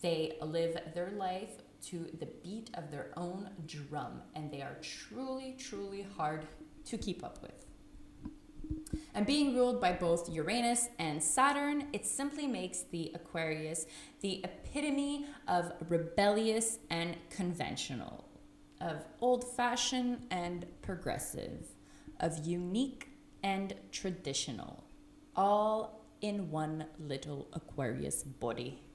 They 0.00 0.38
live 0.40 0.78
their 0.94 1.10
life 1.10 1.60
to 1.88 2.06
the 2.18 2.28
beat 2.42 2.70
of 2.72 2.90
their 2.90 3.10
own 3.18 3.50
drum, 3.66 4.22
and 4.34 4.50
they 4.50 4.62
are 4.62 4.78
truly, 4.80 5.56
truly 5.58 6.06
hard 6.16 6.46
to 6.86 6.96
keep 6.96 7.22
up 7.22 7.42
with. 7.42 7.65
And 9.14 9.26
being 9.26 9.54
ruled 9.54 9.80
by 9.80 9.92
both 9.92 10.28
Uranus 10.28 10.88
and 10.98 11.22
Saturn, 11.22 11.88
it 11.92 12.04
simply 12.06 12.46
makes 12.46 12.82
the 12.82 13.12
Aquarius 13.14 13.86
the 14.20 14.42
epitome 14.44 15.26
of 15.48 15.72
rebellious 15.88 16.78
and 16.90 17.16
conventional, 17.30 18.28
of 18.80 19.04
old 19.20 19.44
fashioned 19.56 20.26
and 20.30 20.66
progressive, 20.82 21.66
of 22.20 22.46
unique 22.46 23.08
and 23.42 23.74
traditional, 23.90 24.84
all 25.34 26.04
in 26.20 26.50
one 26.50 26.84
little 26.98 27.48
Aquarius 27.52 28.22
body. 28.22 28.85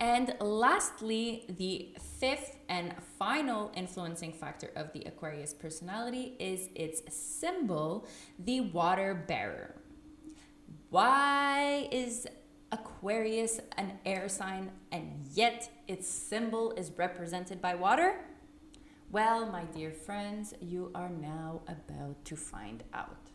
And 0.00 0.34
lastly, 0.40 1.44
the 1.48 1.88
fifth 2.20 2.56
and 2.68 2.94
final 3.18 3.72
influencing 3.74 4.32
factor 4.32 4.70
of 4.76 4.92
the 4.92 5.02
Aquarius 5.02 5.52
personality 5.52 6.36
is 6.38 6.68
its 6.76 7.02
symbol, 7.12 8.06
the 8.38 8.60
water 8.60 9.24
bearer. 9.26 9.74
Why 10.90 11.88
is 11.90 12.28
Aquarius 12.70 13.60
an 13.76 13.98
air 14.06 14.28
sign 14.28 14.70
and 14.92 15.24
yet 15.32 15.68
its 15.88 16.06
symbol 16.08 16.70
is 16.72 16.92
represented 16.96 17.60
by 17.60 17.74
water? 17.74 18.20
Well, 19.10 19.50
my 19.50 19.64
dear 19.64 19.90
friends, 19.90 20.54
you 20.60 20.92
are 20.94 21.08
now 21.08 21.62
about 21.66 22.24
to 22.26 22.36
find 22.36 22.84
out. 22.94 23.30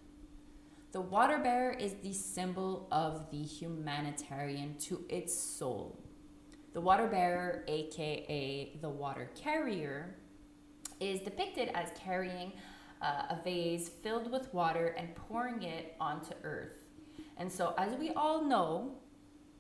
The 0.94 1.02
water 1.02 1.40
bearer 1.40 1.72
is 1.72 1.96
the 2.04 2.14
symbol 2.14 2.88
of 2.92 3.32
the 3.32 3.42
humanitarian 3.42 4.78
to 4.82 5.04
its 5.10 5.36
soul 5.36 6.03
the 6.74 6.82
water 6.82 7.08
bearer, 7.08 7.64
aka 7.68 8.78
the 8.82 8.90
water 8.90 9.30
carrier, 9.36 10.16
is 11.00 11.22
depicted 11.22 11.70
as 11.74 11.90
carrying 11.96 12.52
uh, 13.02 13.24
a 13.30 13.38
vase 13.44 13.90
filled 13.90 14.32
with 14.32 14.52
water 14.54 14.96
and 14.98 15.14
pouring 15.16 15.64
it 15.64 15.96
onto 16.00 16.34
earth. 16.44 16.90
And 17.38 17.52
so, 17.52 17.74
as 17.78 17.94
we 17.96 18.12
all 18.12 18.44
know, 18.44 18.96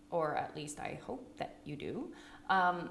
or 0.09 0.35
at 0.35 0.55
least 0.55 0.79
I 0.79 0.99
hope 1.05 1.37
that 1.37 1.57
you 1.65 1.75
do, 1.75 2.13
um, 2.49 2.89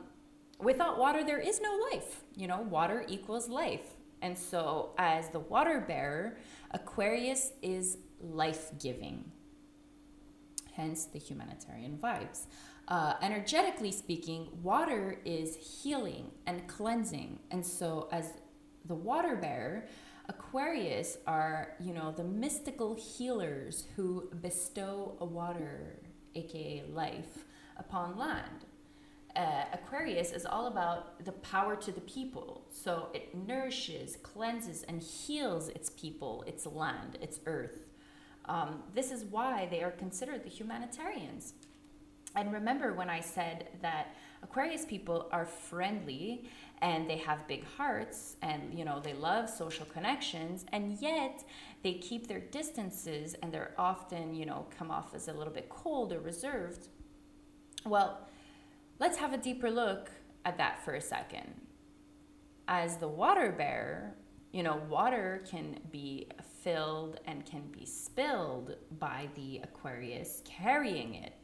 without 0.58 0.98
water, 0.98 1.24
there 1.24 1.40
is 1.40 1.60
no 1.60 1.78
life. 1.92 2.22
You 2.36 2.46
know, 2.46 2.60
water 2.60 3.04
equals 3.08 3.48
life. 3.48 3.96
And 4.20 4.38
so, 4.38 4.90
as 4.98 5.30
the 5.30 5.40
water 5.40 5.84
bearer, 5.86 6.38
Aquarius 6.70 7.52
is 7.60 7.98
life 8.20 8.70
giving, 8.78 9.30
hence 10.72 11.06
the 11.06 11.18
humanitarian 11.18 11.98
vibes. 11.98 12.46
Uh, 12.88 13.14
energetically 13.22 13.92
speaking, 13.92 14.48
water 14.62 15.18
is 15.24 15.56
healing 15.56 16.30
and 16.46 16.66
cleansing. 16.68 17.38
And 17.50 17.64
so, 17.64 18.08
as 18.12 18.32
the 18.84 18.94
water 18.94 19.36
bearer, 19.36 19.86
Aquarius 20.28 21.18
are, 21.26 21.74
you 21.80 21.92
know, 21.92 22.12
the 22.12 22.24
mystical 22.24 22.94
healers 22.94 23.86
who 23.96 24.28
bestow 24.40 25.16
a 25.20 25.24
water, 25.24 26.00
aka 26.34 26.84
life, 26.92 27.44
upon 27.76 28.18
land. 28.18 28.66
Uh, 29.34 29.64
Aquarius 29.72 30.32
is 30.32 30.44
all 30.44 30.66
about 30.66 31.24
the 31.24 31.32
power 31.32 31.74
to 31.76 31.90
the 31.90 32.02
people. 32.02 32.66
So 32.70 33.08
it 33.14 33.34
nourishes, 33.34 34.16
cleanses, 34.16 34.82
and 34.82 35.02
heals 35.02 35.68
its 35.70 35.90
people, 35.90 36.44
its 36.46 36.66
land, 36.66 37.16
its 37.20 37.40
earth. 37.46 37.86
Um, 38.44 38.82
this 38.94 39.10
is 39.10 39.24
why 39.24 39.68
they 39.70 39.82
are 39.82 39.90
considered 39.90 40.44
the 40.44 40.50
humanitarians. 40.50 41.54
And 42.36 42.52
remember 42.52 42.94
when 42.94 43.10
I 43.10 43.20
said 43.20 43.68
that 43.82 44.14
Aquarius 44.42 44.84
people 44.84 45.28
are 45.32 45.46
friendly 45.46 46.48
and 46.80 47.08
they 47.08 47.18
have 47.18 47.46
big 47.46 47.64
hearts 47.64 48.36
and 48.42 48.76
you 48.76 48.84
know 48.84 48.98
they 49.00 49.14
love 49.14 49.48
social 49.48 49.86
connections 49.86 50.64
and 50.72 51.00
yet 51.00 51.44
they 51.82 51.94
keep 51.94 52.26
their 52.26 52.40
distances 52.40 53.34
and 53.42 53.52
they're 53.52 53.74
often, 53.78 54.34
you 54.34 54.46
know, 54.46 54.66
come 54.76 54.90
off 54.90 55.14
as 55.14 55.28
a 55.28 55.32
little 55.32 55.52
bit 55.52 55.68
cold 55.68 56.12
or 56.12 56.20
reserved. 56.20 56.88
Well, 57.84 58.28
let's 58.98 59.18
have 59.18 59.32
a 59.32 59.38
deeper 59.38 59.70
look 59.70 60.10
at 60.44 60.58
that 60.58 60.84
for 60.84 60.94
a 60.94 61.00
second. 61.00 61.52
As 62.68 62.96
the 62.96 63.08
water 63.08 63.52
bearer, 63.52 64.14
you 64.52 64.62
know, 64.62 64.80
water 64.88 65.42
can 65.50 65.80
be 65.90 66.28
filled 66.62 67.18
and 67.26 67.44
can 67.44 67.62
be 67.72 67.84
spilled 67.84 68.76
by 68.98 69.28
the 69.34 69.60
Aquarius 69.64 70.42
carrying 70.44 71.14
it 71.14 71.41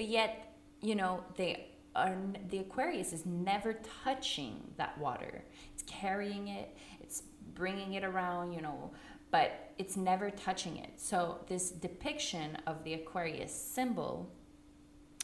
but 0.00 0.08
yet, 0.08 0.56
you 0.80 0.94
know, 0.94 1.22
they 1.36 1.66
are 1.94 2.16
the 2.48 2.60
Aquarius 2.60 3.12
is 3.12 3.26
never 3.26 3.74
touching 4.02 4.72
that 4.78 4.96
water. 4.96 5.44
It's 5.74 5.82
carrying 5.82 6.48
it, 6.48 6.74
it's 7.00 7.24
bringing 7.52 7.92
it 7.92 8.02
around, 8.02 8.54
you 8.54 8.62
know, 8.62 8.92
but 9.30 9.74
it's 9.76 9.98
never 9.98 10.30
touching 10.30 10.78
it. 10.78 10.92
So 10.96 11.44
this 11.48 11.70
depiction 11.70 12.56
of 12.66 12.82
the 12.82 12.94
Aquarius 12.94 13.52
symbol 13.52 14.32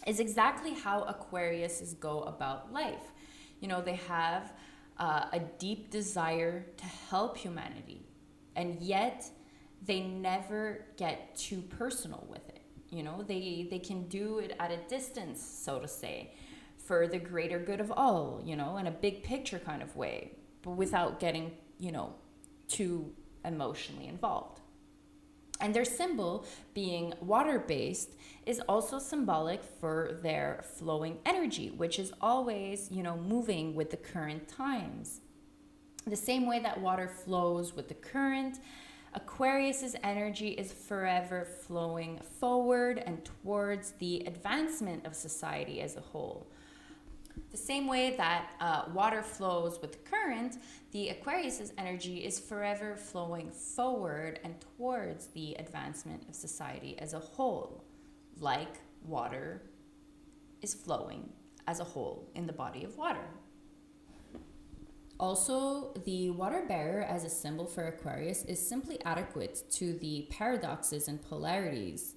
is 0.06 0.20
exactly 0.20 0.74
how 0.74 1.04
Aquariuses 1.04 1.98
go 1.98 2.24
about 2.24 2.70
life. 2.70 3.12
You 3.60 3.68
know, 3.68 3.80
they 3.80 3.96
have 4.08 4.52
uh, 4.98 5.28
a 5.32 5.40
deep 5.58 5.90
desire 5.90 6.66
to 6.76 6.84
help 6.84 7.38
humanity, 7.38 8.04
and 8.54 8.78
yet 8.82 9.24
they 9.80 10.02
never 10.02 10.84
get 10.98 11.34
too 11.34 11.62
personal 11.62 12.26
with 12.28 12.46
it 12.50 12.55
you 12.90 13.02
know 13.02 13.24
they 13.26 13.66
they 13.70 13.78
can 13.78 14.06
do 14.08 14.38
it 14.38 14.54
at 14.60 14.70
a 14.70 14.76
distance 14.88 15.42
so 15.42 15.78
to 15.78 15.88
say 15.88 16.32
for 16.76 17.08
the 17.08 17.18
greater 17.18 17.58
good 17.58 17.80
of 17.80 17.92
all 17.92 18.40
you 18.44 18.56
know 18.56 18.76
in 18.76 18.86
a 18.86 18.90
big 18.90 19.22
picture 19.22 19.58
kind 19.58 19.82
of 19.82 19.94
way 19.96 20.32
but 20.62 20.72
without 20.72 21.18
getting 21.20 21.52
you 21.78 21.92
know 21.92 22.14
too 22.68 23.12
emotionally 23.44 24.08
involved. 24.08 24.60
And 25.60 25.74
their 25.74 25.86
symbol 25.86 26.44
being 26.74 27.14
water 27.20 27.58
based 27.58 28.10
is 28.44 28.60
also 28.68 28.98
symbolic 28.98 29.64
for 29.64 30.18
their 30.22 30.62
flowing 30.76 31.18
energy 31.24 31.70
which 31.70 31.98
is 31.98 32.12
always 32.20 32.90
you 32.90 33.02
know 33.02 33.16
moving 33.16 33.74
with 33.74 33.90
the 33.90 33.96
current 33.96 34.48
times. 34.48 35.20
The 36.06 36.16
same 36.16 36.46
way 36.46 36.60
that 36.60 36.80
water 36.80 37.08
flows 37.08 37.74
with 37.74 37.88
the 37.88 37.94
current 37.94 38.58
Aquarius's 39.16 39.96
energy 40.04 40.50
is 40.50 40.72
forever 40.72 41.46
flowing 41.66 42.20
forward 42.38 43.02
and 43.06 43.24
towards 43.24 43.92
the 43.92 44.22
advancement 44.26 45.06
of 45.06 45.14
society 45.14 45.80
as 45.80 45.96
a 45.96 46.00
whole. 46.00 46.46
The 47.50 47.56
same 47.56 47.86
way 47.86 48.14
that 48.16 48.50
uh, 48.60 48.84
water 48.92 49.22
flows 49.22 49.80
with 49.80 50.04
current, 50.04 50.58
the 50.92 51.08
Aquarius's 51.08 51.72
energy 51.78 52.18
is 52.18 52.38
forever 52.38 52.94
flowing 52.94 53.50
forward 53.50 54.38
and 54.44 54.54
towards 54.60 55.28
the 55.28 55.54
advancement 55.58 56.28
of 56.28 56.34
society 56.34 56.98
as 56.98 57.14
a 57.14 57.18
whole, 57.18 57.84
like 58.38 58.80
water 59.02 59.62
is 60.60 60.74
flowing 60.74 61.30
as 61.66 61.80
a 61.80 61.84
whole 61.84 62.28
in 62.34 62.46
the 62.46 62.52
body 62.52 62.84
of 62.84 62.98
water. 62.98 63.24
Also, 65.18 65.94
the 66.04 66.30
water 66.30 66.64
bearer 66.68 67.02
as 67.02 67.24
a 67.24 67.30
symbol 67.30 67.66
for 67.66 67.84
Aquarius 67.84 68.44
is 68.44 68.58
simply 68.58 69.02
adequate 69.04 69.62
to 69.70 69.94
the 69.94 70.26
paradoxes 70.30 71.08
and 71.08 71.22
polarities 71.22 72.14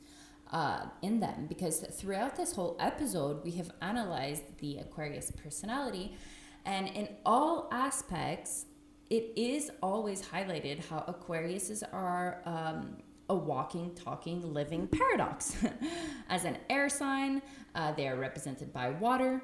uh, 0.51 0.87
in 1.01 1.19
them 1.19 1.45
because 1.47 1.79
throughout 1.79 2.35
this 2.35 2.53
whole 2.53 2.75
episode, 2.79 3.43
we 3.43 3.51
have 3.51 3.71
analyzed 3.81 4.43
the 4.59 4.79
Aquarius 4.79 5.31
personality, 5.31 6.17
and 6.65 6.89
in 6.89 7.07
all 7.25 7.69
aspects, 7.71 8.65
it 9.09 9.31
is 9.35 9.71
always 9.81 10.21
highlighted 10.21 10.85
how 10.85 10.99
Aquariuses 11.07 11.83
are 11.93 12.41
um, 12.45 12.97
a 13.29 13.35
walking, 13.35 13.93
talking, 13.95 14.53
living 14.53 14.87
paradox. 14.87 15.55
As 16.29 16.45
an 16.45 16.57
air 16.69 16.89
sign, 16.89 17.41
uh, 17.75 17.93
they 17.93 18.07
are 18.07 18.17
represented 18.17 18.73
by 18.73 18.89
water 18.89 19.41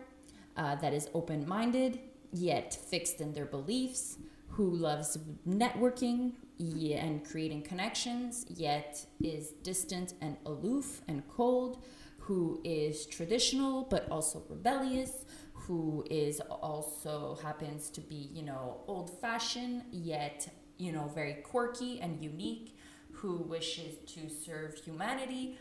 uh, 0.57 0.75
that 0.75 0.93
is 0.93 1.09
open 1.13 1.47
minded 1.47 1.99
yet 2.35 2.73
fixed 2.73 3.21
in 3.21 3.33
their 3.33 3.45
beliefs, 3.45 4.17
who 4.49 4.69
loves 4.69 5.17
networking 5.47 6.33
and 6.59 7.25
creating 7.25 7.61
connections, 7.61 8.45
yet 8.49 9.05
is 9.21 9.51
distant 9.63 10.13
and 10.21 10.37
aloof 10.45 11.01
and 11.07 11.27
cold, 11.27 11.83
who 12.19 12.61
is 12.63 13.05
traditional 13.05 13.83
but 13.83 14.09
also 14.09 14.43
rebellious, 14.49 15.25
who 15.53 16.05
is 16.09 16.39
also 16.49 17.37
happens 17.41 17.89
to 17.89 18.01
be, 18.01 18.29
you 18.33 18.43
know, 18.43 18.81
old 18.87 19.09
fashioned, 19.19 19.83
yet, 19.91 20.47
you 20.77 20.91
know, 20.91 21.11
very 21.13 21.35
quirky 21.35 21.99
and 22.01 22.23
unique, 22.23 22.77
who 23.11 23.37
wishes 23.37 23.95
to 24.05 24.29
serve 24.29 24.75
humanity, 24.75 25.57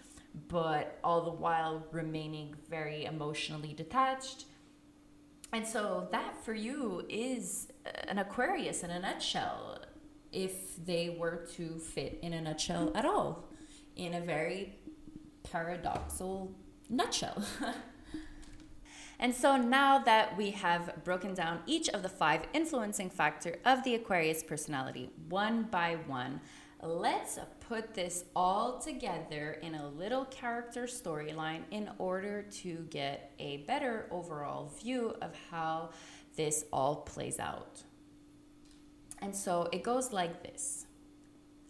but 0.48 0.98
all 1.04 1.22
the 1.22 1.30
while 1.30 1.86
remaining 1.92 2.54
very 2.68 3.04
emotionally 3.04 3.72
detached 3.72 4.46
and 5.54 5.66
so 5.66 6.08
that 6.10 6.44
for 6.44 6.52
you 6.52 7.04
is 7.08 7.68
uh, 7.86 7.90
an 8.08 8.18
Aquarius 8.18 8.82
in 8.82 8.90
a 8.90 8.98
nutshell, 8.98 9.80
if 10.32 10.84
they 10.84 11.16
were 11.18 11.46
to 11.54 11.78
fit 11.78 12.18
in 12.22 12.32
a 12.32 12.40
nutshell 12.40 12.90
at 12.94 13.04
all, 13.04 13.48
in 13.94 14.14
a 14.14 14.20
very 14.20 14.74
paradoxal 15.44 16.52
nutshell. 16.90 17.44
and 19.20 19.32
so 19.32 19.56
now 19.56 19.98
that 20.00 20.36
we 20.36 20.50
have 20.50 21.04
broken 21.04 21.34
down 21.34 21.60
each 21.66 21.88
of 21.90 22.02
the 22.02 22.08
five 22.08 22.42
influencing 22.52 23.08
factor 23.08 23.58
of 23.64 23.84
the 23.84 23.94
Aquarius 23.94 24.42
personality 24.42 25.10
one 25.28 25.62
by 25.70 25.96
one, 26.06 26.40
let's 26.84 27.38
put 27.68 27.94
this 27.94 28.24
all 28.36 28.78
together 28.78 29.58
in 29.62 29.74
a 29.74 29.88
little 29.88 30.24
character 30.26 30.84
storyline 30.84 31.62
in 31.70 31.90
order 31.98 32.42
to 32.42 32.86
get 32.90 33.32
a 33.38 33.58
better 33.66 34.06
overall 34.10 34.70
view 34.82 35.14
of 35.22 35.34
how 35.50 35.90
this 36.36 36.64
all 36.72 36.96
plays 36.96 37.38
out. 37.38 37.82
And 39.22 39.34
so 39.34 39.68
it 39.72 39.82
goes 39.82 40.12
like 40.12 40.42
this 40.42 40.86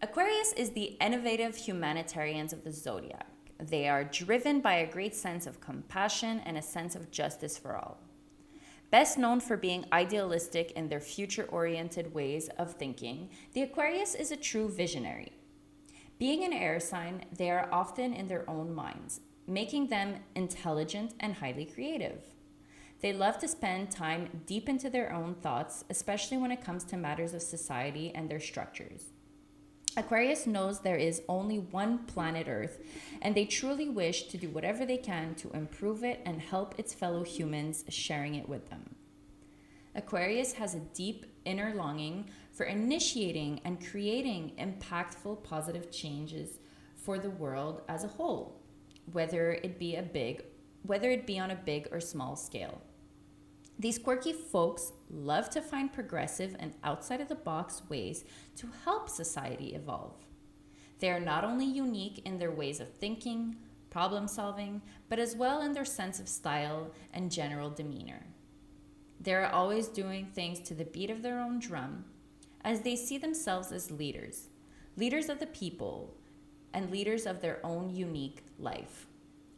Aquarius 0.02 0.52
is 0.52 0.70
the 0.70 0.96
innovative 1.00 1.56
humanitarians 1.56 2.52
of 2.52 2.64
the 2.64 2.72
zodiac. 2.72 3.28
They 3.58 3.88
are 3.88 4.04
driven 4.04 4.60
by 4.60 4.74
a 4.74 4.90
great 4.90 5.14
sense 5.14 5.46
of 5.46 5.60
compassion 5.60 6.42
and 6.44 6.58
a 6.58 6.62
sense 6.62 6.96
of 6.96 7.10
justice 7.10 7.56
for 7.56 7.76
all. 7.76 8.03
Best 8.94 9.18
known 9.18 9.40
for 9.40 9.56
being 9.56 9.86
idealistic 9.92 10.70
in 10.76 10.88
their 10.88 11.00
future 11.00 11.46
oriented 11.50 12.14
ways 12.14 12.48
of 12.58 12.74
thinking, 12.74 13.28
the 13.52 13.62
Aquarius 13.62 14.14
is 14.14 14.30
a 14.30 14.36
true 14.36 14.68
visionary. 14.68 15.32
Being 16.20 16.44
an 16.44 16.52
air 16.52 16.78
sign, 16.78 17.24
they 17.36 17.50
are 17.50 17.68
often 17.72 18.12
in 18.14 18.28
their 18.28 18.48
own 18.48 18.72
minds, 18.72 19.18
making 19.48 19.88
them 19.88 20.20
intelligent 20.36 21.14
and 21.18 21.34
highly 21.34 21.64
creative. 21.64 22.22
They 23.00 23.12
love 23.12 23.40
to 23.40 23.48
spend 23.48 23.90
time 23.90 24.42
deep 24.46 24.68
into 24.68 24.88
their 24.88 25.12
own 25.12 25.34
thoughts, 25.34 25.84
especially 25.90 26.36
when 26.36 26.52
it 26.52 26.64
comes 26.64 26.84
to 26.84 26.96
matters 26.96 27.34
of 27.34 27.42
society 27.42 28.12
and 28.14 28.30
their 28.30 28.38
structures. 28.38 29.06
Aquarius 29.96 30.46
knows 30.46 30.80
there 30.80 30.96
is 30.96 31.22
only 31.28 31.58
one 31.58 31.98
planet 31.98 32.48
Earth, 32.48 32.80
and 33.22 33.34
they 33.34 33.44
truly 33.44 33.88
wish 33.88 34.24
to 34.24 34.36
do 34.36 34.48
whatever 34.48 34.84
they 34.84 34.96
can 34.96 35.34
to 35.36 35.50
improve 35.52 36.02
it 36.02 36.20
and 36.26 36.40
help 36.40 36.74
its 36.78 36.92
fellow 36.92 37.22
humans 37.22 37.84
sharing 37.88 38.34
it 38.34 38.48
with 38.48 38.68
them. 38.70 38.96
Aquarius 39.94 40.54
has 40.54 40.74
a 40.74 40.80
deep 40.80 41.26
inner 41.44 41.72
longing 41.74 42.28
for 42.50 42.66
initiating 42.66 43.60
and 43.64 43.86
creating 43.88 44.52
impactful 44.58 45.44
positive 45.44 45.92
changes 45.92 46.58
for 46.96 47.18
the 47.18 47.30
world 47.30 47.82
as 47.88 48.02
a 48.02 48.08
whole, 48.08 48.60
whether 49.12 49.52
it 49.52 49.78
be 49.78 49.96
a 49.96 50.02
big 50.02 50.44
whether 50.86 51.10
it 51.10 51.26
be 51.26 51.38
on 51.38 51.50
a 51.50 51.56
big 51.56 51.88
or 51.92 52.00
small 52.00 52.36
scale. 52.36 52.78
These 53.78 53.98
quirky 53.98 54.32
folks 54.32 54.92
love 55.10 55.50
to 55.50 55.60
find 55.60 55.92
progressive 55.92 56.54
and 56.58 56.74
outside 56.84 57.20
of 57.20 57.28
the 57.28 57.34
box 57.34 57.82
ways 57.88 58.24
to 58.56 58.68
help 58.84 59.08
society 59.08 59.74
evolve. 59.74 60.14
They 61.00 61.10
are 61.10 61.20
not 61.20 61.44
only 61.44 61.66
unique 61.66 62.22
in 62.24 62.38
their 62.38 62.52
ways 62.52 62.78
of 62.78 62.94
thinking, 62.94 63.56
problem 63.90 64.28
solving, 64.28 64.80
but 65.08 65.18
as 65.18 65.36
well 65.36 65.60
in 65.60 65.72
their 65.72 65.84
sense 65.84 66.20
of 66.20 66.28
style 66.28 66.92
and 67.12 67.32
general 67.32 67.68
demeanor. 67.68 68.26
They 69.20 69.34
are 69.34 69.46
always 69.46 69.88
doing 69.88 70.26
things 70.26 70.60
to 70.60 70.74
the 70.74 70.84
beat 70.84 71.10
of 71.10 71.22
their 71.22 71.40
own 71.40 71.58
drum, 71.58 72.04
as 72.62 72.80
they 72.80 72.96
see 72.96 73.18
themselves 73.18 73.72
as 73.72 73.90
leaders, 73.90 74.48
leaders 74.96 75.28
of 75.28 75.40
the 75.40 75.46
people, 75.46 76.16
and 76.72 76.90
leaders 76.90 77.26
of 77.26 77.40
their 77.40 77.64
own 77.64 77.90
unique 77.90 78.44
life. 78.58 79.06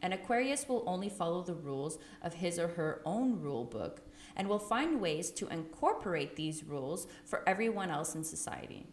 An 0.03 0.13
Aquarius 0.13 0.69
will 0.69 0.85
only 0.87 1.09
follow 1.09 1.43
the 1.43 1.55
rules 1.55 1.99
of 2.23 2.35
his 2.35 2.59
or 2.59 2.69
her 2.69 3.03
own 3.05 3.41
rule 3.41 3.65
book 3.65 4.03
and 4.37 4.49
will 4.49 4.59
find 4.59 5.01
ways 5.01 5.31
to 5.31 5.49
incorporate 5.49 6.37
these 6.37 6.65
rules 6.65 7.07
for 7.25 7.43
everyone 7.49 7.91
else 7.91 8.15
in 8.15 8.23
society. 8.23 8.87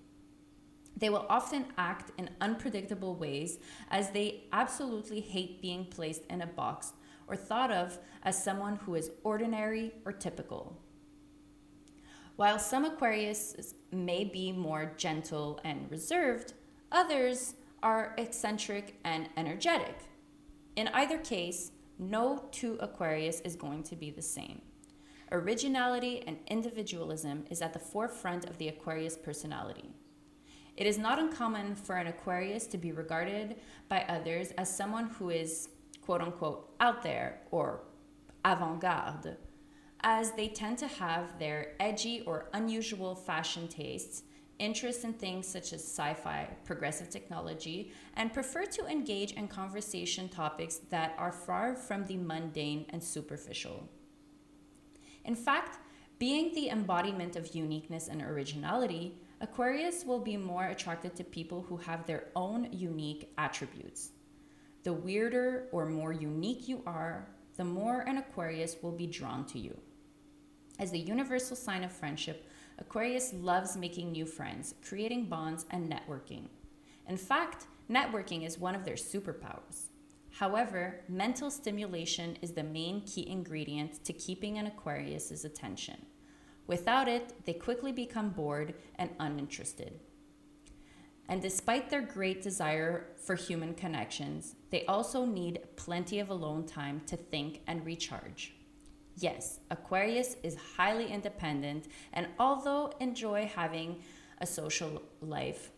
They 0.95 1.09
will 1.09 1.25
often 1.29 1.65
act 1.77 2.11
in 2.17 2.29
unpredictable 2.39 3.15
ways 3.15 3.59
as 3.89 4.11
they 4.11 4.45
absolutely 4.51 5.21
hate 5.21 5.61
being 5.61 5.85
placed 5.85 6.25
in 6.29 6.41
a 6.41 6.47
box 6.47 6.93
or 7.27 7.35
thought 7.35 7.71
of 7.71 7.97
as 8.23 8.41
someone 8.41 8.77
who 8.77 8.95
is 8.95 9.11
ordinary 9.23 9.93
or 10.05 10.11
typical. 10.11 10.77
While 12.35 12.59
some 12.59 12.85
Aquarius 12.85 13.75
may 13.91 14.23
be 14.23 14.51
more 14.51 14.93
gentle 14.97 15.59
and 15.63 15.89
reserved, 15.91 16.53
others 16.91 17.55
are 17.81 18.15
eccentric 18.17 18.99
and 19.03 19.29
energetic. 19.37 19.95
In 20.75 20.87
either 20.89 21.19
case, 21.19 21.71
no 21.99 22.45
two 22.51 22.77
Aquarius 22.79 23.39
is 23.41 23.55
going 23.55 23.83
to 23.83 23.95
be 23.95 24.09
the 24.09 24.21
same. 24.21 24.61
Originality 25.33 26.23
and 26.27 26.37
individualism 26.45 27.43
is 27.49 27.63
at 27.63 27.73
the 27.73 27.79
forefront 27.79 28.45
of 28.47 28.59
the 28.59 28.67
Aquarius 28.67 29.17
personality. 29.17 29.89
It 30.77 30.85
is 30.85 30.99
not 30.99 31.17
uncommon 31.17 31.73
for 31.73 31.95
an 31.95 32.05
Aquarius 32.05 32.67
to 32.67 32.77
be 32.77 32.91
regarded 32.91 33.55
by 33.89 34.05
others 34.07 34.51
as 34.59 34.77
someone 34.77 35.07
who 35.07 35.31
is 35.31 35.69
quote 36.01 36.21
unquote 36.21 36.75
out 36.79 37.01
there 37.01 37.41
or 37.49 37.81
avant 38.45 38.79
garde, 38.79 39.37
as 40.01 40.33
they 40.33 40.49
tend 40.49 40.77
to 40.77 40.87
have 40.87 41.39
their 41.39 41.73
edgy 41.79 42.21
or 42.27 42.49
unusual 42.53 43.15
fashion 43.15 43.67
tastes, 43.67 44.21
interest 44.59 45.03
in 45.03 45.13
things 45.13 45.47
such 45.47 45.73
as 45.73 45.81
sci 45.81 46.13
fi, 46.13 46.47
progressive 46.63 47.09
technology, 47.09 47.91
and 48.17 48.33
prefer 48.33 48.65
to 48.65 48.85
engage 48.85 49.31
in 49.31 49.47
conversation 49.47 50.29
topics 50.29 50.75
that 50.91 51.15
are 51.17 51.31
far 51.31 51.75
from 51.75 52.05
the 52.05 52.17
mundane 52.17 52.85
and 52.89 53.03
superficial. 53.03 53.89
In 55.25 55.35
fact, 55.35 55.79
being 56.19 56.53
the 56.53 56.69
embodiment 56.69 57.35
of 57.35 57.55
uniqueness 57.55 58.07
and 58.07 58.21
originality, 58.21 59.17
Aquarius 59.41 60.05
will 60.05 60.19
be 60.19 60.37
more 60.37 60.67
attracted 60.67 61.15
to 61.15 61.23
people 61.23 61.61
who 61.61 61.77
have 61.77 62.05
their 62.05 62.29
own 62.35 62.69
unique 62.71 63.31
attributes. 63.37 64.11
The 64.83 64.93
weirder 64.93 65.67
or 65.71 65.85
more 65.85 66.13
unique 66.13 66.67
you 66.67 66.81
are, 66.85 67.27
the 67.57 67.63
more 67.63 68.01
an 68.01 68.17
Aquarius 68.17 68.77
will 68.81 68.91
be 68.91 69.07
drawn 69.07 69.45
to 69.47 69.59
you. 69.59 69.77
As 70.79 70.91
the 70.91 70.99
universal 70.99 71.55
sign 71.55 71.83
of 71.83 71.91
friendship, 71.91 72.47
Aquarius 72.79 73.33
loves 73.33 73.77
making 73.77 74.11
new 74.11 74.25
friends, 74.25 74.75
creating 74.87 75.25
bonds, 75.25 75.65
and 75.71 75.91
networking. 75.91 76.47
In 77.07 77.17
fact, 77.17 77.67
networking 77.89 78.45
is 78.45 78.57
one 78.57 78.75
of 78.75 78.83
their 78.83 78.95
superpowers. 78.95 79.89
However, 80.39 81.01
mental 81.07 81.51
stimulation 81.51 82.37
is 82.41 82.53
the 82.53 82.63
main 82.63 83.01
key 83.01 83.29
ingredient 83.29 84.03
to 84.03 84.13
keeping 84.13 84.57
an 84.57 84.65
Aquarius's 84.65 85.45
attention. 85.45 86.07
Without 86.65 87.07
it, 87.07 87.45
they 87.45 87.53
quickly 87.53 87.91
become 87.91 88.31
bored 88.31 88.73
and 88.95 89.11
uninterested. 89.19 89.99
And 91.29 91.39
despite 91.39 91.89
their 91.89 92.01
great 92.01 92.41
desire 92.41 93.09
for 93.15 93.35
human 93.35 93.75
connections, 93.75 94.55
they 94.71 94.85
also 94.87 95.23
need 95.23 95.59
plenty 95.75 96.19
of 96.19 96.31
alone 96.31 96.65
time 96.65 97.01
to 97.05 97.15
think 97.15 97.61
and 97.67 97.85
recharge. 97.85 98.55
Yes, 99.15 99.59
Aquarius 99.69 100.35
is 100.41 100.57
highly 100.75 101.07
independent 101.11 101.87
and 102.11 102.27
although 102.39 102.91
enjoy 102.99 103.51
having 103.55 104.01
a 104.39 104.47
social 104.47 105.03
life, 105.21 105.69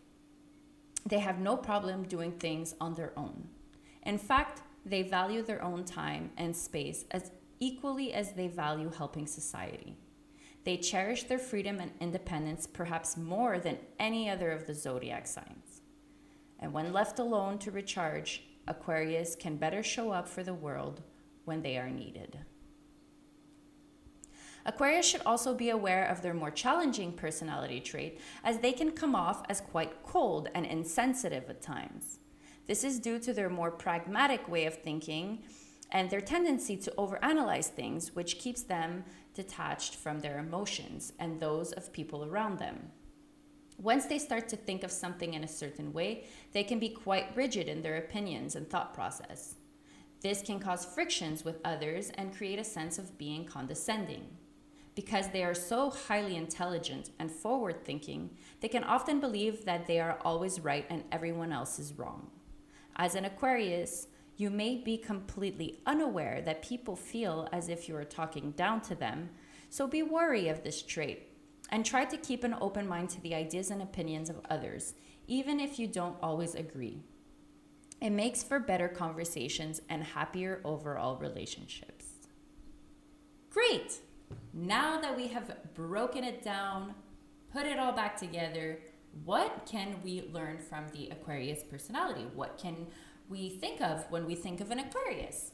they 1.04 1.18
have 1.18 1.38
no 1.38 1.58
problem 1.58 2.04
doing 2.04 2.32
things 2.32 2.74
on 2.80 2.94
their 2.94 3.12
own. 3.18 3.48
In 4.06 4.18
fact, 4.18 4.62
they 4.84 5.02
value 5.02 5.42
their 5.42 5.62
own 5.62 5.84
time 5.84 6.30
and 6.36 6.56
space 6.56 7.04
as 7.10 7.32
equally 7.58 8.14
as 8.14 8.32
they 8.32 8.46
value 8.46 8.88
helping 8.90 9.26
society. 9.26 9.96
They 10.62 10.76
cherish 10.76 11.24
their 11.24 11.40
freedom 11.40 11.80
and 11.80 11.90
independence 12.00 12.68
perhaps 12.68 13.16
more 13.16 13.58
than 13.58 13.78
any 13.98 14.30
other 14.30 14.52
of 14.52 14.66
the 14.66 14.74
zodiac 14.74 15.26
signs. 15.26 15.82
And 16.60 16.72
when 16.72 16.92
left 16.92 17.18
alone 17.18 17.58
to 17.58 17.72
recharge, 17.72 18.44
Aquarius 18.68 19.34
can 19.34 19.56
better 19.56 19.82
show 19.82 20.12
up 20.12 20.28
for 20.28 20.44
the 20.44 20.54
world 20.54 21.02
when 21.44 21.62
they 21.62 21.76
are 21.76 21.90
needed. 21.90 22.38
Aquarius 24.64 25.06
should 25.06 25.22
also 25.26 25.52
be 25.52 25.70
aware 25.70 26.04
of 26.04 26.22
their 26.22 26.34
more 26.34 26.50
challenging 26.50 27.12
personality 27.12 27.80
trait, 27.80 28.20
as 28.44 28.58
they 28.58 28.72
can 28.72 28.90
come 28.92 29.14
off 29.14 29.42
as 29.48 29.60
quite 29.60 30.02
cold 30.04 30.48
and 30.54 30.66
insensitive 30.66 31.48
at 31.50 31.62
times. 31.62 32.18
This 32.66 32.82
is 32.82 32.98
due 32.98 33.18
to 33.20 33.32
their 33.32 33.48
more 33.48 33.70
pragmatic 33.70 34.48
way 34.48 34.66
of 34.66 34.82
thinking 34.82 35.44
and 35.92 36.10
their 36.10 36.20
tendency 36.20 36.76
to 36.76 36.92
overanalyze 36.98 37.66
things, 37.66 38.14
which 38.14 38.38
keeps 38.38 38.62
them 38.62 39.04
detached 39.34 39.94
from 39.94 40.20
their 40.20 40.38
emotions 40.38 41.12
and 41.18 41.38
those 41.38 41.72
of 41.72 41.92
people 41.92 42.24
around 42.24 42.58
them. 42.58 42.90
Once 43.78 44.06
they 44.06 44.18
start 44.18 44.48
to 44.48 44.56
think 44.56 44.82
of 44.82 44.90
something 44.90 45.34
in 45.34 45.44
a 45.44 45.48
certain 45.48 45.92
way, 45.92 46.24
they 46.52 46.64
can 46.64 46.78
be 46.78 46.88
quite 46.88 47.36
rigid 47.36 47.68
in 47.68 47.82
their 47.82 47.96
opinions 47.96 48.56
and 48.56 48.68
thought 48.68 48.94
process. 48.94 49.56
This 50.22 50.42
can 50.42 50.58
cause 50.58 50.84
frictions 50.84 51.44
with 51.44 51.60
others 51.64 52.10
and 52.14 52.34
create 52.34 52.58
a 52.58 52.64
sense 52.64 52.98
of 52.98 53.18
being 53.18 53.44
condescending. 53.44 54.26
Because 54.94 55.28
they 55.28 55.44
are 55.44 55.54
so 55.54 55.90
highly 55.90 56.36
intelligent 56.36 57.10
and 57.18 57.30
forward 57.30 57.84
thinking, 57.84 58.30
they 58.60 58.68
can 58.68 58.82
often 58.82 59.20
believe 59.20 59.66
that 59.66 59.86
they 59.86 60.00
are 60.00 60.18
always 60.24 60.58
right 60.58 60.86
and 60.88 61.04
everyone 61.12 61.52
else 61.52 61.78
is 61.78 61.92
wrong. 61.98 62.30
As 62.96 63.14
an 63.14 63.26
Aquarius, 63.26 64.08
you 64.36 64.50
may 64.50 64.76
be 64.76 64.96
completely 64.96 65.80
unaware 65.86 66.42
that 66.42 66.62
people 66.62 66.96
feel 66.96 67.48
as 67.52 67.68
if 67.68 67.88
you 67.88 67.96
are 67.96 68.04
talking 68.04 68.52
down 68.52 68.80
to 68.82 68.94
them, 68.94 69.30
so 69.68 69.86
be 69.86 70.02
wary 70.02 70.48
of 70.48 70.62
this 70.62 70.82
trait 70.82 71.28
and 71.70 71.84
try 71.84 72.04
to 72.04 72.16
keep 72.16 72.44
an 72.44 72.54
open 72.60 72.88
mind 72.88 73.10
to 73.10 73.20
the 73.20 73.34
ideas 73.34 73.70
and 73.70 73.82
opinions 73.82 74.30
of 74.30 74.40
others, 74.48 74.94
even 75.26 75.60
if 75.60 75.78
you 75.78 75.86
don't 75.86 76.16
always 76.22 76.54
agree. 76.54 77.02
It 78.00 78.10
makes 78.10 78.42
for 78.42 78.60
better 78.60 78.88
conversations 78.88 79.80
and 79.88 80.04
happier 80.04 80.60
overall 80.64 81.16
relationships. 81.16 82.06
Great! 83.50 84.00
Now 84.52 85.00
that 85.00 85.16
we 85.16 85.28
have 85.28 85.56
broken 85.74 86.24
it 86.24 86.42
down, 86.42 86.94
put 87.52 87.66
it 87.66 87.78
all 87.78 87.92
back 87.92 88.16
together, 88.16 88.80
what 89.24 89.66
can 89.66 89.96
we 90.04 90.28
learn 90.32 90.58
from 90.58 90.84
the 90.92 91.08
Aquarius 91.10 91.62
personality? 91.62 92.26
What 92.34 92.58
can 92.58 92.86
we 93.28 93.50
think 93.50 93.80
of 93.80 94.10
when 94.10 94.26
we 94.26 94.34
think 94.34 94.60
of 94.60 94.70
an 94.70 94.78
Aquarius? 94.78 95.52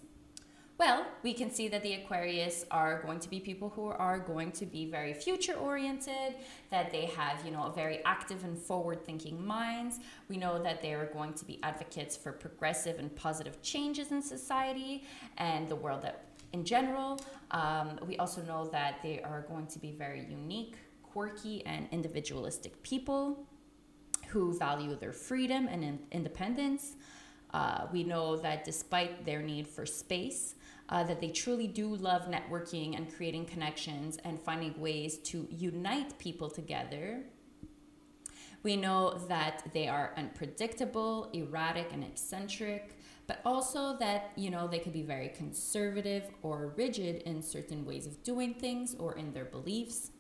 Well, 0.79 1.07
we 1.23 1.33
can 1.33 1.51
see 1.51 1.69
that 1.69 1.83
the 1.83 1.93
Aquarius 1.95 2.65
are 2.71 3.03
going 3.03 3.21
to 3.21 3.31
be 3.31 3.39
people 3.39 3.69
who 3.69 3.87
are 3.87 4.19
going 4.19 4.51
to 4.53 4.67
be 4.67 4.91
very 4.91 5.15
future 5.15 5.53
oriented, 5.53 6.35
that 6.71 6.91
they 6.91 7.07
have, 7.07 7.45
you 7.45 7.53
know, 7.53 7.65
a 7.67 7.73
very 7.73 8.05
active 8.05 8.43
and 8.43 8.59
forward 8.59 9.05
thinking 9.05 9.47
minds. 9.47 10.01
We 10.29 10.39
know 10.39 10.61
that 10.63 10.83
they 10.83 10.95
are 10.95 11.07
going 11.07 11.35
to 11.35 11.45
be 11.45 11.61
advocates 11.63 12.17
for 12.17 12.33
progressive 12.33 12.99
and 12.99 13.15
positive 13.15 13.63
changes 13.63 14.11
in 14.11 14.23
society 14.23 15.05
and 15.37 15.69
the 15.69 15.77
world 15.77 16.03
that 16.03 16.25
in 16.53 16.65
general. 16.65 17.21
Um, 17.53 18.01
we 18.07 18.17
also 18.17 18.43
know 18.43 18.67
that 18.73 18.97
they 19.03 19.21
are 19.21 19.43
going 19.49 19.67
to 19.69 19.79
be 19.79 19.93
very 19.93 20.27
unique, 20.29 20.77
quirky, 21.03 21.65
and 21.65 21.87
individualistic 21.93 22.83
people 22.83 23.47
who 24.33 24.57
value 24.57 24.97
their 24.97 25.13
freedom 25.13 25.69
and 25.69 25.85
in- 25.85 26.07
independence. 26.11 26.95
Uh, 27.53 27.87
we 27.93 28.03
know 28.03 28.37
that 28.37 28.65
despite 28.65 29.25
their 29.25 29.43
need 29.43 29.69
for 29.69 29.85
space, 29.85 30.55
uh, 30.89 31.05
that 31.05 31.21
they 31.21 31.29
truly 31.29 31.67
do 31.67 31.95
love 31.95 32.23
networking 32.23 32.97
and 32.97 33.15
creating 33.15 33.45
connections 33.45 34.19
and 34.25 34.41
finding 34.41 34.79
ways 34.81 35.19
to 35.19 35.47
unite 35.51 36.19
people 36.19 36.51
together. 36.51 37.23
We 38.63 38.77
know 38.77 39.19
that 39.29 39.69
they 39.75 39.89
are 39.89 40.15
unpredictable, 40.17 41.29
erratic, 41.33 41.93
and 41.93 42.05
eccentric, 42.05 42.97
but 43.27 43.41
also 43.45 43.97
that, 43.99 44.33
you 44.37 44.51
know, 44.51 44.67
they 44.69 44.79
could 44.79 44.93
be 44.93 45.03
very 45.03 45.29
conservative 45.29 46.25
or 46.43 46.73
rigid 46.77 47.23
in 47.23 47.43
certain 47.43 47.85
ways 47.85 48.07
of 48.07 48.23
doing 48.23 48.55
things 48.55 48.95
or 48.95 49.17
in 49.17 49.33
their 49.33 49.45
beliefs. 49.45 50.11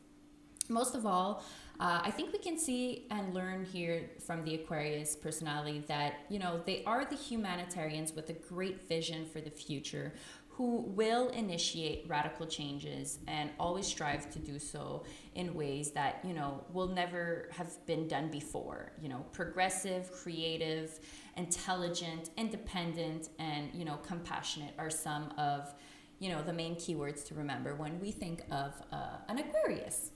Most 0.68 0.94
of 0.94 1.06
all, 1.06 1.44
uh, 1.82 2.00
I 2.04 2.12
think 2.12 2.32
we 2.32 2.38
can 2.38 2.56
see 2.56 3.06
and 3.10 3.34
learn 3.34 3.64
here 3.64 4.08
from 4.24 4.44
the 4.44 4.54
Aquarius 4.54 5.16
personality 5.16 5.82
that, 5.88 6.20
you 6.28 6.38
know, 6.38 6.60
they 6.64 6.84
are 6.84 7.04
the 7.04 7.16
humanitarians 7.16 8.12
with 8.12 8.30
a 8.30 8.34
great 8.34 8.86
vision 8.88 9.26
for 9.26 9.40
the 9.40 9.50
future 9.50 10.14
who 10.48 10.82
will 10.82 11.30
initiate 11.30 12.04
radical 12.06 12.46
changes 12.46 13.18
and 13.26 13.50
always 13.58 13.84
strive 13.84 14.30
to 14.30 14.38
do 14.38 14.60
so 14.60 15.02
in 15.34 15.54
ways 15.54 15.90
that 15.90 16.20
you 16.22 16.34
know 16.34 16.62
will 16.72 16.88
never 16.88 17.48
have 17.50 17.84
been 17.86 18.06
done 18.06 18.30
before. 18.30 18.92
You 19.00 19.08
know 19.08 19.24
progressive 19.32 20.12
creative 20.12 21.00
intelligent 21.36 22.30
independent 22.36 23.30
and 23.38 23.70
you 23.74 23.84
know 23.84 23.96
compassionate 24.06 24.74
are 24.78 24.90
some 24.90 25.32
of 25.38 25.74
you 26.18 26.30
know 26.30 26.42
the 26.42 26.52
main 26.52 26.76
keywords 26.76 27.24
to 27.28 27.34
remember 27.34 27.74
when 27.74 27.98
we 27.98 28.12
think 28.12 28.42
of 28.50 28.74
uh, 28.92 29.16
an 29.28 29.38
aquarius 29.38 30.10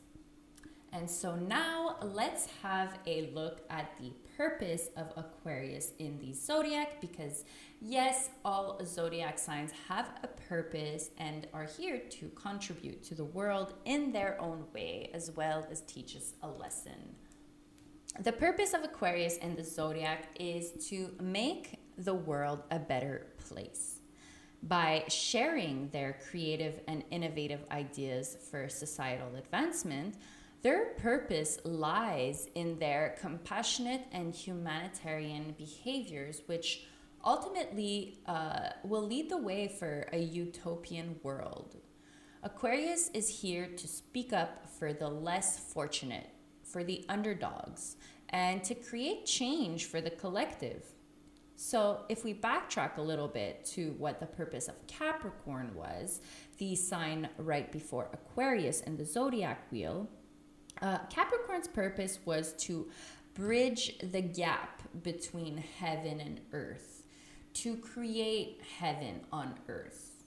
and 0.96 1.10
so 1.10 1.36
now 1.36 1.96
let's 2.02 2.48
have 2.62 2.98
a 3.06 3.30
look 3.34 3.60
at 3.68 3.94
the 3.98 4.12
purpose 4.34 4.88
of 4.96 5.12
Aquarius 5.14 5.92
in 5.98 6.18
the 6.18 6.32
zodiac 6.32 7.02
because, 7.02 7.44
yes, 7.82 8.30
all 8.46 8.80
zodiac 8.82 9.38
signs 9.38 9.72
have 9.88 10.08
a 10.22 10.26
purpose 10.26 11.10
and 11.18 11.48
are 11.52 11.68
here 11.78 12.00
to 12.08 12.30
contribute 12.30 13.02
to 13.02 13.14
the 13.14 13.26
world 13.26 13.74
in 13.84 14.10
their 14.10 14.40
own 14.40 14.64
way 14.74 15.10
as 15.12 15.30
well 15.36 15.66
as 15.70 15.82
teach 15.82 16.16
us 16.16 16.32
a 16.42 16.48
lesson. 16.48 17.14
The 18.20 18.32
purpose 18.32 18.72
of 18.72 18.82
Aquarius 18.82 19.36
in 19.36 19.54
the 19.54 19.64
zodiac 19.64 20.28
is 20.40 20.72
to 20.88 21.10
make 21.20 21.78
the 21.98 22.14
world 22.14 22.62
a 22.70 22.78
better 22.78 23.26
place 23.46 24.00
by 24.62 25.04
sharing 25.08 25.90
their 25.90 26.18
creative 26.30 26.80
and 26.88 27.04
innovative 27.10 27.60
ideas 27.70 28.38
for 28.50 28.70
societal 28.70 29.36
advancement 29.36 30.14
their 30.66 30.86
purpose 30.96 31.60
lies 31.62 32.48
in 32.56 32.76
their 32.80 33.14
compassionate 33.20 34.02
and 34.10 34.34
humanitarian 34.34 35.54
behaviors, 35.56 36.42
which 36.46 36.88
ultimately 37.24 38.18
uh, 38.26 38.70
will 38.82 39.06
lead 39.06 39.30
the 39.30 39.36
way 39.36 39.68
for 39.68 40.08
a 40.12 40.18
utopian 40.18 41.14
world. 41.22 41.76
Aquarius 42.42 43.10
is 43.14 43.28
here 43.28 43.68
to 43.76 43.86
speak 43.86 44.32
up 44.32 44.68
for 44.68 44.92
the 44.92 45.08
less 45.08 45.72
fortunate, 45.72 46.30
for 46.64 46.82
the 46.82 47.04
underdogs, 47.08 47.94
and 48.30 48.64
to 48.64 48.74
create 48.74 49.24
change 49.24 49.84
for 49.84 50.00
the 50.00 50.10
collective. 50.10 50.82
So, 51.54 52.00
if 52.08 52.24
we 52.24 52.34
backtrack 52.34 52.98
a 52.98 53.02
little 53.02 53.28
bit 53.28 53.64
to 53.76 53.94
what 53.98 54.18
the 54.18 54.26
purpose 54.26 54.66
of 54.66 54.84
Capricorn 54.88 55.76
was, 55.76 56.20
the 56.58 56.74
sign 56.74 57.28
right 57.38 57.70
before 57.70 58.10
Aquarius 58.12 58.80
in 58.80 58.96
the 58.96 59.04
zodiac 59.04 59.70
wheel, 59.70 60.10
uh, 60.82 60.98
Capricorn's 61.10 61.68
purpose 61.68 62.18
was 62.24 62.52
to 62.54 62.88
bridge 63.34 63.98
the 63.98 64.20
gap 64.22 64.82
between 65.02 65.62
heaven 65.78 66.20
and 66.20 66.40
earth, 66.52 67.04
to 67.54 67.76
create 67.76 68.60
heaven 68.78 69.20
on 69.32 69.54
earth. 69.68 70.24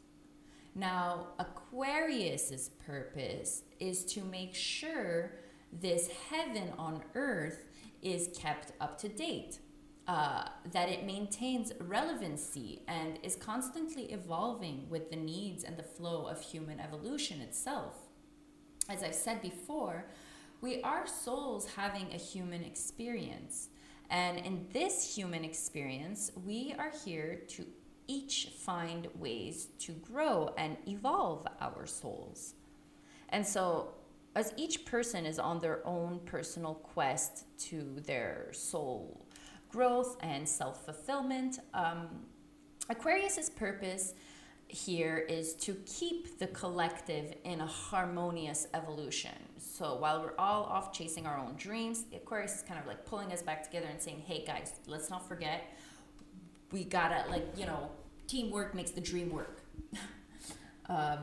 Now, 0.76 1.28
Aquarius's 1.40 2.70
purpose 2.86 3.64
is 3.80 4.06
to 4.06 4.24
make 4.24 4.56
sure 4.56 5.34
this 5.74 6.10
heaven 6.30 6.72
on 6.78 7.02
earth 7.16 7.66
is 8.02 8.30
kept 8.38 8.72
up 8.80 8.98
to 9.00 9.10
date, 9.10 9.60
uh, 10.08 10.46
that 10.72 10.90
it 10.90 11.06
maintains 11.06 11.72
relevancy 11.82 12.82
and 12.88 13.20
is 13.24 13.36
constantly 13.36 14.12
evolving 14.12 14.88
with 14.90 15.10
the 15.10 15.16
needs 15.16 15.64
and 15.64 15.78
the 15.78 15.84
flow 15.84 16.26
of 16.26 16.42
human 16.42 16.80
evolution 16.80 17.42
itself. 17.42 17.96
As 18.88 19.04
I've 19.04 19.14
said 19.14 19.42
before, 19.42 20.06
we 20.62 20.82
are 20.82 21.08
souls 21.08 21.68
having 21.76 22.08
a 22.14 22.18
human 22.18 22.64
experience. 22.64 23.70
And 24.10 24.40
in 24.40 24.66
this 24.74 25.16
human 25.16 25.44
experience, 25.44 26.32
we 26.46 26.74
are 26.78 26.92
here 27.06 27.42
to 27.50 27.66
each 28.08 28.52
find 28.58 29.08
ways 29.16 29.68
to 29.80 29.94
grow 29.94 30.54
and 30.58 30.76
evolve 30.88 31.46
our 31.62 31.86
souls. 31.86 32.56
And 33.30 33.46
so, 33.46 33.94
as 34.36 34.54
each 34.58 34.86
person 34.86 35.26
is 35.26 35.40
on 35.40 35.60
their 35.60 35.86
own 35.88 36.20
personal 36.26 36.76
quest 36.76 37.46
to 37.60 38.00
their 38.06 38.50
soul 38.52 39.26
growth 39.70 40.18
and 40.22 40.48
self 40.48 40.86
fulfillment, 40.86 41.60
um, 41.74 42.08
Aquarius's 42.90 43.50
purpose 43.50 44.16
here 44.68 45.18
is 45.30 45.54
to 45.56 45.76
keep 45.86 46.40
the 46.40 46.48
collective 46.48 47.36
in 47.44 47.62
a 47.62 47.68
harmonious 47.68 48.68
evolution. 48.74 49.36
So 49.80 49.96
while 49.96 50.22
we're 50.22 50.36
all 50.38 50.64
off 50.64 50.92
chasing 50.92 51.26
our 51.26 51.38
own 51.38 51.56
dreams, 51.56 52.04
Aquarius 52.14 52.58
is 52.58 52.62
kind 52.64 52.78
of 52.78 52.86
like 52.86 53.06
pulling 53.06 53.32
us 53.32 53.42
back 53.42 53.64
together 53.64 53.88
and 53.90 54.02
saying, 54.02 54.24
hey 54.28 54.44
guys, 54.46 54.74
let's 54.88 55.10
not 55.10 55.26
forget, 55.26 55.74
we 56.74 56.84
gotta, 56.84 57.24
like, 57.30 57.46
you 57.56 57.66
know, 57.66 57.90
teamwork 58.28 58.76
makes 58.76 58.92
the 58.92 59.00
dream 59.00 59.32
work. 59.32 59.62
um, 60.90 61.20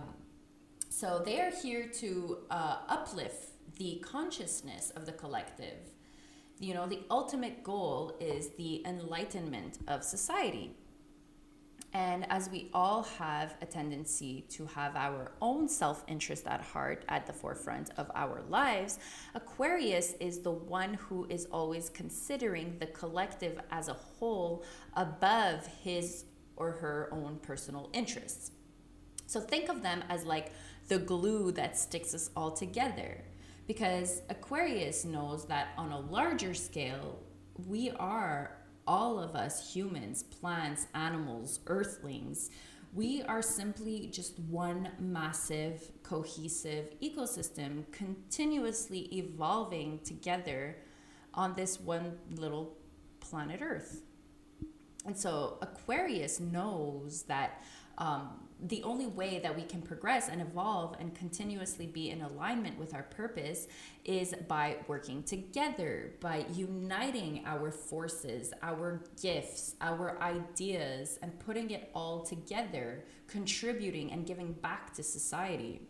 so 0.89 1.23
they 1.23 1.39
are 1.39 1.51
here 1.51 1.87
to 1.87 2.39
uh, 2.51 2.79
uplift 2.89 3.51
the 3.77 4.03
consciousness 4.03 4.89
of 4.97 5.05
the 5.05 5.13
collective. 5.13 5.77
You 6.59 6.73
know, 6.73 6.87
the 6.87 7.01
ultimate 7.11 7.63
goal 7.63 8.17
is 8.21 8.49
the 8.57 8.83
enlightenment 8.87 9.81
of 9.87 10.03
society 10.03 10.75
and 11.97 12.31
as 12.31 12.51
we 12.51 12.69
all 12.75 13.05
have 13.05 13.55
a 13.63 13.65
tendency 13.65 14.45
to 14.51 14.67
have 14.67 14.95
our 14.97 15.33
own 15.41 15.67
self 15.67 16.05
interest 16.07 16.47
at 16.47 16.61
heart 16.61 17.07
at 17.09 17.27
the 17.27 17.33
forefront 17.33 17.89
of 17.97 18.11
our 18.15 18.43
lives, 18.51 18.99
Aquarius 19.35 20.13
is 20.21 20.41
the 20.41 20.51
one 20.51 20.93
who 20.95 21.27
is 21.31 21.47
always 21.47 21.89
considering 21.89 22.77
the 22.81 22.87
collective 22.89 23.59
as 23.71 23.89
a 23.89 23.95
whole 23.95 24.63
above 24.93 25.67
his 25.83 26.27
or 26.57 26.73
her 26.73 27.09
own 27.13 27.39
personal 27.41 27.89
interests. 27.95 28.51
So 29.27 29.41
think 29.41 29.71
of 29.71 29.83
them 29.83 30.05
as 30.11 30.27
like 30.27 30.53
the 30.89 30.99
glue 30.99 31.51
that 31.53 31.79
sticks 31.79 32.15
us 32.15 32.29
all 32.37 32.51
together. 32.51 33.25
Because 33.67 34.21
Aquarius 34.29 35.07
knows 35.07 35.47
that 35.47 35.69
on 35.79 35.93
a 35.93 36.01
larger 36.01 36.53
scale, 36.53 37.19
we 37.67 37.91
are 37.93 38.59
all 38.87 39.19
of 39.19 39.35
us 39.35 39.75
humans, 39.75 40.23
plants, 40.23 40.87
animals, 40.95 41.61
earthlings, 41.67 42.51
we 42.93 43.23
are 43.25 43.43
simply 43.43 44.09
just 44.13 44.39
one 44.39 44.89
massive, 44.99 45.91
cohesive 46.03 46.99
ecosystem 47.01 47.85
continuously 47.93 49.01
evolving 49.15 49.99
together 49.99 50.79
on 51.35 51.55
this 51.55 51.79
one 51.79 52.17
little 52.37 52.77
planet 53.21 53.61
Earth. 53.63 54.03
And 55.05 55.17
so 55.17 55.59
Aquarius 55.63 56.41
knows 56.41 57.23
that 57.25 57.63
um, 57.99 58.31
the 58.61 58.83
only 58.85 59.07
way 59.07 59.39
that 59.41 59.55
we 59.55 59.63
can 59.63 59.83
progress 59.83 60.29
and 60.29 60.41
evolve 60.41 60.97
and 60.99 61.15
continuously 61.15 61.87
be 61.87 62.11
in 62.11 62.23
alignment 62.23 62.79
with 62.79 62.95
our 62.95 63.03
purpose 63.03 63.69
is 64.05 64.35
by 64.49 64.77
working 64.89 65.23
together, 65.23 66.15
by 66.21 66.47
uniting 66.55 67.43
our 67.45 67.71
forces, 67.71 68.55
our 68.63 69.03
gifts, 69.21 69.75
our 69.83 70.21
ideas, 70.23 71.19
and 71.21 71.39
putting 71.39 71.71
it 71.71 71.91
all 71.95 72.23
together, 72.23 73.05
contributing 73.27 74.11
and 74.11 74.27
giving 74.27 74.53
back 74.55 74.95
to 74.95 75.03
society. 75.03 75.83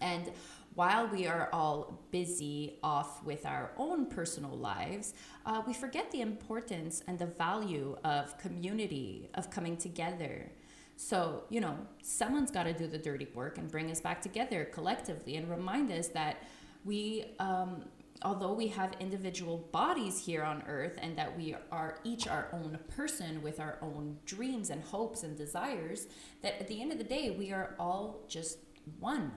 And 0.00 0.30
while 0.74 1.08
we 1.08 1.26
are 1.26 1.48
all 1.52 2.04
busy 2.10 2.78
off 2.82 3.22
with 3.24 3.46
our 3.46 3.72
own 3.76 4.06
personal 4.06 4.56
lives, 4.56 5.14
uh, 5.46 5.62
we 5.66 5.72
forget 5.72 6.10
the 6.10 6.20
importance 6.20 7.02
and 7.06 7.18
the 7.18 7.26
value 7.26 7.96
of 8.04 8.36
community, 8.38 9.28
of 9.34 9.50
coming 9.50 9.76
together. 9.76 10.50
So, 10.96 11.44
you 11.50 11.60
know, 11.60 11.76
someone's 12.02 12.50
got 12.50 12.64
to 12.64 12.72
do 12.72 12.86
the 12.86 12.98
dirty 12.98 13.26
work 13.34 13.58
and 13.58 13.70
bring 13.70 13.90
us 13.90 14.00
back 14.00 14.22
together 14.22 14.64
collectively 14.66 15.36
and 15.36 15.50
remind 15.50 15.90
us 15.90 16.08
that 16.08 16.42
we, 16.84 17.34
um, 17.38 17.84
although 18.22 18.52
we 18.52 18.68
have 18.68 18.92
individual 19.00 19.58
bodies 19.72 20.24
here 20.24 20.42
on 20.42 20.62
earth 20.68 20.98
and 21.02 21.16
that 21.18 21.36
we 21.36 21.56
are 21.72 21.98
each 22.04 22.28
our 22.28 22.48
own 22.52 22.78
person 22.96 23.42
with 23.42 23.58
our 23.58 23.78
own 23.82 24.16
dreams 24.24 24.70
and 24.70 24.82
hopes 24.84 25.24
and 25.24 25.36
desires, 25.36 26.06
that 26.42 26.60
at 26.60 26.68
the 26.68 26.80
end 26.80 26.92
of 26.92 26.98
the 26.98 27.04
day, 27.04 27.30
we 27.30 27.52
are 27.52 27.74
all 27.78 28.24
just 28.28 28.58
one. 29.00 29.32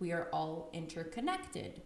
We 0.00 0.12
are 0.12 0.28
all 0.32 0.70
interconnected. 0.72 1.82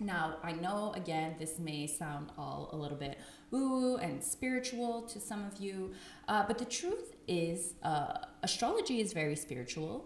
Now, 0.00 0.36
I 0.42 0.52
know 0.52 0.92
again, 0.96 1.36
this 1.38 1.58
may 1.58 1.86
sound 1.86 2.30
all 2.38 2.70
a 2.72 2.76
little 2.76 2.96
bit 2.96 3.18
woo 3.50 3.96
and 3.96 4.22
spiritual 4.22 5.02
to 5.02 5.20
some 5.20 5.44
of 5.44 5.60
you, 5.60 5.92
uh, 6.28 6.44
but 6.46 6.58
the 6.58 6.64
truth 6.64 7.16
is, 7.26 7.74
uh, 7.82 8.18
astrology 8.42 9.00
is 9.00 9.12
very 9.12 9.36
spiritual 9.36 10.04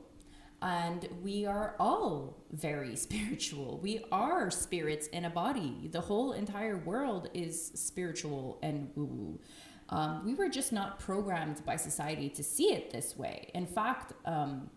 and 0.62 1.08
we 1.22 1.44
are 1.44 1.74
all 1.80 2.36
very 2.52 2.94
spiritual. 3.06 3.80
We 3.82 4.04
are 4.12 4.50
spirits 4.50 5.08
in 5.08 5.24
a 5.24 5.30
body. 5.30 5.88
The 5.90 6.00
whole 6.00 6.32
entire 6.32 6.78
world 6.78 7.28
is 7.34 7.72
spiritual 7.74 8.58
and 8.62 8.90
woo 8.94 9.04
woo. 9.04 9.40
Um, 9.88 10.24
we 10.24 10.34
were 10.34 10.48
just 10.48 10.72
not 10.72 10.98
programmed 10.98 11.64
by 11.66 11.76
society 11.76 12.30
to 12.30 12.42
see 12.42 12.72
it 12.72 12.90
this 12.90 13.16
way. 13.16 13.50
In 13.54 13.66
fact, 13.66 14.14
um, 14.24 14.70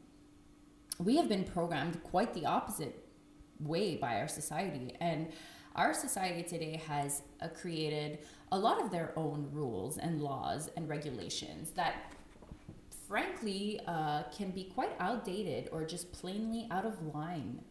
we 0.99 1.15
have 1.17 1.29
been 1.29 1.43
programmed 1.43 2.03
quite 2.03 2.33
the 2.33 2.45
opposite 2.45 3.07
way 3.59 3.95
by 3.95 4.19
our 4.19 4.27
society. 4.27 4.93
And 4.99 5.27
our 5.75 5.93
society 5.93 6.43
today 6.43 6.81
has 6.87 7.21
uh, 7.41 7.47
created 7.49 8.19
a 8.51 8.57
lot 8.57 8.81
of 8.81 8.91
their 8.91 9.13
own 9.15 9.49
rules 9.51 9.97
and 9.97 10.21
laws 10.21 10.69
and 10.75 10.87
regulations 10.87 11.71
that 11.71 12.13
frankly 13.07 13.79
uh, 13.87 14.23
can 14.35 14.51
be 14.51 14.65
quite 14.75 14.91
outdated 14.99 15.69
or 15.71 15.83
just 15.83 16.11
plainly 16.11 16.67
out 16.71 16.85
of 16.85 17.13
line. 17.13 17.61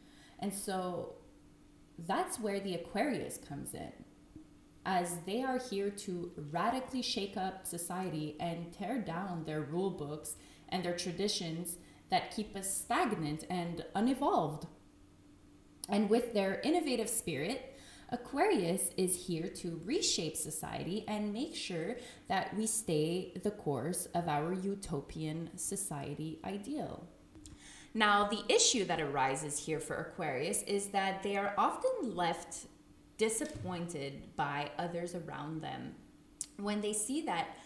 And 0.40 0.52
so 0.52 1.14
that's 2.06 2.38
where 2.38 2.60
the 2.60 2.74
Aquarius 2.74 3.38
comes 3.38 3.74
in, 3.74 3.92
as 4.84 5.18
they 5.26 5.42
are 5.42 5.58
here 5.58 5.90
to 5.90 6.32
radically 6.50 7.02
shake 7.02 7.36
up 7.36 7.66
society 7.66 8.36
and 8.40 8.72
tear 8.72 8.98
down 8.98 9.44
their 9.44 9.62
rule 9.62 9.90
books 9.90 10.36
and 10.68 10.84
their 10.84 10.96
traditions 10.96 11.76
that 12.10 12.34
keep 12.34 12.54
us 12.56 12.72
stagnant 12.72 13.44
and 13.48 13.84
unevolved. 13.94 14.66
And 15.88 16.10
with 16.10 16.34
their 16.34 16.60
innovative 16.60 17.08
spirit, 17.08 17.73
Aquarius 18.10 18.90
is 18.96 19.26
here 19.26 19.48
to 19.48 19.80
reshape 19.84 20.36
society 20.36 21.04
and 21.08 21.32
make 21.32 21.54
sure 21.54 21.96
that 22.28 22.56
we 22.56 22.66
stay 22.66 23.32
the 23.42 23.50
course 23.50 24.06
of 24.14 24.28
our 24.28 24.52
utopian 24.52 25.50
society 25.56 26.38
ideal. 26.44 27.06
Now, 27.94 28.26
the 28.26 28.42
issue 28.52 28.84
that 28.86 29.00
arises 29.00 29.58
here 29.58 29.80
for 29.80 29.96
Aquarius 29.96 30.62
is 30.64 30.88
that 30.88 31.22
they 31.22 31.36
are 31.36 31.54
often 31.56 32.14
left 32.14 32.66
disappointed 33.16 34.34
by 34.36 34.70
others 34.78 35.14
around 35.14 35.62
them 35.62 35.94
when 36.58 36.80
they 36.80 36.92
see 36.92 37.22
that 37.22 37.56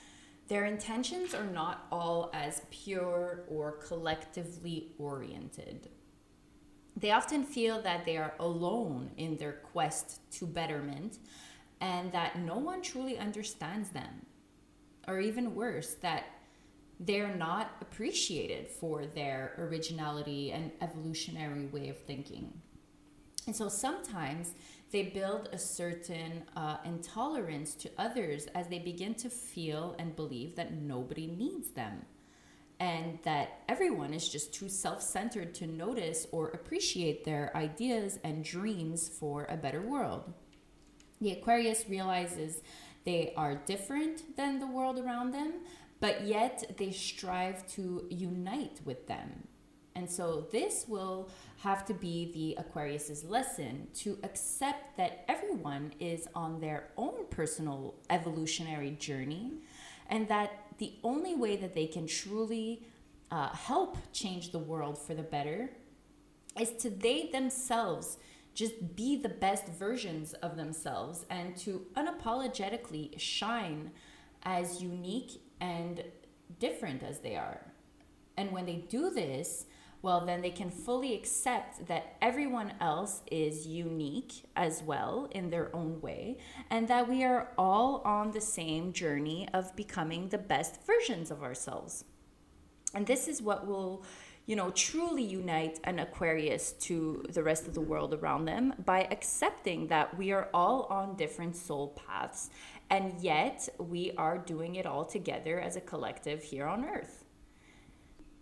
their 0.49 0.65
intentions 0.65 1.35
are 1.35 1.47
not 1.47 1.87
all 1.93 2.31
as 2.33 2.63
pure 2.71 3.45
or 3.49 3.73
collectively 3.73 4.93
oriented. 4.99 5.89
They 7.01 7.13
often 7.13 7.45
feel 7.45 7.81
that 7.83 8.05
they 8.05 8.17
are 8.17 8.35
alone 8.41 9.11
in 9.17 9.37
their 9.37 9.53
quest 9.53 10.21
to 10.33 10.47
betterment 10.47 11.19
and 11.81 12.11
that 12.11 12.41
no 12.41 12.57
one 12.57 12.83
truly 12.83 13.17
understands 13.19 13.91
them. 13.91 14.27
Or 15.07 15.21
even 15.21 15.55
worse, 15.55 15.95
that 16.03 16.25
they're 16.99 17.37
not 17.37 17.77
appreciated 17.81 18.69
for 18.69 19.07
their 19.07 19.55
originality 19.59 20.51
and 20.51 20.73
evolutionary 20.81 21.67
way 21.67 21.89
of 21.89 21.99
thinking. 21.99 22.53
And 23.47 23.55
so 23.55 23.69
sometimes 23.69 24.55
they 24.91 25.05
build 25.05 25.51
a 25.53 25.59
certain 25.59 26.43
uh, 26.57 26.79
intolerance 26.85 27.75
to 27.77 27.91
others 27.97 28.47
as 28.57 28.67
they 28.67 28.81
begin 28.81 29.15
to 29.15 29.31
feel 29.31 29.95
and 30.01 30.17
believe 30.17 30.57
that 30.57 30.75
nobody 30.75 31.29
needs 31.29 31.71
them 31.71 32.05
and 32.81 33.19
that 33.25 33.63
everyone 33.69 34.15
is 34.15 34.29
just 34.29 34.55
too 34.55 34.69
self 34.69 35.03
centered 35.03 35.55
to 35.55 35.67
notice 35.67 36.27
or 36.33 36.49
appreciate 36.49 37.25
their 37.25 37.57
ideas 37.57 38.19
and 38.23 38.45
dreams 38.45 39.09
for 39.09 39.47
a 39.49 39.57
better 39.57 39.83
world. 39.83 40.33
The 41.21 41.33
Aquarius 41.33 41.89
realizes 41.89 42.63
they 43.05 43.33
are 43.37 43.57
different 43.57 44.37
than 44.37 44.61
the 44.61 44.67
world 44.67 44.99
around 44.99 45.33
them, 45.33 45.55
but 45.99 46.25
yet 46.25 46.77
they 46.77 46.93
strive 46.93 47.67
to 47.73 48.07
unite 48.11 48.81
with 48.85 49.07
them. 49.09 49.49
And 49.97 50.09
so 50.09 50.47
this 50.53 50.85
will 50.87 51.29
have 51.59 51.85
to 51.87 51.95
be 51.95 52.31
the 52.33 52.63
Aquarius's 52.63 53.25
lesson 53.25 53.89
to 53.95 54.17
accept 54.23 54.97
that 54.97 55.25
everyone 55.27 55.93
is 55.99 56.29
on 56.37 56.61
their 56.61 56.91
own 56.97 57.27
personal 57.31 57.97
evolutionary 58.09 58.93
journey 58.93 59.55
and 60.09 60.29
that 60.29 60.68
the 60.79 60.95
only 61.03 61.35
way 61.35 61.57
that 61.57 61.75
they 61.75 61.87
can 61.87 62.07
truly 62.07 62.83
uh, 63.31 63.49
help 63.51 63.97
change 64.13 64.53
the 64.53 64.59
world 64.59 64.99
for 64.99 65.15
the 65.15 65.23
better 65.23 65.71
is 66.59 66.71
to 66.71 66.91
they 66.91 67.29
themselves 67.31 68.19
just 68.55 68.97
be 68.97 69.17
the 69.17 69.29
best 69.29 69.69
versions 69.69 70.33
of 70.35 70.57
themselves 70.57 71.27
and 71.31 71.57
to 71.57 71.87
unapologetically 71.97 73.19
shine 73.19 73.91
as 74.43 74.83
unique 74.83 75.41
and 75.61 76.03
different 76.59 77.03
as 77.03 77.21
they 77.21 77.37
are. 77.37 77.61
And 78.37 78.51
when 78.51 78.67
they 78.67 78.85
do 78.89 79.11
this, 79.11 79.67
well, 80.01 80.25
then 80.25 80.43
they 80.43 80.51
can 80.51 80.71
fully 80.71 81.15
accept 81.15 81.87
that 81.87 82.17
everyone 82.23 82.75
else 82.81 83.23
is 83.31 83.67
unique 83.67 84.45
as 84.55 84.83
well 84.83 85.29
in 85.33 85.51
their 85.51 85.75
own 85.75 86.01
way, 86.01 86.39
and 86.71 86.87
that 86.89 87.09
we 87.09 87.25
are 87.25 87.49
all 87.59 88.01
on 88.05 88.31
the 88.31 88.41
same 88.41 88.93
journey 88.93 89.49
of 89.53 89.75
becoming 89.75 90.29
the 90.29 90.39
best 90.39 90.87
versions 90.87 91.31
of 91.31 91.43
ourselves. 91.43 92.05
And 92.95 93.07
this 93.07 93.27
is 93.29 93.43
what 93.43 93.67
will, 93.67 94.05
you 94.47 94.55
know, 94.57 94.71
truly 94.71 95.25
unite 95.25 95.81
an 95.85 95.99
Aquarius 95.99 96.73
to 96.73 97.25
the 97.31 97.43
rest 97.43 97.67
of 97.67 97.75
the 97.75 97.81
world 97.81 98.15
around 98.15 98.45
them 98.45 98.75
by 98.85 99.09
accepting 99.11 99.89
that 99.89 100.17
we 100.17 100.33
are 100.33 100.49
all 100.55 100.85
on 100.85 101.17
different 101.17 101.57
soul 101.57 101.89
paths, 102.07 102.51
and 102.89 103.21
yet 103.21 103.69
we 103.79 104.13
are 104.17 104.39
doing 104.39 104.77
it 104.77 104.87
all 104.87 105.05
together 105.05 105.61
as 105.61 105.77
a 105.77 105.81
collective 105.81 106.43
here 106.43 106.67
on 106.67 106.85
Earth. 106.85 107.25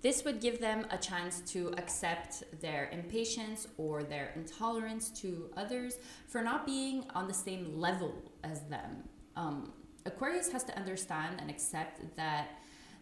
This 0.07 0.25
would 0.25 0.41
give 0.41 0.61
them 0.61 0.87
a 0.93 0.99
chance 0.99 1.41
to 1.51 1.75
accept 1.79 2.45
their 2.61 2.89
impatience 2.93 3.67
or 3.77 4.05
their 4.05 4.31
intolerance 4.37 5.11
to 5.23 5.51
others 5.57 5.99
for 6.29 6.43
not 6.43 6.65
being 6.65 7.07
on 7.17 7.27
the 7.27 7.35
same 7.35 7.77
level 7.77 8.15
as 8.45 8.61
them. 8.69 9.03
Um, 9.35 9.73
Aquarius 10.05 10.53
has 10.53 10.63
to 10.63 10.79
understand 10.79 11.41
and 11.41 11.51
accept 11.51 12.17
that 12.17 12.51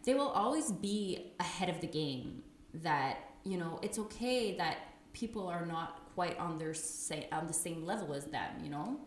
they 0.05 0.15
will 0.15 0.31
always 0.31 0.73
be 0.73 1.35
ahead 1.41 1.69
of 1.69 1.79
the 1.83 1.87
game. 1.87 2.43
That 2.73 3.19
you 3.45 3.59
know 3.59 3.79
it's 3.83 3.99
okay 3.99 4.57
that 4.57 4.79
people 5.13 5.47
are 5.47 5.67
not 5.67 6.11
quite 6.15 6.39
on 6.39 6.57
their 6.57 6.73
say 6.73 7.29
on 7.31 7.47
the 7.47 7.53
same 7.53 7.85
level 7.85 8.15
as 8.15 8.25
them. 8.25 8.51
You 8.63 8.71
know, 8.71 8.99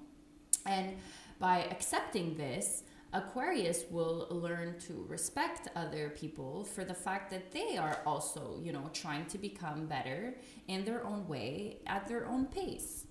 and 0.68 0.98
by 1.40 1.64
accepting 1.72 2.36
this, 2.36 2.84
Aquarius 3.14 3.86
will 3.90 4.28
learn 4.30 4.78
to 4.80 5.06
respect 5.08 5.70
other 5.76 6.10
people 6.10 6.64
for 6.66 6.84
the 6.84 6.94
fact 6.94 7.32
that 7.32 7.52
they 7.52 7.78
are 7.78 8.00
also, 8.06 8.60
you 8.62 8.74
know, 8.74 8.90
trying 8.94 9.26
to 9.28 9.38
become 9.38 9.86
better 9.86 10.36
in 10.68 10.84
their 10.84 11.06
own 11.06 11.28
way 11.28 11.78
at 11.88 12.08
their 12.08 12.28
own 12.28 12.46
pace. 12.46 13.06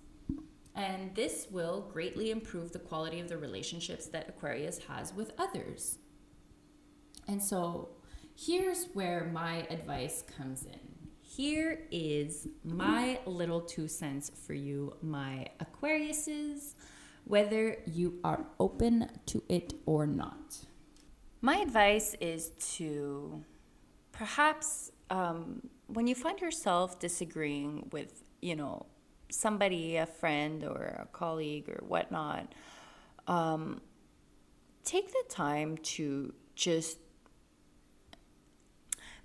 And 0.74 1.14
this 1.14 1.46
will 1.50 1.88
greatly 1.92 2.30
improve 2.30 2.72
the 2.72 2.78
quality 2.78 3.20
of 3.20 3.28
the 3.28 3.38
relationships 3.38 4.06
that 4.06 4.28
Aquarius 4.28 4.78
has 4.86 5.14
with 5.14 5.32
others. 5.38 5.98
And 7.26 7.42
so 7.42 7.88
here's 8.36 8.84
where 8.92 9.30
my 9.32 9.66
advice 9.70 10.22
comes 10.36 10.64
in. 10.64 10.78
Here 11.22 11.80
is 11.90 12.46
my 12.62 13.18
little 13.26 13.60
two 13.60 13.88
cents 13.88 14.30
for 14.46 14.54
you, 14.54 14.94
my 15.02 15.46
Aquariuses 15.60 16.74
whether 17.26 17.76
you 17.86 18.20
are 18.22 18.46
open 18.60 19.10
to 19.26 19.42
it 19.48 19.74
or 19.84 20.06
not. 20.06 20.64
My 21.40 21.56
advice 21.56 22.14
is 22.20 22.50
to 22.76 23.44
perhaps 24.12 24.92
um, 25.10 25.68
when 25.88 26.06
you 26.06 26.14
find 26.14 26.40
yourself 26.40 27.00
disagreeing 27.00 27.88
with, 27.90 28.22
you 28.40 28.54
know, 28.54 28.86
somebody, 29.28 29.96
a 29.96 30.06
friend 30.06 30.64
or 30.64 31.00
a 31.02 31.08
colleague 31.12 31.68
or 31.68 31.82
whatnot, 31.86 32.52
um, 33.26 33.80
take 34.84 35.08
the 35.08 35.24
time 35.28 35.76
to 35.78 36.32
just 36.54 36.98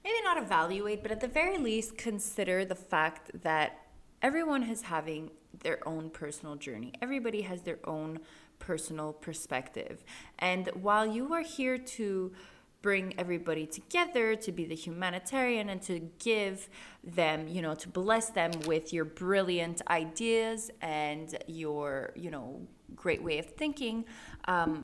maybe 0.04 0.18
not 0.24 0.38
evaluate, 0.38 1.04
but 1.04 1.12
at 1.12 1.20
the 1.20 1.28
very 1.28 1.60
least 1.60 1.98
consider 1.98 2.66
the 2.66 2.76
fact 2.76 3.30
that 3.44 3.86
everyone 4.24 4.64
is 4.64 4.84
having 4.84 5.30
their 5.62 5.88
own 5.88 6.10
personal 6.10 6.56
journey. 6.56 6.94
Everybody 7.02 7.42
has 7.42 7.62
their 7.62 7.80
own 7.86 8.20
personal 8.60 9.14
perspective. 9.14 10.04
And 10.40 10.68
while 10.74 11.06
you 11.06 11.34
are 11.34 11.42
here 11.42 11.78
to 11.78 12.32
bring 12.82 13.14
everybody 13.18 13.66
together, 13.66 14.36
to 14.36 14.52
be 14.52 14.66
the 14.66 14.76
humanitarian, 14.76 15.70
and 15.70 15.82
to 15.84 16.00
give 16.20 16.68
them, 17.04 17.48
you 17.48 17.62
know, 17.62 17.76
to 17.76 17.88
bless 17.88 18.30
them 18.30 18.52
with 18.66 18.92
your 18.92 19.06
brilliant 19.06 19.82
ideas 19.88 20.72
and 20.82 21.38
your, 21.48 22.12
you 22.16 22.32
know, 22.32 22.60
great 22.96 23.22
way 23.22 23.38
of 23.38 23.46
thinking, 23.46 24.06
um, 24.46 24.84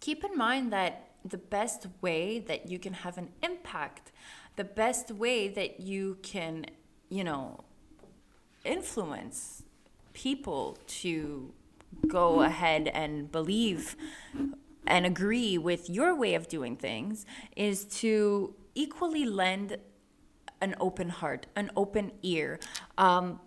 keep 0.00 0.24
in 0.24 0.36
mind 0.36 0.72
that 0.72 1.10
the 1.24 1.38
best 1.38 1.86
way 2.00 2.38
that 2.38 2.70
you 2.70 2.78
can 2.78 2.94
have 2.94 3.18
an 3.18 3.28
impact, 3.42 4.12
the 4.56 4.64
best 4.64 5.10
way 5.10 5.48
that 5.48 5.80
you 5.80 6.16
can, 6.22 6.64
you 7.10 7.22
know, 7.22 7.62
influence 8.64 9.62
people 10.12 10.78
to 10.86 11.52
go 12.08 12.42
ahead 12.42 12.88
and 12.88 13.30
believe 13.30 13.96
and 14.86 15.06
agree 15.06 15.58
with 15.58 15.88
your 15.88 16.14
way 16.14 16.34
of 16.34 16.48
doing 16.48 16.76
things 16.76 17.26
is 17.56 17.84
to 17.84 18.54
equally 18.74 19.24
lend 19.24 19.76
an 20.60 20.74
open 20.80 21.08
heart, 21.08 21.46
an 21.56 21.70
open 21.76 22.12
ear. 22.22 22.58
Um, 22.98 23.40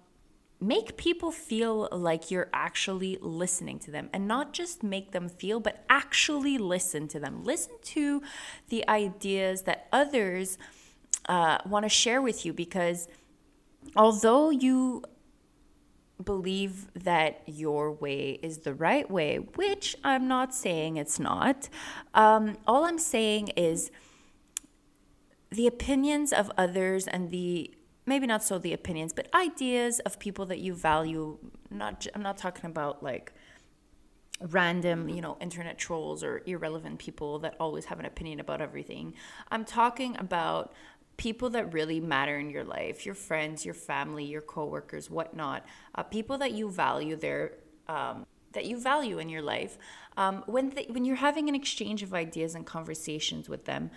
make 0.59 0.95
people 0.95 1.31
feel 1.31 1.89
like 1.91 2.31
you're 2.31 2.49
actually 2.53 3.17
listening 3.21 3.77
to 3.79 3.91
them 3.91 4.09
and 4.13 4.27
not 4.27 4.53
just 4.53 4.81
make 4.81 5.11
them 5.11 5.27
feel, 5.27 5.59
but 5.59 5.83
actually 5.89 6.57
listen 6.57 7.07
to 7.09 7.19
them. 7.19 7.43
Listen 7.43 7.73
to 7.81 8.21
the 8.69 8.87
ideas 8.87 9.63
that 9.63 9.87
others 9.91 10.57
uh, 11.27 11.57
want 11.65 11.83
to 11.83 11.89
share 11.89 12.21
with 12.21 12.45
you 12.45 12.53
because 12.53 13.07
although 13.95 14.49
you 14.49 15.03
believe 16.23 16.87
that 16.93 17.41
your 17.45 17.91
way 17.91 18.39
is 18.41 18.59
the 18.59 18.73
right 18.73 19.09
way, 19.09 19.37
which 19.37 19.95
I'm 20.03 20.27
not 20.27 20.53
saying 20.53 20.97
it's 20.97 21.19
not. 21.19 21.69
Um, 22.13 22.57
all 22.67 22.85
I'm 22.85 22.99
saying 22.99 23.49
is 23.49 23.91
the 25.51 25.67
opinions 25.67 26.33
of 26.33 26.51
others 26.57 27.07
and 27.07 27.31
the 27.31 27.73
maybe 28.05 28.27
not 28.27 28.43
so 28.43 28.57
the 28.57 28.73
opinions, 28.73 29.13
but 29.13 29.33
ideas 29.33 29.99
of 30.01 30.19
people 30.19 30.45
that 30.47 30.59
you 30.59 30.73
value. 30.73 31.37
Not 31.69 32.05
I'm 32.13 32.23
not 32.23 32.37
talking 32.37 32.65
about 32.65 33.01
like 33.03 33.33
random, 34.41 35.09
you 35.09 35.21
know, 35.21 35.37
internet 35.39 35.77
trolls 35.77 36.23
or 36.23 36.41
irrelevant 36.45 36.99
people 36.99 37.39
that 37.39 37.55
always 37.59 37.85
have 37.85 37.99
an 37.99 38.05
opinion 38.05 38.39
about 38.39 38.61
everything. 38.61 39.13
I'm 39.51 39.63
talking 39.63 40.17
about 40.17 40.73
people 41.17 41.49
that 41.49 41.73
really 41.73 41.99
matter 41.99 42.37
in 42.37 42.49
your 42.49 42.63
life 42.63 43.05
your 43.05 43.15
friends 43.15 43.65
your 43.65 43.73
family 43.73 44.23
your 44.23 44.41
coworkers 44.41 45.09
whatnot 45.09 45.65
uh, 45.95 46.03
people 46.03 46.37
that 46.37 46.51
you 46.51 46.69
value 46.69 47.15
their 47.15 47.53
um, 47.87 48.25
that 48.53 48.65
you 48.65 48.79
value 48.79 49.19
in 49.19 49.29
your 49.29 49.41
life 49.41 49.77
um, 50.17 50.43
when 50.45 50.71
when 50.89 51.05
you're 51.05 51.15
having 51.15 51.49
an 51.49 51.55
exchange 51.55 52.03
of 52.03 52.13
ideas 52.13 52.55
and 52.55 52.65
conversations 52.65 53.49
with 53.49 53.65
them 53.65 53.89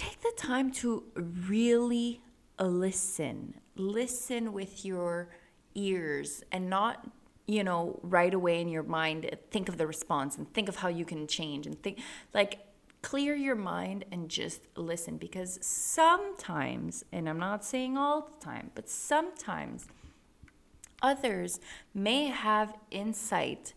take 0.00 0.20
the 0.22 0.32
time 0.36 0.70
to 0.70 1.04
really 1.14 2.22
listen. 2.58 3.54
Listen 3.76 4.52
with 4.52 4.84
your 4.84 5.28
ears 5.74 6.42
and 6.50 6.68
not 6.68 7.06
you 7.46 7.62
know 7.62 7.98
right 8.02 8.34
away 8.34 8.60
in 8.60 8.68
your 8.68 8.82
mind 8.82 9.28
think 9.50 9.68
of 9.68 9.78
the 9.78 9.86
response 9.86 10.36
and 10.36 10.52
think 10.52 10.68
of 10.68 10.76
how 10.76 10.88
you 10.88 11.04
can 11.04 11.28
change 11.28 11.64
and 11.64 11.80
think 11.80 12.00
like 12.34 12.58
clear 13.02 13.34
your 13.34 13.56
mind 13.56 14.04
and 14.12 14.28
just 14.28 14.62
listen 14.76 15.16
because 15.16 15.58
sometimes, 15.62 17.04
and 17.12 17.28
I'm 17.28 17.38
not 17.38 17.64
saying 17.64 17.96
all 17.96 18.22
the 18.22 18.44
time, 18.44 18.70
but 18.74 18.88
sometimes 18.88 19.86
others 21.02 21.60
may 21.94 22.26
have 22.26 22.76
insight 22.90 23.72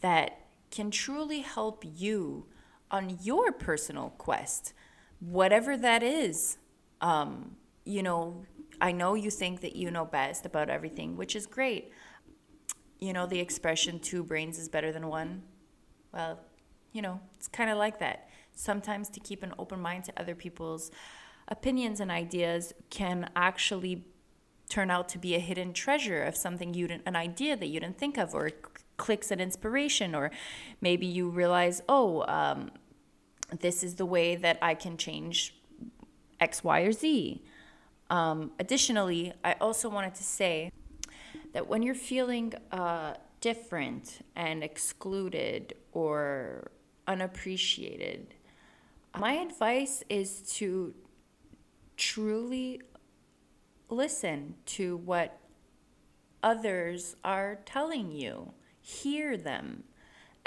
that 0.00 0.46
can 0.70 0.90
truly 0.90 1.40
help 1.40 1.82
you 1.84 2.46
on 2.90 3.18
your 3.22 3.52
personal 3.52 4.10
quest, 4.18 4.74
whatever 5.20 5.76
that 5.76 6.02
is. 6.02 6.58
Um, 7.00 7.56
you 7.84 8.02
know, 8.02 8.44
I 8.80 8.92
know 8.92 9.14
you 9.14 9.30
think 9.30 9.60
that 9.62 9.76
you 9.76 9.90
know 9.90 10.04
best 10.04 10.44
about 10.44 10.68
everything, 10.68 11.16
which 11.16 11.34
is 11.34 11.46
great. 11.46 11.90
You 13.00 13.12
know, 13.12 13.26
the 13.26 13.40
expression 13.40 13.98
two 13.98 14.22
brains 14.22 14.58
is 14.58 14.68
better 14.68 14.92
than 14.92 15.08
one. 15.08 15.42
Well, 16.12 16.40
you 16.92 17.02
know, 17.02 17.20
it's 17.36 17.48
kind 17.48 17.70
of 17.70 17.78
like 17.78 17.98
that 18.00 18.27
sometimes 18.58 19.08
to 19.10 19.20
keep 19.20 19.42
an 19.42 19.54
open 19.58 19.80
mind 19.80 20.04
to 20.04 20.12
other 20.16 20.34
people's 20.34 20.90
opinions 21.46 22.00
and 22.00 22.10
ideas 22.10 22.74
can 22.90 23.30
actually 23.36 24.04
turn 24.68 24.90
out 24.90 25.08
to 25.08 25.18
be 25.18 25.34
a 25.34 25.38
hidden 25.38 25.72
treasure 25.72 26.22
of 26.22 26.36
something 26.36 26.74
you 26.74 26.86
didn't 26.88 27.02
an 27.06 27.16
idea 27.16 27.56
that 27.56 27.68
you 27.68 27.80
didn't 27.80 27.98
think 27.98 28.18
of 28.18 28.34
or 28.34 28.50
clicks 28.96 29.30
an 29.30 29.40
inspiration 29.40 30.14
or 30.14 30.30
maybe 30.80 31.06
you 31.06 31.28
realize 31.30 31.80
oh 31.88 32.24
um, 32.28 32.70
this 33.60 33.82
is 33.82 33.94
the 33.94 34.04
way 34.04 34.36
that 34.36 34.58
i 34.60 34.74
can 34.74 34.96
change 34.96 35.54
x 36.40 36.62
y 36.62 36.80
or 36.80 36.92
z. 36.92 37.42
Um, 38.10 38.50
additionally 38.58 39.32
i 39.42 39.54
also 39.54 39.88
wanted 39.88 40.14
to 40.16 40.24
say 40.24 40.70
that 41.54 41.66
when 41.66 41.82
you're 41.82 41.94
feeling 41.94 42.52
uh, 42.72 43.14
different 43.40 44.18
and 44.36 44.62
excluded 44.62 45.74
or 45.92 46.70
unappreciated 47.06 48.34
my 49.18 49.32
advice 49.32 50.04
is 50.08 50.42
to 50.56 50.94
truly 51.96 52.80
listen 53.88 54.54
to 54.64 54.96
what 54.98 55.40
others 56.42 57.16
are 57.24 57.58
telling 57.64 58.12
you, 58.12 58.52
hear 58.80 59.36
them. 59.36 59.82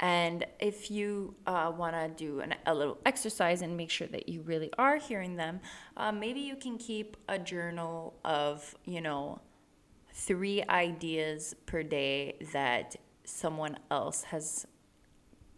And 0.00 0.46
if 0.58 0.90
you 0.90 1.36
uh, 1.46 1.72
want 1.76 1.94
to 1.94 2.08
do 2.08 2.40
an, 2.40 2.54
a 2.66 2.74
little 2.74 2.98
exercise 3.06 3.62
and 3.62 3.76
make 3.76 3.90
sure 3.90 4.08
that 4.08 4.28
you 4.28 4.42
really 4.42 4.70
are 4.78 4.96
hearing 4.96 5.36
them, 5.36 5.60
uh, 5.96 6.10
maybe 6.10 6.40
you 6.40 6.56
can 6.56 6.78
keep 6.78 7.16
a 7.28 7.38
journal 7.38 8.14
of, 8.24 8.74
you 8.84 9.00
know, 9.00 9.40
three 10.12 10.62
ideas 10.68 11.54
per 11.66 11.82
day 11.82 12.36
that 12.52 12.96
someone 13.24 13.78
else 13.90 14.24
has, 14.24 14.66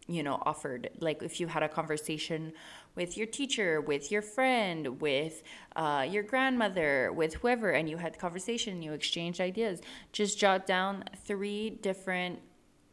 you 0.07 0.23
know, 0.23 0.43
offered. 0.45 0.91
Like 0.99 1.23
if 1.23 1.41
you 1.41 1.47
had 1.47 1.63
a 1.63 1.69
conversation 1.69 2.53
with 2.97 3.17
your 3.17 3.27
teacher, 3.27 3.81
with 3.81 4.11
your 4.13 4.23
friend, 4.23 5.01
with 5.01 5.43
uh, 5.75 6.07
your 6.09 6.23
grandmother, 6.23 7.13
with 7.13 7.35
whoever, 7.35 7.71
and 7.71 7.89
you 7.89 7.97
had 7.97 8.19
conversation, 8.19 8.83
you 8.83 8.93
exchanged 8.93 9.41
ideas. 9.41 9.81
Just 10.13 10.39
jot 10.39 10.67
down 10.67 11.05
three 11.25 11.71
different 11.71 12.39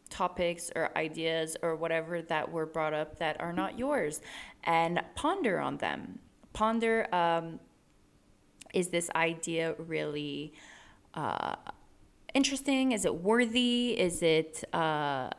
topics 0.10 0.72
or 0.76 0.95
ideas 0.97 1.56
or 1.62 1.76
whatever 1.76 2.22
that 2.22 2.52
were 2.52 2.66
brought 2.66 2.93
up 2.93 3.20
that 3.20 3.39
are 3.39 3.54
not 3.54 3.78
yours, 3.78 4.22
and 4.64 5.02
ponder 5.16 5.60
on 5.60 5.78
them. 5.78 6.20
Ponder: 6.54 7.08
um, 7.14 7.60
Is 8.74 8.89
this 8.89 9.10
idea 9.16 9.76
really? 9.78 10.54
Uh, 11.14 11.56
interesting? 12.34 12.93
Is 12.93 13.06
it 13.06 13.16
worthy? 13.16 13.99
Is 13.99 14.24
it 14.24 14.64
uh, 14.74 15.30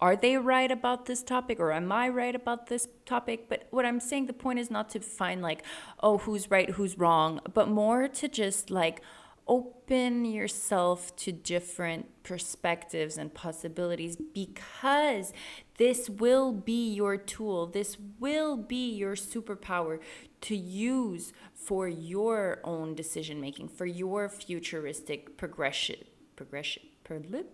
are 0.00 0.16
they 0.16 0.36
right 0.36 0.70
about 0.70 1.06
this 1.06 1.22
topic 1.22 1.58
or 1.58 1.72
am 1.72 1.90
I 1.90 2.08
right 2.08 2.34
about 2.34 2.68
this 2.68 2.88
topic? 3.04 3.48
But 3.48 3.66
what 3.70 3.84
I'm 3.84 4.00
saying, 4.00 4.26
the 4.26 4.32
point 4.32 4.58
is 4.58 4.70
not 4.70 4.90
to 4.90 5.00
find 5.00 5.42
like, 5.42 5.64
oh, 6.00 6.18
who's 6.18 6.50
right, 6.50 6.70
who's 6.70 6.98
wrong, 6.98 7.40
but 7.52 7.68
more 7.68 8.06
to 8.08 8.28
just 8.28 8.70
like 8.70 9.02
open 9.48 10.26
yourself 10.26 11.16
to 11.16 11.32
different 11.32 12.06
perspectives 12.22 13.16
and 13.16 13.32
possibilities 13.32 14.16
because 14.34 15.32
this 15.78 16.10
will 16.10 16.52
be 16.52 16.92
your 16.92 17.16
tool. 17.16 17.66
This 17.66 17.96
will 18.20 18.56
be 18.56 18.92
your 18.92 19.16
superpower 19.16 20.00
to 20.42 20.54
use 20.54 21.32
for 21.54 21.88
your 21.88 22.60
own 22.62 22.94
decision 22.94 23.40
making, 23.40 23.68
for 23.68 23.86
your 23.86 24.28
futuristic 24.28 25.36
progression. 25.36 26.04
Progression. 26.36 26.82
Perlip? 27.04 27.46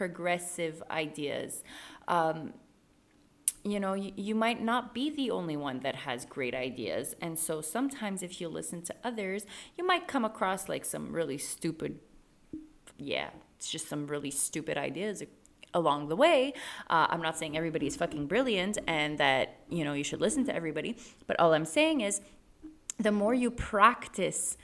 Progressive 0.00 0.82
ideas. 0.90 1.62
Um, 2.08 2.54
you 3.62 3.78
know, 3.78 3.92
you, 3.92 4.12
you 4.16 4.34
might 4.34 4.62
not 4.62 4.94
be 4.94 5.10
the 5.10 5.30
only 5.30 5.58
one 5.58 5.80
that 5.80 5.94
has 5.94 6.24
great 6.24 6.54
ideas. 6.54 7.14
And 7.20 7.38
so 7.38 7.60
sometimes 7.60 8.22
if 8.22 8.40
you 8.40 8.48
listen 8.48 8.80
to 8.84 8.94
others, 9.04 9.44
you 9.76 9.86
might 9.86 10.08
come 10.08 10.24
across 10.24 10.70
like 10.70 10.86
some 10.86 11.12
really 11.12 11.36
stupid, 11.36 11.98
yeah, 12.96 13.28
it's 13.58 13.70
just 13.70 13.90
some 13.90 14.06
really 14.06 14.30
stupid 14.30 14.78
ideas 14.78 15.22
along 15.74 16.08
the 16.08 16.16
way. 16.16 16.54
Uh, 16.88 17.08
I'm 17.10 17.20
not 17.20 17.36
saying 17.36 17.54
everybody's 17.54 17.96
fucking 17.96 18.26
brilliant 18.26 18.78
and 18.86 19.18
that, 19.18 19.58
you 19.68 19.84
know, 19.84 19.92
you 19.92 20.02
should 20.02 20.22
listen 20.22 20.46
to 20.46 20.54
everybody. 20.54 20.96
But 21.26 21.38
all 21.38 21.52
I'm 21.52 21.66
saying 21.66 22.00
is 22.00 22.22
the 22.98 23.12
more 23.12 23.34
you 23.34 23.50
practice 23.50 24.56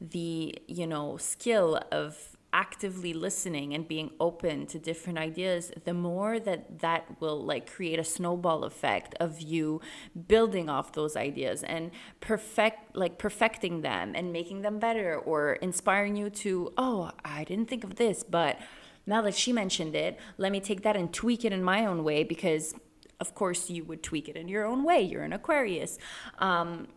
the, 0.00 0.54
you 0.66 0.86
know, 0.86 1.18
skill 1.18 1.78
of 1.92 2.29
actively 2.52 3.12
listening 3.12 3.74
and 3.74 3.86
being 3.86 4.10
open 4.18 4.66
to 4.66 4.78
different 4.78 5.18
ideas 5.18 5.70
the 5.84 5.94
more 5.94 6.40
that 6.40 6.80
that 6.80 7.04
will 7.20 7.42
like 7.44 7.70
create 7.70 7.98
a 7.98 8.04
snowball 8.04 8.64
effect 8.64 9.14
of 9.20 9.40
you 9.40 9.80
building 10.26 10.68
off 10.68 10.92
those 10.92 11.16
ideas 11.16 11.62
and 11.62 11.90
perfect 12.20 12.96
like 12.96 13.18
perfecting 13.18 13.82
them 13.82 14.12
and 14.14 14.32
making 14.32 14.62
them 14.62 14.78
better 14.78 15.16
or 15.16 15.52
inspiring 15.54 16.16
you 16.16 16.28
to 16.28 16.72
oh 16.76 17.10
i 17.24 17.44
didn't 17.44 17.66
think 17.66 17.84
of 17.84 17.96
this 17.96 18.24
but 18.24 18.58
now 19.06 19.22
that 19.22 19.34
she 19.34 19.52
mentioned 19.52 19.94
it 19.94 20.18
let 20.38 20.50
me 20.50 20.60
take 20.60 20.82
that 20.82 20.96
and 20.96 21.12
tweak 21.12 21.44
it 21.44 21.52
in 21.52 21.62
my 21.62 21.86
own 21.86 22.02
way 22.02 22.24
because 22.24 22.74
of 23.20 23.34
course 23.34 23.70
you 23.70 23.84
would 23.84 24.02
tweak 24.02 24.28
it 24.28 24.36
in 24.36 24.48
your 24.48 24.64
own 24.64 24.82
way. 24.82 25.00
You're 25.02 25.22
an 25.22 25.32
aquarius. 25.32 25.98
Um, 26.38 26.88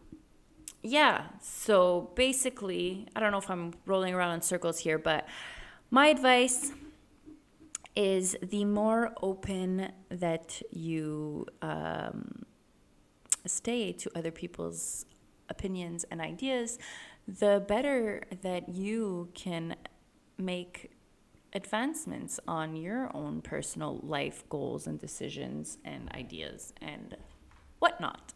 yeah, 0.83 1.27
so 1.41 2.11
basically, 2.15 3.07
I 3.15 3.21
don't 3.21 3.31
know 3.31 3.37
if 3.37 3.49
I'm 3.49 3.73
rolling 3.85 4.13
around 4.13 4.35
in 4.35 4.41
circles 4.41 4.79
here, 4.79 4.97
but 4.97 5.27
my 5.89 6.07
advice 6.07 6.73
is 7.95 8.35
the 8.41 8.65
more 8.65 9.13
open 9.21 9.91
that 10.09 10.61
you 10.71 11.45
um, 11.61 12.43
stay 13.45 13.93
to 13.93 14.11
other 14.15 14.31
people's 14.31 15.05
opinions 15.49 16.03
and 16.11 16.19
ideas, 16.19 16.79
the 17.27 17.63
better 17.65 18.23
that 18.41 18.67
you 18.67 19.29
can 19.33 19.75
make 20.37 20.91
advancements 21.53 22.39
on 22.47 22.75
your 22.75 23.15
own 23.15 23.41
personal 23.41 23.99
life 24.03 24.43
goals 24.49 24.87
and 24.87 24.99
decisions 24.99 25.77
and 25.85 26.11
ideas 26.13 26.73
and 26.81 27.15
whatnot. 27.79 28.33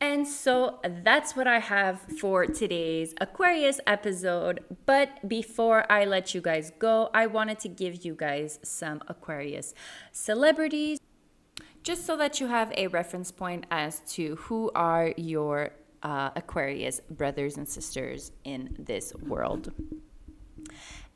And 0.00 0.28
so 0.28 0.78
that's 1.02 1.34
what 1.34 1.46
I 1.46 1.58
have 1.58 2.00
for 2.20 2.44
today's 2.44 3.14
Aquarius 3.18 3.80
episode. 3.86 4.62
But 4.84 5.26
before 5.26 5.90
I 5.90 6.04
let 6.04 6.34
you 6.34 6.42
guys 6.42 6.70
go, 6.78 7.08
I 7.14 7.26
wanted 7.26 7.58
to 7.60 7.68
give 7.68 8.04
you 8.04 8.14
guys 8.14 8.58
some 8.62 9.00
Aquarius 9.08 9.72
celebrities 10.12 10.98
just 11.82 12.04
so 12.04 12.16
that 12.16 12.40
you 12.40 12.48
have 12.48 12.72
a 12.76 12.88
reference 12.88 13.30
point 13.30 13.64
as 13.70 14.00
to 14.00 14.36
who 14.36 14.70
are 14.74 15.14
your 15.16 15.70
uh, 16.02 16.30
Aquarius 16.36 17.00
brothers 17.08 17.56
and 17.56 17.66
sisters 17.66 18.32
in 18.44 18.76
this 18.78 19.14
world. 19.14 19.72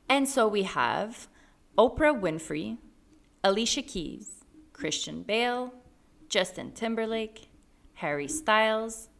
And 0.09 0.27
so 0.27 0.49
we 0.49 0.63
have 0.63 1.29
Oprah 1.77 2.19
Winfrey, 2.19 2.79
Alicia 3.45 3.83
Keys, 3.83 4.45
Christian 4.73 5.23
Bale, 5.23 5.75
Justin 6.29 6.73
Timberlake, 6.73 7.50
Harry 8.01 8.29
Styles, 8.29 9.11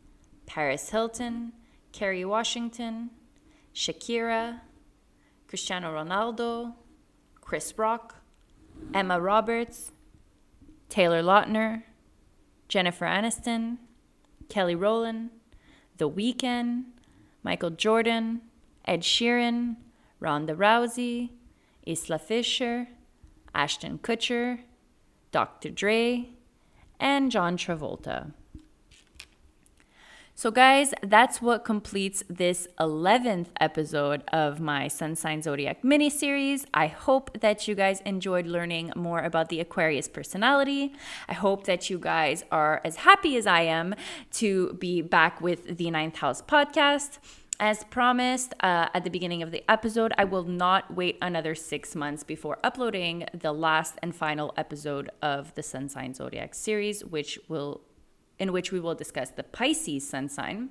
Paris 0.47 0.89
Hilton, 0.89 1.53
Kerry 1.93 2.25
Washington, 2.25 3.11
Shakira, 3.75 4.61
Cristiano 5.47 5.93
Ronaldo, 5.93 6.73
Chris 7.43 7.75
Rock, 7.77 8.23
Emma 8.95 9.21
Roberts, 9.21 9.93
Taylor 10.89 11.23
Lautner, 11.23 11.83
Jennifer 12.69 13.05
Aniston, 13.05 13.77
Kelly 14.49 14.75
Rowland, 14.75 15.29
The 15.99 16.09
Weeknd, 16.09 16.85
Michael 17.43 17.71
Jordan, 17.73 18.41
Ed 18.87 19.03
Sheeran, 19.03 19.77
Ronda 20.21 20.55
Rousey, 20.55 21.33
Isla 21.87 22.19
Fisher, 22.19 22.89
Ashton 23.55 23.99
Kutcher, 23.99 24.61
Dr. 25.33 25.69
Dre, 25.69 26.31
and 26.99 27.31
John 27.31 27.59
Travolta. 27.59 28.33
So, 30.41 30.51
guys, 30.51 30.95
that's 31.03 31.43
what 31.43 31.67
completes 31.67 32.25
this 32.31 32.67
11th 32.79 33.49
episode 33.61 34.23
of 34.33 34.59
my 34.59 34.89
Sun 34.89 35.17
Sign 35.17 35.43
Zodiac 35.43 35.85
mini 35.85 36.09
series. 36.09 36.65
I 36.73 36.87
hope 36.87 37.41
that 37.41 37.69
you 37.69 37.75
guys 37.75 38.01
enjoyed 38.07 38.47
learning 38.47 38.95
more 38.97 39.21
about 39.21 39.51
the 39.51 39.61
Aquarius 39.61 40.09
personality. 40.09 40.95
I 41.29 41.35
hope 41.35 41.65
that 41.65 41.91
you 41.91 41.99
guys 41.99 42.47
are 42.51 42.81
as 42.87 42.97
happy 42.97 43.37
as 43.37 43.47
I 43.47 43.61
am 43.81 43.95
to 44.41 44.73
be 44.81 45.03
back 45.03 45.43
with 45.43 45.77
the 45.77 45.91
Ninth 45.91 46.17
House 46.17 46.41
podcast. 46.41 47.19
As 47.63 47.85
promised 47.85 48.55
uh, 48.61 48.89
at 48.95 49.05
the 49.05 49.11
beginning 49.11 49.43
of 49.43 49.51
the 49.51 49.63
episode, 49.71 50.15
I 50.17 50.25
will 50.25 50.45
not 50.45 50.95
wait 50.95 51.19
another 51.21 51.55
six 51.55 51.95
months 51.95 52.25
before 52.25 52.57
uploading 52.65 53.27
the 53.35 53.53
last 53.53 53.97
and 54.01 54.17
final 54.17 54.55
episode 54.57 55.11
of 55.21 55.55
the 55.55 55.63
Sun 55.63 55.91
Sign 55.91 56.15
Zodiac 56.15 56.55
series, 56.55 57.05
which 57.05 57.39
will 57.47 57.83
in 58.41 58.53
which 58.53 58.73
we 58.73 58.81
will 58.81 58.97
discuss 58.97 59.31
the 59.31 59.45
Pisces 59.45 60.09
sun 60.09 60.29
sign. 60.29 60.71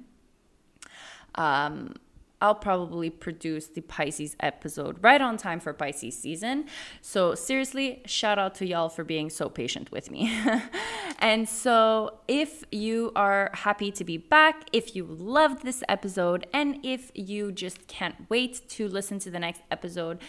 Um, 1.36 1.94
I'll 2.42 2.56
probably 2.56 3.10
produce 3.10 3.68
the 3.68 3.82
Pisces 3.82 4.36
episode 4.40 4.98
right 5.02 5.20
on 5.20 5.36
time 5.36 5.60
for 5.60 5.74
Pisces 5.74 6.18
season. 6.18 6.66
So, 7.02 7.36
seriously, 7.36 8.02
shout 8.06 8.40
out 8.40 8.56
to 8.56 8.66
y'all 8.66 8.88
for 8.88 9.04
being 9.04 9.30
so 9.30 9.50
patient 9.50 9.92
with 9.92 10.10
me. 10.10 10.34
and 11.20 11.50
so, 11.50 12.20
if 12.30 12.64
you 12.72 13.12
are 13.16 13.52
happy 13.54 13.92
to 13.92 14.04
be 14.06 14.18
back, 14.18 14.70
if 14.72 14.96
you 14.96 15.04
loved 15.04 15.64
this 15.64 15.84
episode, 15.90 16.48
and 16.54 16.80
if 16.84 17.12
you 17.14 17.52
just 17.52 17.88
can't 17.88 18.16
wait 18.30 18.68
to 18.70 18.88
listen 18.88 19.20
to 19.20 19.30
the 19.30 19.40
next 19.40 19.62
episode, 19.70 20.20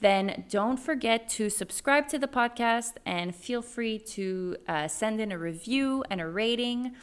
then 0.00 0.44
don't 0.48 0.78
forget 0.78 1.28
to 1.28 1.50
subscribe 1.50 2.08
to 2.08 2.18
the 2.18 2.28
podcast 2.28 2.94
and 3.04 3.34
feel 3.34 3.62
free 3.62 3.98
to 3.98 4.56
uh, 4.66 4.88
send 4.88 5.20
in 5.20 5.30
a 5.30 5.38
review 5.38 6.04
and 6.10 6.20
a 6.20 6.26
rating. 6.26 6.94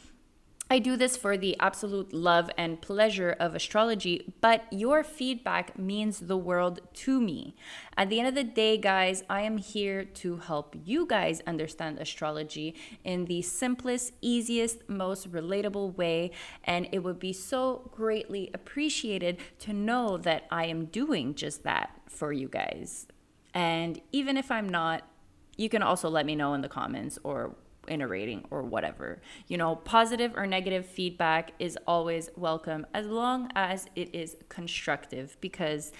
I 0.70 0.80
do 0.80 0.98
this 0.98 1.16
for 1.16 1.38
the 1.38 1.56
absolute 1.62 2.12
love 2.12 2.50
and 2.58 2.82
pleasure 2.82 3.34
of 3.40 3.56
astrology, 3.56 4.34
but 4.42 4.66
your 4.70 5.02
feedback 5.02 5.80
means 5.80 6.20
the 6.20 6.36
world 6.36 6.82
to 6.94 7.22
me. 7.22 7.56
At 7.96 8.10
the 8.10 8.20
end 8.20 8.28
of 8.28 8.36
the 8.36 8.44
day, 8.44 8.78
guys, 8.78 9.24
I 9.30 9.42
am 9.44 9.60
here 9.60 10.04
to 10.04 10.38
help 10.38 10.76
you 10.84 11.06
guys 11.06 11.42
understand 11.48 12.00
astrology 12.00 12.76
in 13.06 13.26
the 13.26 13.44
simplest, 13.44 14.12
easiest, 14.20 14.90
most 14.90 15.32
relatable 15.32 15.96
way. 15.96 16.32
And 16.66 16.90
it 16.92 17.00
would 17.00 17.20
be 17.20 17.32
so 17.32 17.90
greatly 17.94 18.52
appreciated 18.54 19.38
to 19.60 19.72
know 19.72 20.18
that 20.18 20.48
I 20.52 20.66
am 20.66 20.86
doing 20.86 21.34
just 21.34 21.64
that 21.64 21.97
for 22.18 22.34
you 22.34 22.48
guys. 22.48 23.08
And 23.54 24.02
even 24.12 24.38
if 24.38 24.52
I'm 24.52 24.70
not, 24.70 25.04
you 25.56 25.70
can 25.70 25.82
also 25.82 26.10
let 26.10 26.26
me 26.26 26.36
know 26.36 26.54
in 26.54 26.62
the 26.62 26.70
comments 26.70 27.18
or 27.24 27.56
in 27.88 28.02
a 28.02 28.08
rating 28.08 28.46
or 28.52 28.64
whatever. 28.64 29.22
You 29.48 29.58
know, 29.58 29.76
positive 29.76 30.34
or 30.36 30.46
negative 30.46 30.86
feedback 30.86 31.54
is 31.60 31.78
always 31.88 32.30
welcome 32.36 32.86
as 32.94 33.08
long 33.08 33.50
as 33.56 33.88
it 33.96 34.14
is 34.14 34.36
constructive 34.50 35.38
because 35.42 35.92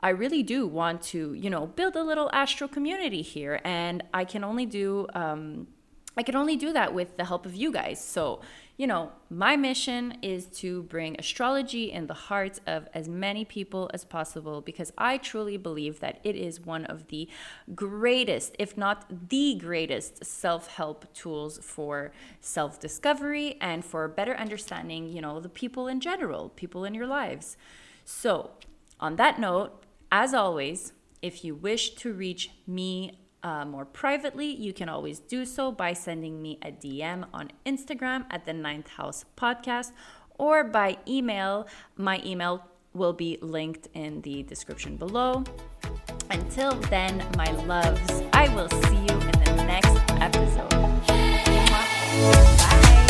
I 0.00 0.10
really 0.10 0.42
do 0.42 0.66
want 0.66 1.02
to, 1.02 1.32
you 1.34 1.48
know, 1.48 1.66
build 1.66 1.94
a 1.94 2.02
little 2.02 2.28
astro 2.32 2.66
community 2.66 3.22
here 3.22 3.60
and 3.64 4.02
I 4.12 4.24
can 4.24 4.42
only 4.42 4.66
do 4.66 5.06
um 5.14 5.68
I 6.16 6.22
can 6.22 6.36
only 6.36 6.56
do 6.56 6.72
that 6.72 6.92
with 6.92 7.16
the 7.16 7.24
help 7.24 7.46
of 7.46 7.54
you 7.54 7.72
guys. 7.72 8.02
So, 8.04 8.42
you 8.82 8.88
know, 8.88 9.12
my 9.30 9.54
mission 9.54 10.18
is 10.22 10.46
to 10.46 10.82
bring 10.82 11.14
astrology 11.16 11.92
in 11.92 12.08
the 12.08 12.14
hearts 12.14 12.58
of 12.66 12.88
as 12.92 13.08
many 13.08 13.44
people 13.44 13.88
as 13.94 14.04
possible 14.04 14.60
because 14.60 14.92
I 14.98 15.18
truly 15.18 15.56
believe 15.56 16.00
that 16.00 16.18
it 16.24 16.34
is 16.34 16.60
one 16.60 16.86
of 16.86 17.06
the 17.06 17.28
greatest, 17.76 18.56
if 18.58 18.76
not 18.76 19.28
the 19.28 19.54
greatest, 19.54 20.24
self 20.24 20.66
help 20.66 21.14
tools 21.14 21.60
for 21.62 22.10
self 22.40 22.80
discovery 22.80 23.56
and 23.60 23.84
for 23.84 24.08
better 24.08 24.34
understanding, 24.34 25.08
you 25.08 25.20
know, 25.20 25.38
the 25.38 25.48
people 25.48 25.86
in 25.86 26.00
general, 26.00 26.48
people 26.48 26.84
in 26.84 26.92
your 26.92 27.06
lives. 27.06 27.56
So, 28.04 28.50
on 28.98 29.14
that 29.14 29.38
note, 29.38 29.84
as 30.10 30.34
always, 30.34 30.92
if 31.22 31.44
you 31.44 31.54
wish 31.54 31.90
to 31.90 32.12
reach 32.12 32.50
me 32.66 33.21
uh, 33.42 33.64
more 33.64 33.84
privately, 33.84 34.46
you 34.46 34.72
can 34.72 34.88
always 34.88 35.18
do 35.18 35.44
so 35.44 35.72
by 35.72 35.92
sending 35.92 36.40
me 36.40 36.58
a 36.62 36.70
DM 36.70 37.26
on 37.32 37.50
Instagram 37.66 38.24
at 38.30 38.46
the 38.46 38.52
Ninth 38.52 38.88
House 38.88 39.24
Podcast 39.36 39.92
or 40.38 40.64
by 40.64 40.98
email. 41.06 41.66
My 41.96 42.22
email 42.24 42.64
will 42.94 43.12
be 43.12 43.38
linked 43.40 43.88
in 43.94 44.20
the 44.22 44.42
description 44.42 44.96
below. 44.96 45.44
Until 46.30 46.72
then, 46.90 47.24
my 47.36 47.50
loves, 47.66 48.22
I 48.32 48.48
will 48.54 48.68
see 48.68 48.96
you 48.96 49.14
in 49.20 49.44
the 49.44 49.64
next 49.66 49.98
episode. 50.20 50.70
Bye. 51.08 53.01